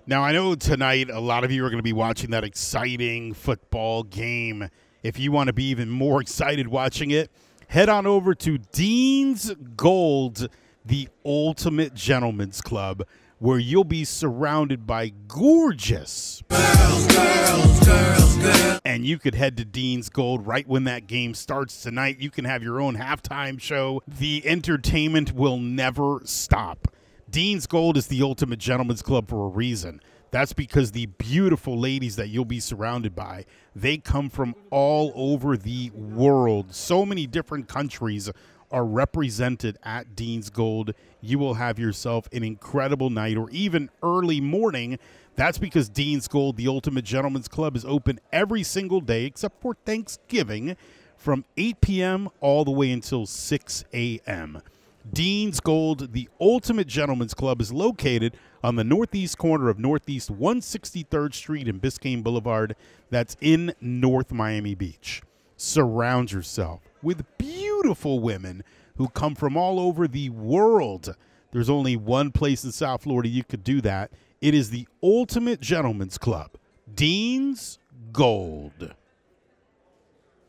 Now, 0.05 0.21
I 0.21 0.33
know 0.33 0.53
tonight 0.55 1.09
a 1.09 1.21
lot 1.21 1.45
of 1.45 1.51
you 1.51 1.65
are 1.65 1.69
going 1.69 1.79
to 1.79 1.83
be 1.83 1.93
watching 1.93 2.31
that 2.31 2.43
exciting 2.43 3.33
football 3.33 4.03
game. 4.03 4.69
If 5.03 5.19
you 5.19 5.33
want 5.33 5.47
to 5.47 5.53
be 5.53 5.65
even 5.65 5.89
more 5.89 6.21
excited 6.21 6.69
watching 6.69 7.11
it, 7.11 7.29
head 7.67 7.89
on 7.89 8.07
over 8.07 8.33
to 8.35 8.57
Dean's 8.57 9.53
Gold, 9.75 10.47
the 10.85 11.09
ultimate 11.25 11.93
gentleman's 11.93 12.61
club, 12.61 13.03
where 13.37 13.59
you'll 13.59 13.83
be 13.83 14.05
surrounded 14.05 14.87
by 14.87 15.11
gorgeous 15.27 16.41
girls, 16.47 17.07
girls, 17.07 17.79
girls, 17.85 18.37
girls. 18.37 18.79
And 18.85 19.05
you 19.05 19.19
could 19.19 19.35
head 19.35 19.57
to 19.57 19.65
Dean's 19.65 20.07
Gold 20.07 20.47
right 20.47 20.65
when 20.65 20.85
that 20.85 21.07
game 21.07 21.33
starts 21.33 21.83
tonight. 21.83 22.19
You 22.19 22.29
can 22.29 22.45
have 22.45 22.63
your 22.63 22.79
own 22.79 22.95
halftime 22.95 23.59
show. 23.59 24.01
The 24.07 24.41
entertainment 24.47 25.33
will 25.33 25.57
never 25.57 26.21
stop. 26.23 26.87
Dean's 27.29 27.67
Gold 27.67 27.97
is 27.97 28.07
the 28.07 28.21
ultimate 28.21 28.59
gentleman's 28.59 29.01
club 29.01 29.27
for 29.27 29.47
a 29.47 29.49
reason. 29.49 29.99
That's 30.33 30.51
because 30.51 30.93
the 30.93 31.05
beautiful 31.05 31.77
ladies 31.77 32.15
that 32.15 32.29
you'll 32.29 32.43
be 32.43 32.59
surrounded 32.59 33.15
by, 33.15 33.45
they 33.75 33.97
come 33.97 34.31
from 34.31 34.55
all 34.71 35.13
over 35.13 35.55
the 35.55 35.91
world. 35.91 36.73
So 36.73 37.05
many 37.05 37.27
different 37.27 37.67
countries 37.67 38.31
are 38.71 38.83
represented 38.83 39.77
at 39.83 40.15
Dean's 40.15 40.49
Gold. 40.49 40.95
You 41.21 41.37
will 41.37 41.53
have 41.53 41.77
yourself 41.77 42.27
an 42.33 42.43
incredible 42.43 43.11
night 43.11 43.37
or 43.37 43.47
even 43.51 43.91
early 44.01 44.41
morning. 44.41 44.97
That's 45.35 45.59
because 45.59 45.87
Dean's 45.87 46.27
Gold, 46.27 46.57
the 46.57 46.67
Ultimate 46.67 47.05
Gentleman's 47.05 47.47
Club, 47.47 47.75
is 47.75 47.85
open 47.85 48.19
every 48.31 48.63
single 48.63 49.01
day 49.01 49.25
except 49.25 49.61
for 49.61 49.75
Thanksgiving 49.85 50.75
from 51.15 51.45
8 51.57 51.79
p.m. 51.79 52.27
all 52.41 52.65
the 52.65 52.71
way 52.71 52.91
until 52.91 53.27
6 53.27 53.83
a.m. 53.93 54.63
Dean's 55.11 55.59
Gold, 55.59 56.13
the 56.13 56.27
Ultimate 56.41 56.87
Gentleman's 56.87 57.35
Club, 57.35 57.61
is 57.61 57.71
located 57.71 58.35
on 58.63 58.77
the 58.77 58.83
northeast 58.83 59.37
corner 59.37 59.69
of 59.69 59.77
Northeast 59.77 60.31
163rd 60.31 61.33
Street 61.33 61.67
and 61.67 61.81
Biscayne 61.81 62.23
Boulevard. 62.23 62.75
That's 63.09 63.35
in 63.41 63.73
North 63.81 64.31
Miami 64.31 64.73
Beach. 64.73 65.21
Surround 65.57 66.31
yourself 66.31 66.81
with 67.01 67.25
beautiful 67.37 68.19
women 68.19 68.63
who 68.97 69.09
come 69.09 69.35
from 69.35 69.57
all 69.57 69.79
over 69.79 70.07
the 70.07 70.29
world. 70.29 71.15
There's 71.51 71.69
only 71.69 71.95
one 71.95 72.31
place 72.31 72.63
in 72.63 72.71
South 72.71 73.03
Florida 73.03 73.29
you 73.29 73.43
could 73.43 73.63
do 73.63 73.81
that. 73.81 74.11
It 74.41 74.53
is 74.53 74.69
the 74.69 74.87
Ultimate 75.01 75.61
Gentleman's 75.61 76.17
Club, 76.17 76.51
Dean's 76.93 77.79
Gold. 78.11 78.93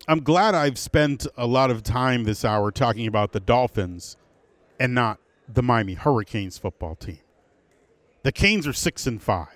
I'm 0.07 0.23
glad 0.23 0.55
I've 0.55 0.79
spent 0.79 1.27
a 1.37 1.47
lot 1.47 1.71
of 1.71 1.83
time 1.83 2.25
this 2.25 2.45
hour 2.45 2.71
talking 2.71 3.07
about 3.07 3.33
the 3.33 3.41
Dolphins 3.41 4.17
and 4.79 4.95
not 4.95 5.19
the 5.49 5.62
Miami 5.62 5.95
Hurricanes 5.95 6.59
football 6.59 6.95
team. 6.95 7.21
The 8.25 8.33
Canes 8.33 8.66
are 8.66 8.72
6 8.72 9.07
and 9.07 9.22
5. 9.22 9.47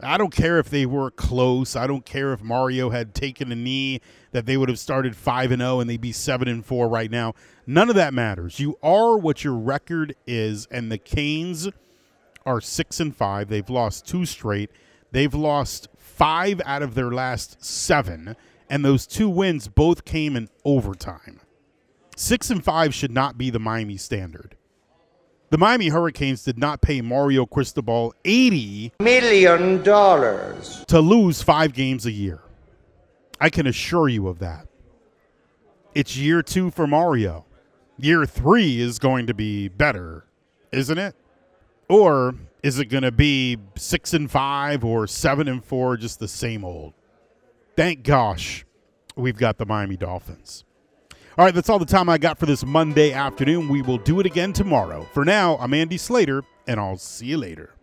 I 0.00 0.18
don't 0.18 0.32
care 0.32 0.58
if 0.58 0.68
they 0.68 0.84
were 0.84 1.10
close. 1.10 1.74
I 1.74 1.86
don't 1.86 2.04
care 2.04 2.34
if 2.34 2.42
Mario 2.42 2.90
had 2.90 3.14
taken 3.14 3.50
a 3.50 3.54
knee 3.54 4.02
that 4.32 4.44
they 4.44 4.58
would 4.58 4.68
have 4.68 4.78
started 4.78 5.16
5 5.16 5.52
and 5.52 5.62
0 5.62 5.80
and 5.80 5.88
they'd 5.88 5.98
be 5.98 6.12
7 6.12 6.48
and 6.48 6.64
4 6.64 6.86
right 6.86 7.10
now. 7.10 7.32
None 7.66 7.88
of 7.88 7.94
that 7.94 8.12
matters. 8.12 8.60
You 8.60 8.78
are 8.82 9.16
what 9.16 9.42
your 9.42 9.54
record 9.54 10.14
is 10.26 10.66
and 10.70 10.92
the 10.92 10.98
Canes 10.98 11.70
are 12.44 12.60
6 12.60 13.00
and 13.00 13.16
5. 13.16 13.48
They've 13.48 13.70
lost 13.70 14.06
two 14.06 14.26
straight. 14.26 14.70
They've 15.12 15.34
lost 15.34 15.88
5 15.96 16.60
out 16.66 16.82
of 16.82 16.94
their 16.94 17.10
last 17.10 17.64
7 17.64 18.36
and 18.68 18.84
those 18.84 19.06
two 19.06 19.30
wins 19.30 19.68
both 19.68 20.04
came 20.04 20.36
in 20.36 20.50
overtime. 20.66 21.40
6 22.16 22.50
and 22.50 22.62
5 22.62 22.92
should 22.92 23.12
not 23.12 23.38
be 23.38 23.48
the 23.48 23.58
Miami 23.58 23.96
standard. 23.96 24.55
The 25.48 25.58
Miami 25.58 25.88
Hurricanes 25.88 26.42
did 26.42 26.58
not 26.58 26.80
pay 26.80 27.00
Mario 27.00 27.46
Cristobal 27.46 28.12
$80 28.24 28.92
million 29.00 29.82
to 29.84 31.00
lose 31.00 31.40
five 31.40 31.72
games 31.72 32.04
a 32.04 32.10
year. 32.10 32.40
I 33.40 33.48
can 33.50 33.66
assure 33.66 34.08
you 34.08 34.26
of 34.26 34.40
that. 34.40 34.66
It's 35.94 36.16
year 36.16 36.42
two 36.42 36.70
for 36.72 36.86
Mario. 36.88 37.46
Year 37.96 38.26
three 38.26 38.80
is 38.80 38.98
going 38.98 39.28
to 39.28 39.34
be 39.34 39.68
better, 39.68 40.26
isn't 40.72 40.98
it? 40.98 41.14
Or 41.88 42.34
is 42.64 42.80
it 42.80 42.86
going 42.86 43.04
to 43.04 43.12
be 43.12 43.56
six 43.76 44.14
and 44.14 44.28
five 44.28 44.84
or 44.84 45.06
seven 45.06 45.46
and 45.46 45.64
four, 45.64 45.96
just 45.96 46.18
the 46.18 46.28
same 46.28 46.64
old? 46.64 46.92
Thank 47.76 48.02
gosh 48.02 48.66
we've 49.14 49.38
got 49.38 49.58
the 49.58 49.66
Miami 49.66 49.96
Dolphins. 49.96 50.64
All 51.38 51.44
right, 51.44 51.52
that's 51.52 51.68
all 51.68 51.78
the 51.78 51.84
time 51.84 52.08
I 52.08 52.16
got 52.16 52.38
for 52.38 52.46
this 52.46 52.64
Monday 52.64 53.12
afternoon. 53.12 53.68
We 53.68 53.82
will 53.82 53.98
do 53.98 54.20
it 54.20 54.26
again 54.26 54.54
tomorrow. 54.54 55.06
For 55.12 55.22
now, 55.22 55.58
I'm 55.58 55.74
Andy 55.74 55.98
Slater, 55.98 56.44
and 56.66 56.80
I'll 56.80 56.96
see 56.96 57.26
you 57.26 57.36
later. 57.36 57.75